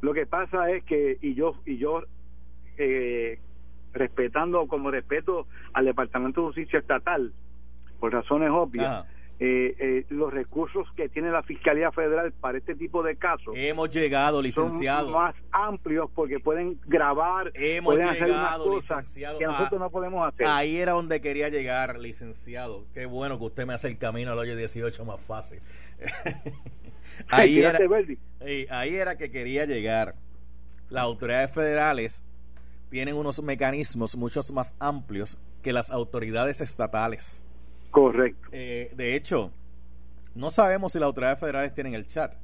Lo 0.00 0.14
que 0.14 0.26
pasa 0.26 0.70
es 0.70 0.84
que, 0.84 1.18
y 1.20 1.34
yo, 1.34 1.54
y 1.64 1.78
yo 1.78 2.02
eh, 2.78 3.38
respetando 3.92 4.66
como 4.66 4.90
respeto 4.90 5.46
al 5.72 5.86
Departamento 5.86 6.40
de 6.40 6.46
Justicia 6.48 6.78
Estatal, 6.78 7.32
por 7.98 8.12
razones 8.12 8.50
obvias, 8.50 9.04
eh, 9.38 9.76
eh, 9.78 10.06
los 10.08 10.32
recursos 10.32 10.86
que 10.96 11.10
tiene 11.10 11.30
la 11.30 11.42
Fiscalía 11.42 11.92
Federal 11.92 12.32
para 12.32 12.56
este 12.56 12.74
tipo 12.74 13.02
de 13.02 13.16
casos. 13.16 13.54
Hemos 13.54 13.90
llegado, 13.90 14.40
licenciado. 14.40 15.10
Son 15.10 15.12
más 15.12 15.34
amplios 15.52 16.10
porque 16.14 16.40
pueden 16.40 16.80
grabar, 16.86 17.50
Hemos 17.54 17.96
pueden 17.96 18.14
llegado, 18.14 18.78
hacer 18.78 19.36
que 19.38 19.44
nosotros 19.44 19.78
no 19.78 19.90
podemos 19.90 20.26
hacer. 20.26 20.46
Ahí 20.46 20.78
era 20.78 20.92
donde 20.92 21.20
quería 21.20 21.50
llegar, 21.50 21.98
licenciado. 21.98 22.86
Qué 22.94 23.04
bueno 23.04 23.38
que 23.38 23.44
usted 23.44 23.66
me 23.66 23.74
hace 23.74 23.88
el 23.88 23.98
camino 23.98 24.32
al 24.32 24.38
hoyo 24.38 24.56
18 24.56 25.04
más 25.04 25.20
fácil. 25.20 25.60
ahí, 27.28 27.60
era, 27.60 27.78
ahí 28.70 28.96
era 28.96 29.18
que 29.18 29.30
quería 29.30 29.66
llegar. 29.66 30.14
Las 30.88 31.02
autoridades 31.02 31.50
federales 31.50 32.24
tienen 32.88 33.16
unos 33.16 33.42
mecanismos 33.42 34.16
muchos 34.16 34.50
más 34.52 34.74
amplios 34.78 35.36
que 35.62 35.74
las 35.74 35.90
autoridades 35.90 36.62
estatales. 36.62 37.42
Correcto. 37.90 38.48
Eh, 38.52 38.90
de 38.94 39.16
hecho, 39.16 39.52
no 40.34 40.50
sabemos 40.50 40.92
si 40.92 40.98
las 40.98 41.06
autoridades 41.06 41.40
federales 41.40 41.74
tienen 41.74 41.94
el 41.94 42.06
chat, 42.06 42.34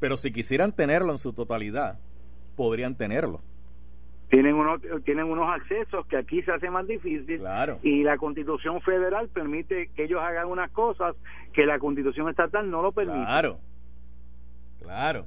pero 0.00 0.16
si 0.16 0.32
quisieran 0.32 0.72
tenerlo 0.72 1.12
en 1.12 1.18
su 1.18 1.32
totalidad, 1.32 1.98
podrían 2.56 2.96
tenerlo. 2.96 3.42
Tienen 4.28 4.56
unos, 4.56 4.80
tienen 5.04 5.26
unos 5.26 5.48
accesos 5.48 6.04
que 6.06 6.16
aquí 6.16 6.42
se 6.42 6.50
hace 6.50 6.68
más 6.68 6.86
difícil 6.86 7.38
claro. 7.38 7.78
y 7.82 8.02
la 8.02 8.16
constitución 8.16 8.80
federal 8.80 9.28
permite 9.28 9.88
que 9.94 10.04
ellos 10.04 10.20
hagan 10.20 10.48
unas 10.48 10.70
cosas 10.72 11.14
que 11.52 11.64
la 11.64 11.78
constitución 11.78 12.28
estatal 12.28 12.68
no 12.68 12.82
lo 12.82 12.90
permite. 12.90 13.20
Claro, 13.20 13.60
claro. 14.80 15.26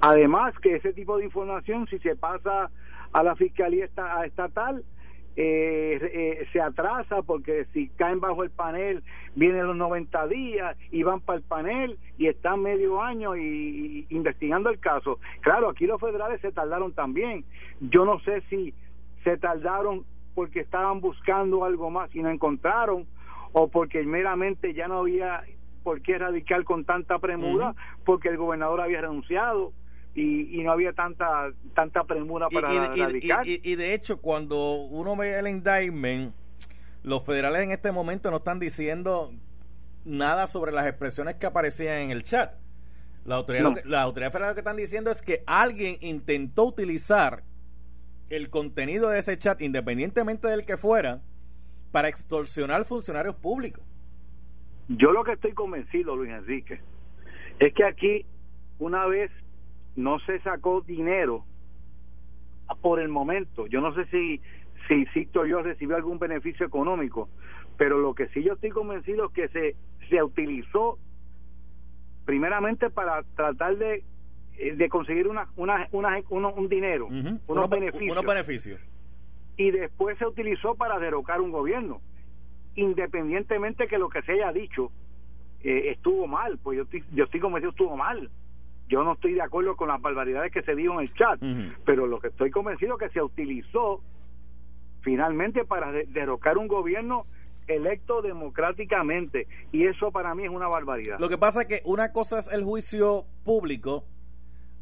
Además 0.00 0.54
que 0.60 0.76
ese 0.76 0.92
tipo 0.92 1.18
de 1.18 1.26
información 1.26 1.86
si 1.88 1.98
se 2.00 2.16
pasa 2.16 2.70
a 3.12 3.22
la 3.22 3.36
fiscalía 3.36 3.84
estatal 4.24 4.82
eh, 5.36 5.98
eh, 6.02 6.46
se 6.52 6.60
atrasa 6.60 7.22
porque 7.22 7.64
si 7.72 7.88
caen 7.90 8.20
bajo 8.20 8.42
el 8.42 8.50
panel 8.50 9.02
vienen 9.36 9.66
los 9.66 9.76
90 9.76 10.26
días 10.26 10.76
y 10.90 11.02
van 11.02 11.20
para 11.20 11.38
el 11.38 11.44
panel 11.44 11.98
y 12.18 12.26
están 12.26 12.62
medio 12.62 13.00
año 13.00 13.36
y, 13.36 14.06
investigando 14.10 14.70
el 14.70 14.80
caso. 14.80 15.18
Claro, 15.40 15.68
aquí 15.68 15.86
los 15.86 16.00
federales 16.00 16.40
se 16.40 16.52
tardaron 16.52 16.92
también. 16.92 17.44
Yo 17.80 18.04
no 18.04 18.18
sé 18.20 18.42
si 18.50 18.74
se 19.24 19.36
tardaron 19.38 20.04
porque 20.34 20.60
estaban 20.60 21.00
buscando 21.00 21.64
algo 21.64 21.90
más 21.90 22.14
y 22.14 22.22
no 22.22 22.30
encontraron 22.30 23.06
o 23.52 23.68
porque 23.68 24.02
meramente 24.02 24.74
ya 24.74 24.88
no 24.88 24.98
había 24.98 25.44
por 25.82 26.02
qué 26.02 26.18
radicar 26.18 26.64
con 26.64 26.84
tanta 26.84 27.18
premura 27.18 27.74
porque 28.04 28.28
el 28.28 28.36
gobernador 28.36 28.80
había 28.80 29.00
renunciado 29.00 29.72
y, 30.14 30.62
no 30.62 30.72
había 30.72 30.92
tanta 30.92 31.52
tanta 31.74 32.04
premura 32.04 32.48
para 32.48 32.72
y, 32.94 33.60
Y, 33.62 33.74
de 33.76 33.94
hecho, 33.94 34.20
cuando 34.20 34.74
uno 34.74 35.16
ve 35.16 35.38
el 35.38 35.46
indictment, 35.46 36.34
los 37.02 37.24
federales 37.24 37.62
en 37.62 37.70
este 37.70 37.92
momento 37.92 38.30
no 38.30 38.38
están 38.38 38.58
diciendo 38.58 39.32
nada 40.04 40.46
sobre 40.46 40.72
las 40.72 40.86
expresiones 40.86 41.36
que 41.36 41.46
aparecían 41.46 41.98
en 41.98 42.10
el 42.10 42.22
chat. 42.22 42.54
La 43.24 43.36
autoridad, 43.36 43.84
la 43.84 44.02
autoridad 44.02 44.32
federal 44.32 44.50
lo 44.50 44.54
que 44.54 44.60
están 44.60 44.76
diciendo 44.76 45.10
es 45.10 45.20
que 45.20 45.42
alguien 45.46 45.96
intentó 46.00 46.64
utilizar 46.64 47.44
el 48.30 48.48
contenido 48.48 49.10
de 49.10 49.18
ese 49.18 49.36
chat, 49.36 49.60
independientemente 49.60 50.48
del 50.48 50.64
que 50.64 50.76
fuera, 50.76 51.20
para 51.92 52.08
extorsionar 52.08 52.84
funcionarios 52.84 53.36
públicos. 53.36 53.84
Yo 54.88 55.12
lo 55.12 55.22
que 55.22 55.32
estoy 55.32 55.52
convencido, 55.52 56.16
Luis 56.16 56.30
Enrique, 56.30 56.80
es 57.58 57.74
que 57.74 57.84
aquí 57.84 58.26
una 58.78 59.06
vez 59.06 59.30
no 59.96 60.18
se 60.20 60.40
sacó 60.40 60.80
dinero 60.80 61.44
por 62.80 63.00
el 63.00 63.08
momento. 63.08 63.66
Yo 63.66 63.80
no 63.80 63.94
sé 63.94 64.06
si 64.06 64.40
si 64.88 65.06
Sicto 65.06 65.44
yo 65.44 65.62
recibió 65.62 65.96
algún 65.96 66.18
beneficio 66.18 66.66
económico, 66.66 67.28
pero 67.76 67.98
lo 67.98 68.14
que 68.14 68.28
sí 68.28 68.42
yo 68.42 68.54
estoy 68.54 68.70
convencido 68.70 69.26
es 69.26 69.32
que 69.32 69.48
se 69.48 69.76
se 70.08 70.22
utilizó 70.22 70.98
primeramente 72.24 72.90
para 72.90 73.22
tratar 73.34 73.76
de 73.76 74.04
eh, 74.60 74.74
de 74.76 74.88
conseguir 74.90 75.26
una, 75.26 75.48
una, 75.56 75.88
un 76.28 76.68
dinero, 76.68 77.06
unos, 77.06 77.70
beneficios. 77.70 78.80
Y 79.56 79.70
después 79.70 80.18
se 80.18 80.26
utilizó 80.26 80.74
para 80.74 80.98
derrocar 80.98 81.40
un 81.40 81.50
gobierno. 81.50 82.02
Independientemente 82.74 83.88
que 83.88 83.96
lo 83.96 84.10
que 84.10 84.20
se 84.22 84.32
haya 84.32 84.52
dicho 84.52 84.92
eh, 85.62 85.92
estuvo 85.92 86.26
mal, 86.26 86.58
pues 86.58 86.76
yo 86.76 86.82
estoy, 86.82 87.02
yo 87.14 87.24
estoy 87.24 87.40
convencido 87.40 87.70
estuvo 87.70 87.96
mal. 87.96 88.30
Yo 88.90 89.04
no 89.04 89.12
estoy 89.12 89.34
de 89.34 89.42
acuerdo 89.42 89.76
con 89.76 89.88
las 89.88 90.02
barbaridades 90.02 90.52
que 90.52 90.62
se 90.62 90.74
dijo 90.74 90.94
en 90.94 91.00
el 91.06 91.14
chat, 91.14 91.40
pero 91.86 92.06
lo 92.06 92.18
que 92.18 92.28
estoy 92.28 92.50
convencido 92.50 92.98
es 92.98 93.06
que 93.06 93.14
se 93.14 93.22
utilizó 93.22 94.02
finalmente 95.02 95.64
para 95.64 95.92
derrocar 95.92 96.58
un 96.58 96.66
gobierno 96.66 97.24
electo 97.68 98.20
democráticamente 98.20 99.46
y 99.70 99.86
eso 99.86 100.10
para 100.10 100.34
mí 100.34 100.44
es 100.44 100.50
una 100.50 100.66
barbaridad. 100.66 101.20
Lo 101.20 101.28
que 101.28 101.38
pasa 101.38 101.62
es 101.62 101.68
que 101.68 101.82
una 101.84 102.12
cosa 102.12 102.40
es 102.40 102.50
el 102.52 102.64
juicio 102.64 103.26
público 103.44 104.04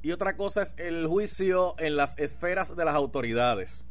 y 0.00 0.12
otra 0.12 0.36
cosa 0.36 0.62
es 0.62 0.74
el 0.78 1.06
juicio 1.06 1.74
en 1.78 1.96
las 1.96 2.18
esferas 2.18 2.74
de 2.74 2.84
las 2.86 2.94
autoridades. 2.94 3.84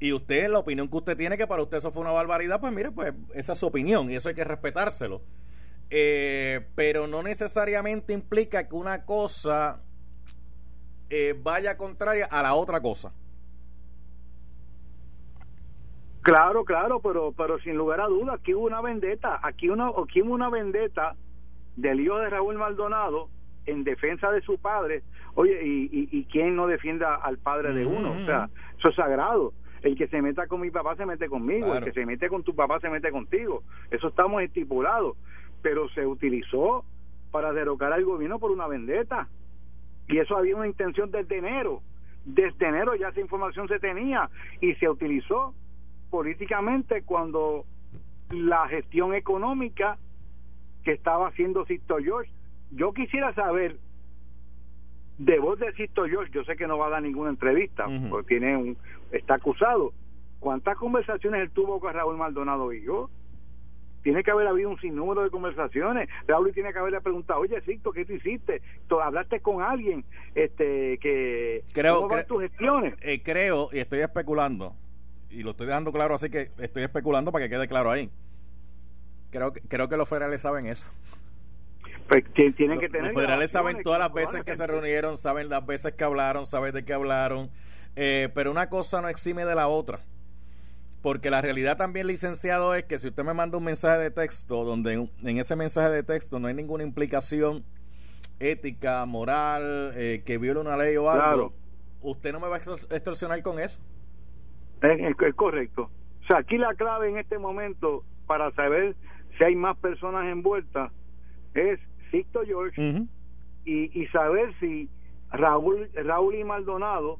Y 0.00 0.12
usted, 0.12 0.48
la 0.48 0.58
opinión 0.58 0.88
que 0.88 0.96
usted 0.96 1.16
tiene, 1.16 1.38
que 1.38 1.46
para 1.46 1.62
usted 1.62 1.78
eso 1.78 1.92
fue 1.92 2.02
una 2.02 2.10
barbaridad, 2.10 2.60
pues 2.60 2.72
mire, 2.72 2.90
pues 2.90 3.14
esa 3.32 3.52
es 3.52 3.58
su 3.60 3.66
opinión 3.66 4.10
y 4.10 4.16
eso 4.16 4.28
hay 4.28 4.34
que 4.34 4.44
respetárselo. 4.44 5.22
Eh, 5.90 6.66
pero 6.74 7.06
no 7.06 7.22
necesariamente 7.22 8.12
implica 8.12 8.68
que 8.68 8.74
una 8.74 9.04
cosa 9.04 9.82
eh, 11.10 11.34
vaya 11.40 11.76
contraria 11.76 12.26
a 12.26 12.42
la 12.42 12.54
otra 12.54 12.80
cosa. 12.80 13.12
Claro, 16.22 16.64
claro, 16.64 16.98
pero 16.98 17.32
pero 17.36 17.60
sin 17.60 17.76
lugar 17.76 18.00
a 18.00 18.08
dudas, 18.08 18.40
aquí 18.40 18.52
hubo 18.52 18.66
una 18.66 18.80
vendetta, 18.80 19.38
aquí, 19.44 19.68
una, 19.68 19.90
aquí 19.90 20.22
hubo 20.22 20.34
una 20.34 20.50
vendetta 20.50 21.14
del 21.76 22.00
hijo 22.00 22.18
de 22.18 22.30
Raúl 22.30 22.56
Maldonado 22.56 23.28
en 23.66 23.84
defensa 23.84 24.32
de 24.32 24.40
su 24.40 24.58
padre. 24.58 25.04
Oye, 25.34 25.60
¿y, 25.64 26.08
y, 26.10 26.24
quién 26.24 26.56
no 26.56 26.66
defienda 26.66 27.14
al 27.14 27.38
padre 27.38 27.74
de 27.74 27.86
uno? 27.86 28.12
O 28.12 28.26
sea, 28.26 28.48
eso 28.78 28.88
es 28.88 28.96
sagrado. 28.96 29.52
El 29.82 29.96
que 29.96 30.08
se 30.08 30.20
meta 30.20 30.48
con 30.48 30.60
mi 30.60 30.70
papá 30.70 30.96
se 30.96 31.06
mete 31.06 31.28
conmigo, 31.28 31.74
el 31.74 31.84
que 31.84 31.92
se 31.92 32.06
mete 32.06 32.28
con 32.28 32.42
tu 32.42 32.56
papá 32.56 32.80
se 32.80 32.88
mete 32.88 33.12
contigo. 33.12 33.62
Eso 33.90 34.08
estamos 34.08 34.42
estipulados 34.42 35.16
pero 35.66 35.88
se 35.88 36.06
utilizó 36.06 36.84
para 37.32 37.52
derrocar 37.52 37.92
al 37.92 38.04
gobierno 38.04 38.38
por 38.38 38.52
una 38.52 38.68
vendetta. 38.68 39.26
Y 40.06 40.18
eso 40.18 40.36
había 40.36 40.54
una 40.54 40.68
intención 40.68 41.10
desde 41.10 41.38
enero. 41.38 41.82
Desde 42.24 42.68
enero 42.68 42.94
ya 42.94 43.08
esa 43.08 43.18
información 43.18 43.66
se 43.66 43.80
tenía 43.80 44.30
y 44.60 44.76
se 44.76 44.88
utilizó 44.88 45.54
políticamente 46.08 47.02
cuando 47.02 47.64
la 48.30 48.68
gestión 48.68 49.12
económica 49.12 49.98
que 50.84 50.92
estaba 50.92 51.26
haciendo 51.26 51.66
Sisto 51.66 51.96
George. 51.96 52.30
Yo 52.70 52.92
quisiera 52.92 53.34
saber, 53.34 53.76
de 55.18 55.40
voz 55.40 55.58
de 55.58 55.72
Sisto 55.72 56.06
George, 56.06 56.30
yo 56.32 56.44
sé 56.44 56.54
que 56.54 56.68
no 56.68 56.78
va 56.78 56.86
a 56.86 56.90
dar 56.90 57.02
ninguna 57.02 57.30
entrevista, 57.30 57.88
porque 58.08 58.38
tiene 58.38 58.56
un, 58.56 58.76
está 59.10 59.34
acusado. 59.34 59.92
¿Cuántas 60.38 60.76
conversaciones 60.76 61.40
él 61.40 61.50
tuvo 61.50 61.80
con 61.80 61.92
Raúl 61.92 62.16
Maldonado 62.16 62.72
y 62.72 62.84
yo? 62.84 63.10
Tiene 64.06 64.22
que 64.22 64.30
haber 64.30 64.46
habido 64.46 64.70
un 64.70 64.78
sinnúmero 64.78 65.24
de 65.24 65.30
conversaciones. 65.30 66.08
Raúl 66.28 66.52
tiene 66.54 66.72
que 66.72 66.78
haberle 66.78 67.00
preguntado, 67.00 67.40
oye, 67.40 67.60
Cito, 67.62 67.90
¿qué 67.90 68.04
tú 68.04 68.12
hiciste? 68.12 68.62
¿Tú 68.86 69.00
hablaste 69.00 69.40
con 69.40 69.62
alguien 69.62 70.04
este 70.36 70.96
que 70.98 71.64
creo, 71.72 72.02
¿cómo 72.02 72.14
van 72.14 72.24
tus 72.24 72.42
gestiones? 72.42 72.94
Eh, 73.00 73.20
creo, 73.24 73.68
y 73.72 73.80
estoy 73.80 74.02
especulando, 74.02 74.76
y 75.28 75.42
lo 75.42 75.50
estoy 75.50 75.66
dejando 75.66 75.90
claro, 75.90 76.14
así 76.14 76.30
que 76.30 76.52
estoy 76.58 76.84
especulando 76.84 77.32
para 77.32 77.46
que 77.46 77.50
quede 77.50 77.66
claro 77.66 77.90
ahí. 77.90 78.08
Creo 79.32 79.50
que, 79.50 79.60
creo 79.62 79.88
que 79.88 79.96
los 79.96 80.08
federales 80.08 80.40
saben 80.40 80.68
eso. 80.68 80.88
Pues 82.06 82.22
tienen 82.32 82.78
que 82.78 82.88
tener. 82.88 83.06
Los 83.06 83.14
federales 83.14 83.50
saben 83.50 83.82
todas 83.82 83.98
las 83.98 84.12
veces 84.12 84.44
que 84.44 84.54
se 84.54 84.68
reunieron, 84.68 85.18
saben 85.18 85.48
las 85.48 85.66
veces 85.66 85.94
que 85.94 86.04
hablaron, 86.04 86.46
saben 86.46 86.72
de 86.72 86.84
qué 86.84 86.92
hablaron, 86.92 87.50
eh, 87.96 88.28
pero 88.36 88.52
una 88.52 88.68
cosa 88.68 89.02
no 89.02 89.08
exime 89.08 89.44
de 89.44 89.56
la 89.56 89.66
otra. 89.66 89.98
Porque 91.02 91.30
la 91.30 91.40
realidad 91.40 91.76
también, 91.76 92.06
licenciado, 92.06 92.74
es 92.74 92.84
que 92.84 92.98
si 92.98 93.08
usted 93.08 93.24
me 93.24 93.34
manda 93.34 93.58
un 93.58 93.64
mensaje 93.64 93.98
de 93.98 94.10
texto 94.10 94.64
donde 94.64 95.08
en 95.22 95.38
ese 95.38 95.54
mensaje 95.54 95.90
de 95.90 96.02
texto 96.02 96.38
no 96.38 96.48
hay 96.48 96.54
ninguna 96.54 96.82
implicación 96.82 97.64
ética, 98.40 99.04
moral, 99.06 99.92
eh, 99.94 100.22
que 100.26 100.38
viole 100.38 100.60
una 100.60 100.76
ley 100.76 100.96
o 100.96 101.10
algo, 101.10 101.54
usted 102.02 102.32
no 102.32 102.40
me 102.40 102.48
va 102.48 102.56
a 102.56 102.58
extorsionar 102.58 103.42
con 103.42 103.58
eso. 103.58 103.80
Es, 104.82 105.34
correcto. 105.34 105.90
O 106.22 106.26
sea, 106.26 106.38
aquí 106.38 106.58
la 106.58 106.74
clave 106.74 107.08
en 107.08 107.18
este 107.18 107.38
momento 107.38 108.04
para 108.26 108.50
saber 108.52 108.96
si 109.38 109.44
hay 109.44 109.54
más 109.54 109.76
personas 109.78 110.26
envueltas 110.26 110.92
es 111.54 111.78
Sixto 112.10 112.42
George 112.44 113.06
y, 113.64 114.00
y 114.00 114.06
saber 114.08 114.52
si 114.60 114.90
Raúl, 115.30 115.90
Raúl 115.94 116.34
y 116.34 116.44
Maldonado 116.44 117.18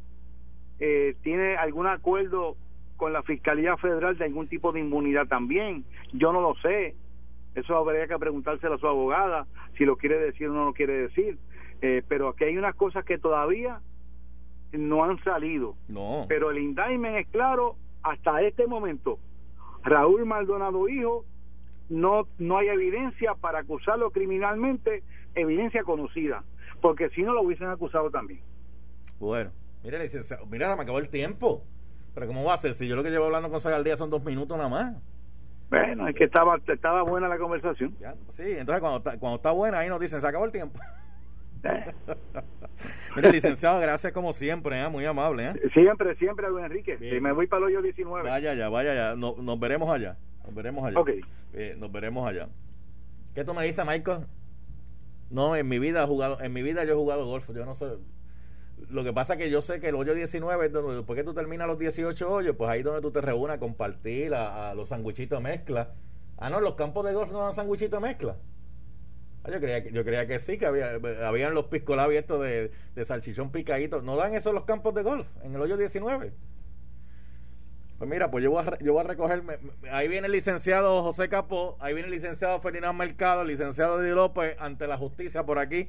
eh, 0.79 1.17
tiene 1.23 1.57
algún 1.57 1.87
acuerdo 1.87 2.57
con 2.97 3.13
la 3.13 3.23
Fiscalía 3.23 3.77
Federal 3.77 4.17
de 4.17 4.25
algún 4.25 4.49
tipo 4.49 4.73
de 4.73 4.81
inmunidad 4.81 5.27
también. 5.27 5.85
Yo 6.13 6.33
no 6.33 6.41
lo 6.41 6.55
sé. 6.57 6.95
Eso 7.55 7.77
habría 7.77 8.07
que 8.07 8.19
preguntárselo 8.19 8.75
a 8.75 8.79
su 8.79 8.87
abogada 8.87 9.47
si 9.77 9.85
lo 9.85 9.97
quiere 9.97 10.19
decir 10.19 10.49
o 10.49 10.53
no 10.53 10.65
lo 10.67 10.73
quiere 10.73 10.95
decir. 10.95 11.39
Eh, 11.83 12.03
pero 12.09 12.29
aquí 12.29 12.45
hay 12.45 12.57
unas 12.57 12.75
cosas 12.75 13.05
que 13.05 13.19
todavía 13.19 13.81
no 14.73 15.05
han 15.05 15.23
salido. 15.23 15.75
No. 15.89 16.27
Pero 16.29 16.51
el 16.51 16.59
indictment 16.59 17.17
es 17.17 17.29
claro 17.29 17.77
hasta 18.03 18.43
este 18.43 18.67
momento. 18.67 19.19
Raúl 19.83 20.27
Maldonado 20.27 20.89
Hijo 20.89 21.25
no 21.89 22.27
no 22.39 22.59
hay 22.59 22.69
evidencia 22.69 23.35
para 23.35 23.61
acusarlo 23.61 24.11
criminalmente, 24.11 25.03
evidencia 25.35 25.85
conocida, 25.85 26.45
porque 26.81 27.09
si 27.11 27.23
no 27.23 27.33
lo 27.35 27.43
hubiesen 27.43 27.69
acusado 27.69 28.11
también. 28.11 28.41
Bueno, 29.19 29.53
mira, 29.85 29.99
mira, 30.51 30.77
me 30.77 30.83
acabó 30.83 30.99
el 30.99 31.09
tiempo. 31.09 31.63
Pero 32.17 32.29
¿cómo 32.29 32.45
va 32.45 32.55
a 32.55 32.57
ser? 32.57 32.73
Si 32.73 32.89
yo 32.89 32.97
lo 32.97 33.03
que 33.03 33.11
llevo 33.11 33.27
hablando 33.27 33.51
con 33.51 33.61
Saga 33.61 33.77
al 33.77 33.85
día 33.85 33.95
son 33.95 34.09
dos 34.09 34.25
minutos 34.25 34.57
nada 34.57 34.71
más. 34.71 34.97
Bueno, 35.69 36.09
es 36.09 36.15
que 36.15 36.25
estaba, 36.25 36.59
estaba 36.67 37.03
buena 37.03 37.29
la 37.29 37.37
conversación. 37.37 37.95
sí, 38.31 38.53
entonces 38.57 38.81
cuando 38.81 38.99
está, 38.99 39.19
cuando 39.19 39.37
está 39.37 39.51
buena 39.51 39.81
ahí 39.81 39.91
nos 39.91 40.01
dicen, 40.01 40.23
se 40.23 40.27
acabó 40.27 40.47
el 40.47 40.51
tiempo. 40.51 40.81
Eh. 41.63 41.93
Mira, 43.17 43.31
licenciado, 43.31 43.79
gracias 43.81 44.15
como 44.15 44.33
siempre, 44.33 44.81
¿eh? 44.81 44.89
muy 44.89 45.05
amable. 45.05 45.45
¿eh? 45.45 45.71
Siempre, 45.75 46.15
siempre, 46.17 46.49
Luis 46.49 46.65
Enrique. 46.65 46.97
Y 46.99 47.21
me 47.21 47.33
voy 47.33 47.49
para 47.49 47.59
el 47.59 47.65
hoyo 47.65 47.83
19. 47.83 48.31
Vaya 48.31 48.55
ya, 48.55 48.71
vaya 48.71 48.95
ya. 48.95 49.15
nos 49.15 49.61
veremos 49.61 49.91
allá. 49.91 50.17
Nos 50.47 50.55
veremos 50.55 50.87
allá. 50.87 50.99
Ok. 50.99 51.11
nos 51.77 51.93
veremos 51.93 52.27
allá. 52.27 52.49
¿Qué 53.35 53.45
tú 53.45 53.53
me 53.53 53.63
dices, 53.63 53.85
Michael? 53.85 54.21
No, 55.29 55.55
en 55.55 55.69
mi 55.69 55.79
vida 55.79 56.05
he 56.05 56.07
jugado, 56.07 56.41
en 56.41 56.55
mi 56.55 56.63
vida 56.63 56.85
yo 56.85 56.93
he 56.93 56.97
jugado 56.97 57.27
golf. 57.27 57.51
Yo 57.55 57.67
no 57.67 57.75
sé, 57.75 57.89
lo 58.89 59.03
que 59.05 59.13
pasa 59.13 59.35
es 59.35 59.39
que 59.39 59.51
yo 59.51 59.61
sé 59.61 59.81
que 59.81 59.89
el 59.89 59.95
hoyo 59.97 60.15
19, 60.15 60.69
después 60.69 61.17
que 61.17 61.25
tú 61.25 61.35
terminas 61.35 61.67
los 61.67 61.79
18 61.79 62.31
hoyos, 62.31 62.57
pues 62.57 62.71
ahí 62.71 62.83
donde 62.83 63.01
tú 63.01 63.11
te 63.11 63.21
reúnes 63.21 63.57
a 63.57 63.61
compartir 63.61 64.35
a, 64.35 64.75
los 64.75 64.91
sanguichitos 64.91 65.41
mezcla. 65.43 65.91
Ah, 66.39 66.51
no, 66.51 66.61
los 66.61 66.75
campos 66.75 67.05
de 67.05 67.13
golf 67.13 67.33
no 67.33 67.41
dan 67.41 67.53
sanguichitos 67.53 68.01
mezcla. 68.01 68.37
Ah, 69.43 69.51
yo, 69.51 69.61
creía, 69.61 69.89
yo 69.91 70.05
creía 70.05 70.27
que 70.27 70.39
sí, 70.39 70.59
que 70.59 70.67
había, 70.67 71.01
habían 71.27 71.55
los 71.55 71.67
piscolas 71.67 72.05
abiertos 72.05 72.41
de, 72.43 72.71
de 72.95 73.05
salchichón 73.05 73.51
picadito. 73.51 74.03
¿No 74.03 74.17
dan 74.17 74.35
eso 74.35 74.53
los 74.53 74.65
campos 74.65 74.95
de 74.95 75.03
golf 75.03 75.27
en 75.43 75.55
el 75.55 75.61
hoyo 75.61 75.77
19? 75.77 76.33
Pues 77.99 78.11
mira, 78.11 78.31
pues 78.31 78.45
yo 78.45 78.51
voy 78.51 78.65
a, 78.65 78.79
yo 78.79 78.93
voy 78.93 79.01
a 79.01 79.09
recoger. 79.09 79.43
Ahí 79.91 80.07
viene 80.07 80.27
el 80.27 80.33
licenciado 80.33 81.03
José 81.03 81.29
Capó, 81.29 81.77
ahí 81.81 81.95
viene 81.95 82.09
el 82.09 82.15
licenciado 82.15 82.61
Ferdinand 82.61 82.97
Mercado, 82.97 83.43
el 83.43 83.49
licenciado 83.49 84.01
Di 84.01 84.11
López 84.11 84.57
ante 84.61 84.87
la 84.87 84.99
justicia 84.99 85.45
por 85.45 85.59
aquí 85.59 85.89